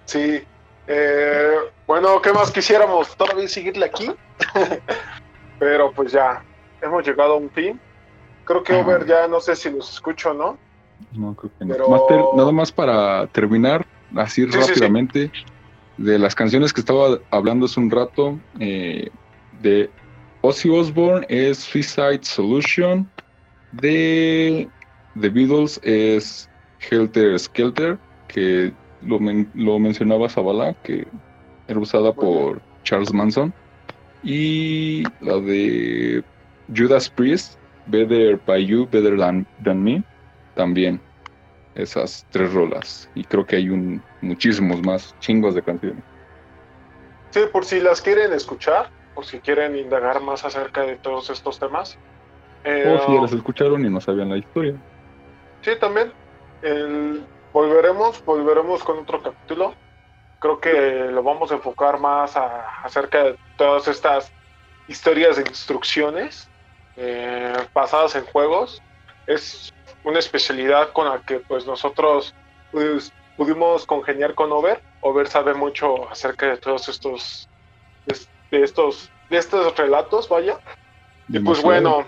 sí. 0.06 0.42
Eh, 0.88 1.56
bueno, 1.88 2.22
¿qué 2.22 2.32
más 2.32 2.52
quisiéramos? 2.52 3.16
Todavía 3.16 3.48
seguirle 3.48 3.86
aquí. 3.86 4.12
Pero 5.60 5.92
pues 5.92 6.12
ya, 6.12 6.44
hemos 6.82 7.06
llegado 7.06 7.34
a 7.34 7.38
un 7.38 7.50
fin. 7.50 7.80
Creo 8.46 8.64
que 8.64 8.74
Over 8.74 9.06
ya 9.06 9.28
no 9.28 9.40
sé 9.40 9.56
si 9.56 9.70
los 9.72 9.92
escucho 9.92 10.32
o 10.32 10.34
no. 10.34 10.58
No, 11.14 11.36
creo 11.36 11.52
que 11.58 11.66
no. 11.66 12.34
nada 12.36 12.52
más 12.52 12.72
para 12.72 13.28
terminar, 13.28 13.86
así 14.16 14.46
rápidamente, 14.46 15.32
de 15.98 16.20
las 16.20 16.36
canciones 16.36 16.72
que 16.72 16.82
estaba 16.82 17.20
hablando 17.32 17.66
hace 17.66 17.80
un 17.80 17.90
rato, 17.90 18.38
eh, 18.60 19.10
de 19.62 19.90
Ozzy 20.42 20.70
Osbourne 20.70 21.26
es 21.28 21.58
Suicide 21.60 22.24
Solution, 22.24 23.10
de 23.72 24.70
The 25.20 25.30
Beatles 25.30 25.80
es 25.84 26.50
Helter 26.90 27.40
Skelter, 27.40 27.98
que 28.28 28.74
lo, 29.06 29.20
lo 29.54 29.80
mencionaba 29.80 30.30
Zavala, 30.30 30.74
que 30.84 31.08
era 31.68 31.80
usada 31.80 32.14
por 32.14 32.62
Charles 32.84 33.14
Manson. 33.14 33.54
Y 34.24 35.04
la 35.22 35.38
de 35.40 36.24
Judas 36.76 37.10
Priest, 37.10 37.60
Better 37.88 38.40
by 38.46 38.66
You, 38.66 38.88
Better 38.92 39.18
Than, 39.18 39.46
than 39.64 39.84
Me, 39.84 40.04
también. 40.56 41.00
Esas 41.76 42.26
tres 42.32 42.54
rolas. 42.54 43.10
Y 43.16 43.24
creo 43.24 43.46
que 43.46 43.58
hay 43.58 43.70
un 43.70 44.02
muchísimos 44.22 44.82
más 44.82 45.16
chingos 45.20 45.54
de 45.56 45.62
canciones. 45.62 46.04
Sí, 47.32 47.42
por 47.52 47.66
si 47.66 47.80
las 47.80 48.02
quieren 48.02 48.34
escuchar, 48.34 48.90
por 49.14 49.26
si 49.26 49.40
quieren 49.40 49.76
indagar 49.76 50.22
más 50.22 50.46
acerca 50.46 50.84
de 50.84 50.96
todos 50.96 51.30
estos 51.30 51.60
temas, 51.60 51.98
o 52.66 53.00
si 53.00 53.14
ya 53.14 53.22
las 53.22 53.34
escucharon 53.34 53.86
y 53.86 53.90
no 53.90 54.02
sabían 54.02 54.30
la 54.30 54.38
historia. 54.38 54.74
Sí, 55.62 55.72
también. 55.80 56.12
Volveremos, 57.56 58.22
volveremos 58.26 58.84
con 58.84 59.00
otro 59.00 59.24
capítulo. 59.24 59.74
Creo 60.40 60.60
que 60.60 61.08
lo 61.10 61.24
vamos 61.24 61.54
a 61.54 61.56
enfocar 61.56 62.02
más 62.02 62.36
acerca 62.36 63.24
de 63.24 63.38
todas 63.56 63.88
estas 63.88 64.30
historias 64.90 65.38
de 65.38 65.44
instrucciones 65.44 66.50
eh, 66.98 67.54
basadas 67.74 68.14
en 68.18 68.26
juegos. 68.26 68.82
Es 69.26 69.74
una 70.04 70.20
especialidad 70.20 70.92
con 70.92 71.08
la 71.08 71.22
que 71.22 71.40
pues 71.40 71.66
nosotros 71.66 72.36
pues, 72.74 73.14
pudimos 73.38 73.86
congeniar 73.86 74.36
con 74.36 74.52
Over. 74.52 74.82
Over 75.00 75.28
sabe 75.28 75.54
mucho 75.54 76.10
acerca 76.10 76.48
de 76.48 76.58
todos 76.58 76.90
estos 76.90 77.48
de, 78.06 78.64
estos 78.64 79.10
de 79.30 79.38
estos 79.38 79.78
relatos, 79.78 80.28
vaya. 80.28 80.60
Y 81.30 81.40
pues 81.40 81.62
bueno, 81.62 82.06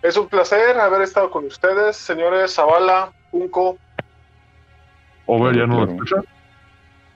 es 0.00 0.16
un 0.16 0.28
placer 0.28 0.80
haber 0.80 1.02
estado 1.02 1.30
con 1.30 1.44
ustedes, 1.44 1.98
señores 1.98 2.54
Zavala, 2.54 3.12
Punco. 3.30 3.76
¿Over 5.26 5.56
ya 5.56 5.66
no 5.66 5.84
lo 5.84 5.92
escucha? 5.92 6.16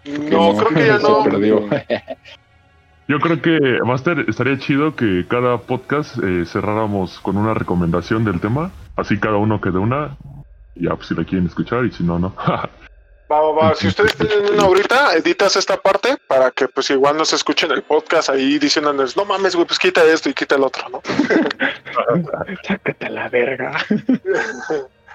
No, 0.04 0.56
creo 0.56 0.68
que 0.68 0.86
ya 0.86 0.98
no. 1.02 1.24
Yo 3.08 3.18
creo 3.18 3.42
que, 3.42 3.80
Master, 3.84 4.24
estaría 4.28 4.56
chido 4.58 4.94
que 4.94 5.26
cada 5.26 5.58
podcast 5.58 6.16
eh, 6.22 6.44
cerráramos 6.46 7.18
con 7.18 7.36
una 7.36 7.54
recomendación 7.54 8.24
del 8.24 8.40
tema. 8.40 8.70
Así 8.94 9.18
cada 9.18 9.36
uno 9.36 9.60
quede 9.60 9.78
una. 9.78 10.16
Ya, 10.76 10.94
pues 10.94 11.08
si 11.08 11.14
la 11.16 11.24
quieren 11.24 11.46
escuchar 11.46 11.84
y 11.84 11.90
si 11.90 12.04
no, 12.04 12.18
no. 12.20 12.34
Va, 13.32 13.40
va, 13.40 13.52
va. 13.52 13.74
Si 13.76 13.86
ustedes 13.86 14.16
tienen 14.16 14.54
una 14.54 14.64
ahorita, 14.64 15.14
editas 15.14 15.54
esta 15.54 15.76
parte 15.76 16.16
para 16.26 16.50
que 16.50 16.66
pues 16.66 16.90
igual 16.90 17.16
no 17.16 17.24
se 17.24 17.36
escuchen 17.36 17.70
el 17.70 17.82
podcast 17.82 18.28
ahí 18.28 18.58
diciéndoles, 18.58 19.16
no 19.16 19.24
mames, 19.24 19.54
güey, 19.54 19.68
pues 19.68 19.78
quita 19.78 20.02
esto 20.02 20.30
y 20.30 20.34
quita 20.34 20.56
el 20.56 20.64
otro, 20.64 20.88
¿no? 20.88 21.00
Sácate 22.66 23.08
la 23.08 23.28
verga. 23.28 23.86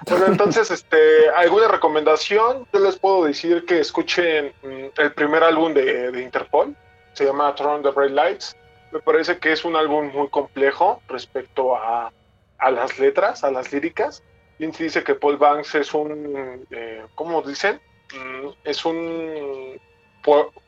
Bueno, 0.04 0.26
entonces, 0.26 0.70
este, 0.70 1.28
¿alguna 1.36 1.68
recomendación? 1.68 2.66
Yo 2.72 2.80
les 2.80 2.96
puedo 2.98 3.24
decir 3.24 3.64
que 3.64 3.80
escuchen 3.80 4.52
mm, 4.62 5.00
el 5.00 5.12
primer 5.12 5.42
álbum 5.42 5.72
de, 5.74 6.10
de 6.10 6.22
Interpol, 6.22 6.76
se 7.12 7.24
llama 7.24 7.54
Turn 7.54 7.82
the 7.82 7.90
Bright 7.90 8.12
Lights. 8.12 8.56
Me 8.92 9.00
parece 9.00 9.38
que 9.38 9.52
es 9.52 9.64
un 9.64 9.76
álbum 9.76 10.10
muy 10.12 10.28
complejo 10.28 11.02
respecto 11.08 11.76
a, 11.76 12.12
a 12.58 12.70
las 12.70 12.98
letras, 12.98 13.44
a 13.44 13.50
las 13.50 13.72
líricas. 13.72 14.22
Lindsay 14.58 14.84
dice 14.84 15.04
que 15.04 15.14
Paul 15.14 15.36
Banks 15.36 15.74
es 15.74 15.92
un, 15.92 16.66
eh, 16.70 17.04
¿cómo 17.14 17.42
dicen? 17.42 17.80
Mm, 18.14 18.48
es 18.64 18.84
un 18.84 19.80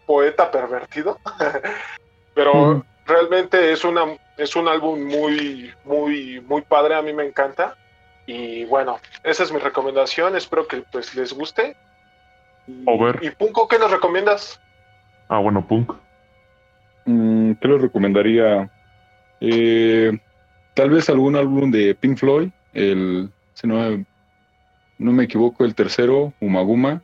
poeta 0.06 0.50
pervertido, 0.50 1.18
pero 2.34 2.84
realmente 3.06 3.72
es, 3.72 3.84
una, 3.84 4.16
es 4.36 4.55
un 4.55 4.68
álbum 4.68 5.02
muy, 5.05 5.72
muy, 5.84 6.40
muy 6.40 6.62
padre, 6.62 6.94
a 6.94 7.02
mí 7.02 7.12
me 7.12 7.24
encanta. 7.24 7.76
Y 8.28 8.66
bueno, 8.66 8.98
esa 9.24 9.42
es 9.42 9.50
mi 9.50 9.59
recomendación, 9.59 10.36
espero 10.36 10.68
que 10.68 10.82
pues 10.92 11.14
les 11.14 11.32
guste. 11.32 11.74
Over. 12.84 13.20
¿Y 13.22 13.30
Punko 13.30 13.66
qué 13.66 13.78
nos 13.78 13.90
recomiendas? 13.90 14.60
Ah, 15.28 15.38
bueno, 15.38 15.66
Punk. 15.66 15.94
Mm, 17.06 17.52
¿Qué 17.52 17.68
les 17.68 17.80
recomendaría? 17.80 18.70
Eh, 19.40 20.12
tal 20.74 20.90
vez 20.90 21.09
algún 21.09 21.36
álbum 21.36 21.70
de 21.70 21.94
Pink 21.94 22.18
Floyd, 22.18 22.50
el, 22.74 23.30
si 23.55 23.66
no, 23.66 24.05
no 24.98 25.12
me 25.12 25.24
equivoco, 25.24 25.64
el 25.64 25.74
tercero, 25.74 26.34
Umaguma, 26.38 27.02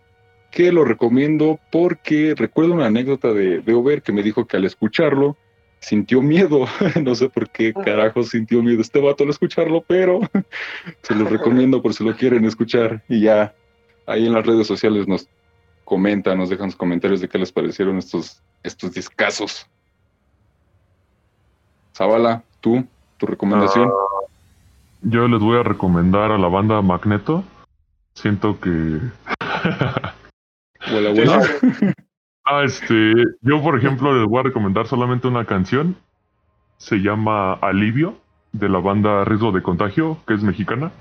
que 0.50 0.72
lo 0.72 0.84
recomiendo 0.84 1.58
porque 1.72 2.34
recuerdo 2.36 2.74
una 2.74 2.86
anécdota 2.86 3.32
de, 3.32 3.60
de 3.60 3.72
Over 3.72 4.02
que 4.02 4.12
me 4.12 4.22
dijo 4.22 4.46
que 4.46 4.58
al 4.58 4.66
escucharlo 4.66 5.38
sintió 5.84 6.22
miedo. 6.22 6.66
no 7.02 7.14
sé 7.14 7.28
por 7.28 7.48
qué 7.50 7.72
carajo 7.72 8.22
sintió 8.22 8.62
miedo 8.62 8.80
este 8.80 9.00
vato 9.00 9.24
al 9.24 9.30
escucharlo, 9.30 9.82
pero 9.86 10.20
se 11.02 11.14
los 11.14 11.30
recomiendo 11.30 11.82
por 11.82 11.94
si 11.94 12.04
lo 12.04 12.16
quieren 12.16 12.44
escuchar. 12.44 13.02
Y 13.08 13.20
ya 13.20 13.54
ahí 14.06 14.26
en 14.26 14.32
las 14.32 14.46
redes 14.46 14.66
sociales 14.66 15.06
nos 15.06 15.28
comentan, 15.84 16.38
nos 16.38 16.48
dejan 16.48 16.70
sus 16.70 16.78
comentarios 16.78 17.20
de 17.20 17.28
qué 17.28 17.38
les 17.38 17.52
parecieron 17.52 17.98
estos, 17.98 18.42
estos 18.62 18.92
discasos. 18.92 19.66
Zavala, 21.94 22.42
tú, 22.60 22.84
tu 23.18 23.26
recomendación. 23.26 23.88
Ah, 23.88 24.26
yo 25.02 25.28
les 25.28 25.40
voy 25.40 25.58
a 25.58 25.62
recomendar 25.62 26.32
a 26.32 26.38
la 26.38 26.48
banda 26.48 26.80
Magneto. 26.80 27.44
Siento 28.14 28.58
que 28.58 28.70
Ah, 32.44 32.62
este, 32.64 33.14
yo 33.40 33.62
por 33.62 33.78
ejemplo 33.78 34.18
les 34.18 34.28
voy 34.28 34.40
a 34.40 34.42
recomendar 34.42 34.86
solamente 34.86 35.26
una 35.26 35.44
canción 35.44 35.96
se 36.84 36.96
llama 36.96 37.54
Alivio, 37.54 38.18
de 38.52 38.68
la 38.68 38.78
banda 38.78 39.24
Riesgo 39.24 39.52
de 39.52 39.62
Contagio, 39.62 40.18
que 40.26 40.34
es 40.34 40.42
mexicana. 40.42 40.92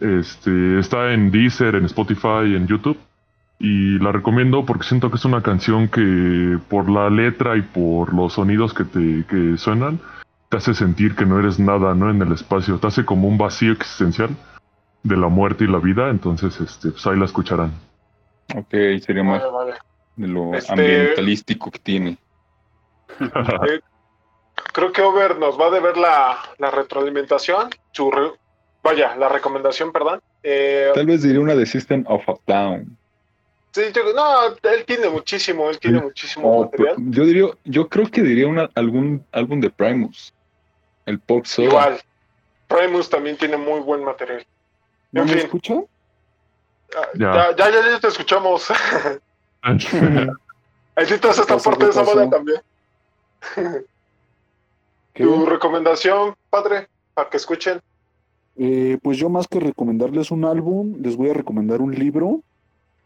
Este, 0.00 0.78
está 0.78 1.12
en 1.12 1.30
Deezer, 1.30 1.74
en 1.74 1.84
Spotify, 1.86 2.54
en 2.54 2.66
YouTube. 2.66 2.98
Y 3.58 3.98
la 3.98 4.12
recomiendo 4.12 4.64
porque 4.64 4.86
siento 4.86 5.10
que 5.10 5.16
es 5.16 5.24
una 5.24 5.42
canción 5.42 5.88
que 5.88 6.58
por 6.68 6.88
la 6.88 7.10
letra 7.10 7.56
y 7.56 7.62
por 7.62 8.14
los 8.14 8.34
sonidos 8.34 8.72
que 8.72 8.84
te 8.84 9.24
que 9.28 9.58
suenan, 9.58 9.98
te 10.48 10.58
hace 10.58 10.74
sentir 10.74 11.16
que 11.16 11.26
no 11.26 11.40
eres 11.40 11.58
nada, 11.58 11.92
¿no? 11.94 12.08
En 12.08 12.22
el 12.22 12.32
espacio. 12.32 12.78
Te 12.78 12.86
hace 12.86 13.04
como 13.04 13.26
un 13.26 13.36
vacío 13.36 13.72
existencial 13.72 14.30
de 15.02 15.16
la 15.16 15.26
muerte 15.26 15.64
y 15.64 15.66
la 15.66 15.78
vida. 15.78 16.08
Entonces, 16.08 16.60
este, 16.60 16.92
pues 16.92 17.04
ahí 17.08 17.18
la 17.18 17.24
escucharán. 17.24 17.72
Ok, 18.54 18.70
sería 19.04 19.24
más 19.24 19.42
Vale, 19.42 19.52
vale. 19.52 19.87
De 20.18 20.28
lo 20.28 20.54
Este- 20.54 20.72
ambientalístico 20.72 21.70
que 21.70 21.78
tiene. 21.78 22.18
Eh, 23.20 23.80
creo 24.72 24.92
que 24.92 25.00
Over 25.02 25.38
nos 25.38 25.58
va 25.58 25.66
a 25.66 25.70
deber 25.70 25.96
la, 25.96 26.38
la 26.58 26.70
retroalimentación, 26.70 27.70
su 27.92 28.10
re- 28.10 28.32
vaya, 28.82 29.16
la 29.16 29.28
recomendación, 29.28 29.92
perdón. 29.92 30.20
Eh, 30.42 30.90
Tal 30.94 31.06
vez 31.06 31.22
diría 31.22 31.40
una 31.40 31.54
de 31.54 31.64
System 31.66 32.04
of 32.08 32.28
a 32.28 32.34
Down. 32.46 32.96
sí, 33.72 33.82
yo- 33.94 34.12
no, 34.14 34.48
él 34.70 34.84
tiene 34.84 35.08
muchísimo, 35.08 35.70
él 35.70 35.78
tiene 35.78 36.00
muchísimo 36.00 36.50
O, 36.50 36.64
material. 36.64 36.96
yo 36.98 37.24
diría, 37.24 37.46
yo 37.64 37.88
creo 37.88 38.10
que 38.10 38.22
diría 38.22 38.46
una, 38.48 38.68
algún 38.74 39.24
álbum 39.32 39.60
de 39.60 39.70
Primus. 39.70 40.32
El 41.06 41.20
Pop 41.20 41.44
Soda. 41.46 41.66
Igual, 41.68 42.00
Primus 42.66 43.08
también 43.08 43.36
tiene 43.36 43.56
muy 43.56 43.80
buen 43.80 44.04
material. 44.04 44.44
¿No 45.12 45.22
En 45.22 45.28
me 45.28 45.40
fin. 45.40 45.86
Ah, 46.94 47.08
Ya. 47.14 47.32
Ya, 47.34 47.56
ya, 47.56 47.70
ya, 47.70 47.90
ya 47.92 48.00
te 48.00 48.08
escuchamos. 48.08 48.68
Editas 50.96 51.38
esta 51.38 51.58
parte 51.58 51.84
de 51.84 51.90
¿Qué 51.90 51.90
esa 51.90 52.04
pasó? 52.04 52.28
también. 52.28 52.60
Tu 55.14 55.46
recomendación, 55.46 56.36
padre, 56.48 56.86
para 57.12 57.28
que 57.28 57.38
escuchen. 57.38 57.80
Eh, 58.56 58.98
pues 59.02 59.18
yo 59.18 59.28
más 59.28 59.48
que 59.48 59.58
recomendarles 59.58 60.30
un 60.30 60.44
álbum, 60.44 60.96
les 61.00 61.16
voy 61.16 61.30
a 61.30 61.34
recomendar 61.34 61.80
un 61.80 61.92
libro 61.92 62.40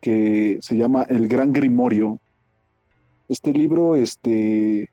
que 0.01 0.59
se 0.61 0.77
llama 0.77 1.05
El 1.09 1.27
Gran 1.27 1.55
Grimorio. 1.55 2.19
Este 3.29 3.53
libro 3.53 3.97
este, 3.97 4.91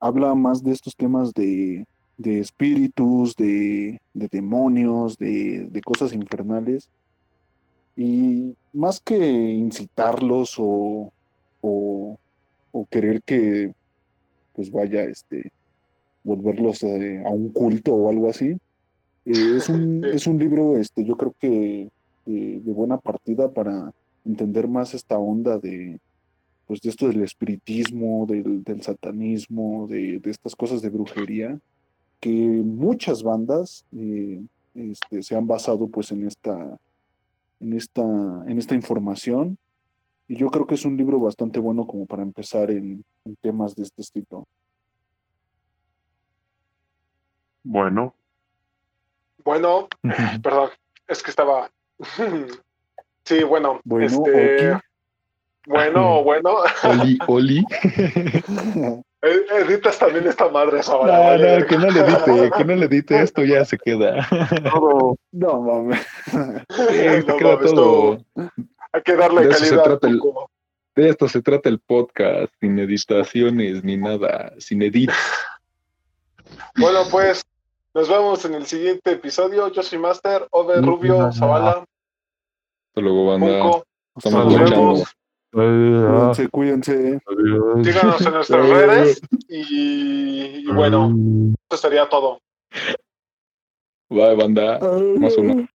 habla 0.00 0.34
más 0.34 0.64
de 0.64 0.72
estos 0.72 0.96
temas 0.96 1.34
de, 1.34 1.86
de 2.16 2.40
espíritus, 2.40 3.36
de, 3.36 4.00
de 4.14 4.28
demonios, 4.28 5.18
de, 5.18 5.66
de 5.70 5.80
cosas 5.82 6.14
infernales. 6.14 6.88
Y 7.96 8.54
más 8.72 9.00
que 9.00 9.16
incitarlos 9.16 10.56
o, 10.58 11.12
o, 11.62 12.18
o 12.72 12.86
querer 12.90 13.22
que 13.22 13.72
pues 14.54 14.70
vaya 14.70 15.02
este 15.04 15.50
volverlos 16.24 16.82
eh, 16.82 17.22
a 17.24 17.30
un 17.30 17.50
culto 17.50 17.94
o 17.94 18.10
algo 18.10 18.28
así. 18.28 18.56
Eh, 19.24 19.56
es, 19.56 19.68
un, 19.68 20.04
es 20.12 20.26
un 20.26 20.38
libro, 20.38 20.76
este, 20.76 21.04
yo 21.04 21.16
creo 21.16 21.34
que 21.38 21.88
eh, 22.26 22.60
de 22.64 22.72
buena 22.72 22.98
partida 22.98 23.48
para 23.50 23.92
entender 24.24 24.66
más 24.66 24.92
esta 24.94 25.16
onda 25.18 25.58
de, 25.58 26.00
pues, 26.66 26.80
de 26.80 26.90
esto 26.90 27.06
del 27.08 27.22
espiritismo, 27.22 28.26
del, 28.28 28.64
del 28.64 28.82
satanismo, 28.82 29.86
de, 29.88 30.18
de 30.18 30.30
estas 30.30 30.56
cosas 30.56 30.82
de 30.82 30.90
brujería, 30.90 31.58
que 32.20 32.30
muchas 32.30 33.22
bandas 33.22 33.84
eh, 33.96 34.42
este, 34.74 35.22
se 35.22 35.36
han 35.36 35.46
basado 35.46 35.86
pues 35.86 36.10
en 36.10 36.26
esta, 36.26 36.76
en 37.60 37.72
esta, 37.72 38.02
en 38.02 38.58
esta 38.58 38.74
información. 38.74 39.58
Y 40.28 40.36
yo 40.36 40.50
creo 40.50 40.66
que 40.66 40.74
es 40.74 40.84
un 40.84 40.96
libro 40.96 41.20
bastante 41.20 41.60
bueno 41.60 41.86
como 41.86 42.06
para 42.06 42.22
empezar 42.22 42.70
en, 42.70 43.04
en 43.24 43.36
temas 43.36 43.74
de 43.76 43.84
este 43.84 44.02
estilo. 44.02 44.46
bueno, 47.62 48.14
Bueno, 49.44 49.88
perdón, 50.42 50.70
es 51.08 51.22
que 51.22 51.30
estaba. 51.30 51.70
sí, 53.24 53.42
bueno, 53.44 53.80
Bueno, 53.84 54.06
este, 54.06 54.78
bueno, 55.66 56.22
bueno. 56.22 56.58
Oli, 56.84 57.18
Oli. 57.26 57.64
Ed- 59.26 59.50
Editas 59.68 59.98
también 59.98 60.26
esta 60.26 60.48
madre 60.48 60.80
esa 60.80 60.92
No, 60.92 61.02
no, 61.02 61.66
que 61.66 61.76
no 61.78 61.90
le 61.90 62.00
edite, 62.00 62.50
que 62.56 62.64
no 62.64 62.74
le 62.76 62.86
edite, 62.86 63.22
esto 63.22 63.44
ya 63.44 63.64
se 63.64 63.76
queda. 63.78 64.26
Todo. 64.72 65.16
No 65.32 65.60
mames. 65.62 66.00
Sí, 66.26 66.36
No 67.26 67.36
queda 67.36 67.56
mames, 67.56 67.74
todo. 67.74 68.18
Hay 68.92 69.02
que 69.02 69.16
darle 69.16 69.46
De 69.46 69.48
calidad. 69.54 69.82
trata 69.82 70.08
el-. 70.08 70.20
De 70.94 71.08
esto 71.10 71.28
se 71.28 71.42
trata 71.42 71.68
el 71.68 71.78
podcast, 71.80 72.50
sin 72.60 72.78
editaciones 72.78 73.84
ni 73.84 73.96
nada, 73.98 74.52
sin 74.58 74.80
edit. 74.82 75.10
Bueno, 76.76 77.00
pues 77.10 77.44
nos 77.94 78.08
vemos 78.08 78.44
en 78.44 78.54
el 78.54 78.66
siguiente 78.66 79.12
episodio. 79.12 79.70
Yo 79.72 79.82
soy 79.82 79.98
Master, 79.98 80.46
Ove, 80.50 80.80
No, 80.80 80.86
Rubio, 80.86 81.12
no, 81.14 81.26
no. 81.26 81.32
Zavala, 81.32 81.70
Hasta 82.88 83.00
luego, 83.00 83.26
banda. 83.26 83.46
Punco. 83.46 83.84
Estamos 84.16 84.52
Nos 84.54 84.70
vemos. 84.70 85.15
Cuídense, 85.56 86.48
cuídense. 86.50 87.20
Síganos 87.82 88.20
en 88.26 88.32
nuestras 88.34 88.68
redes 88.68 89.20
y, 89.48 90.68
y 90.68 90.72
bueno, 90.72 91.08
Mm. 91.10 91.54
eso 91.70 91.80
sería 91.80 92.06
todo. 92.08 92.40
Bye, 94.10 94.36
banda. 94.36 94.78
Más 95.18 95.36
uno. 95.38 95.66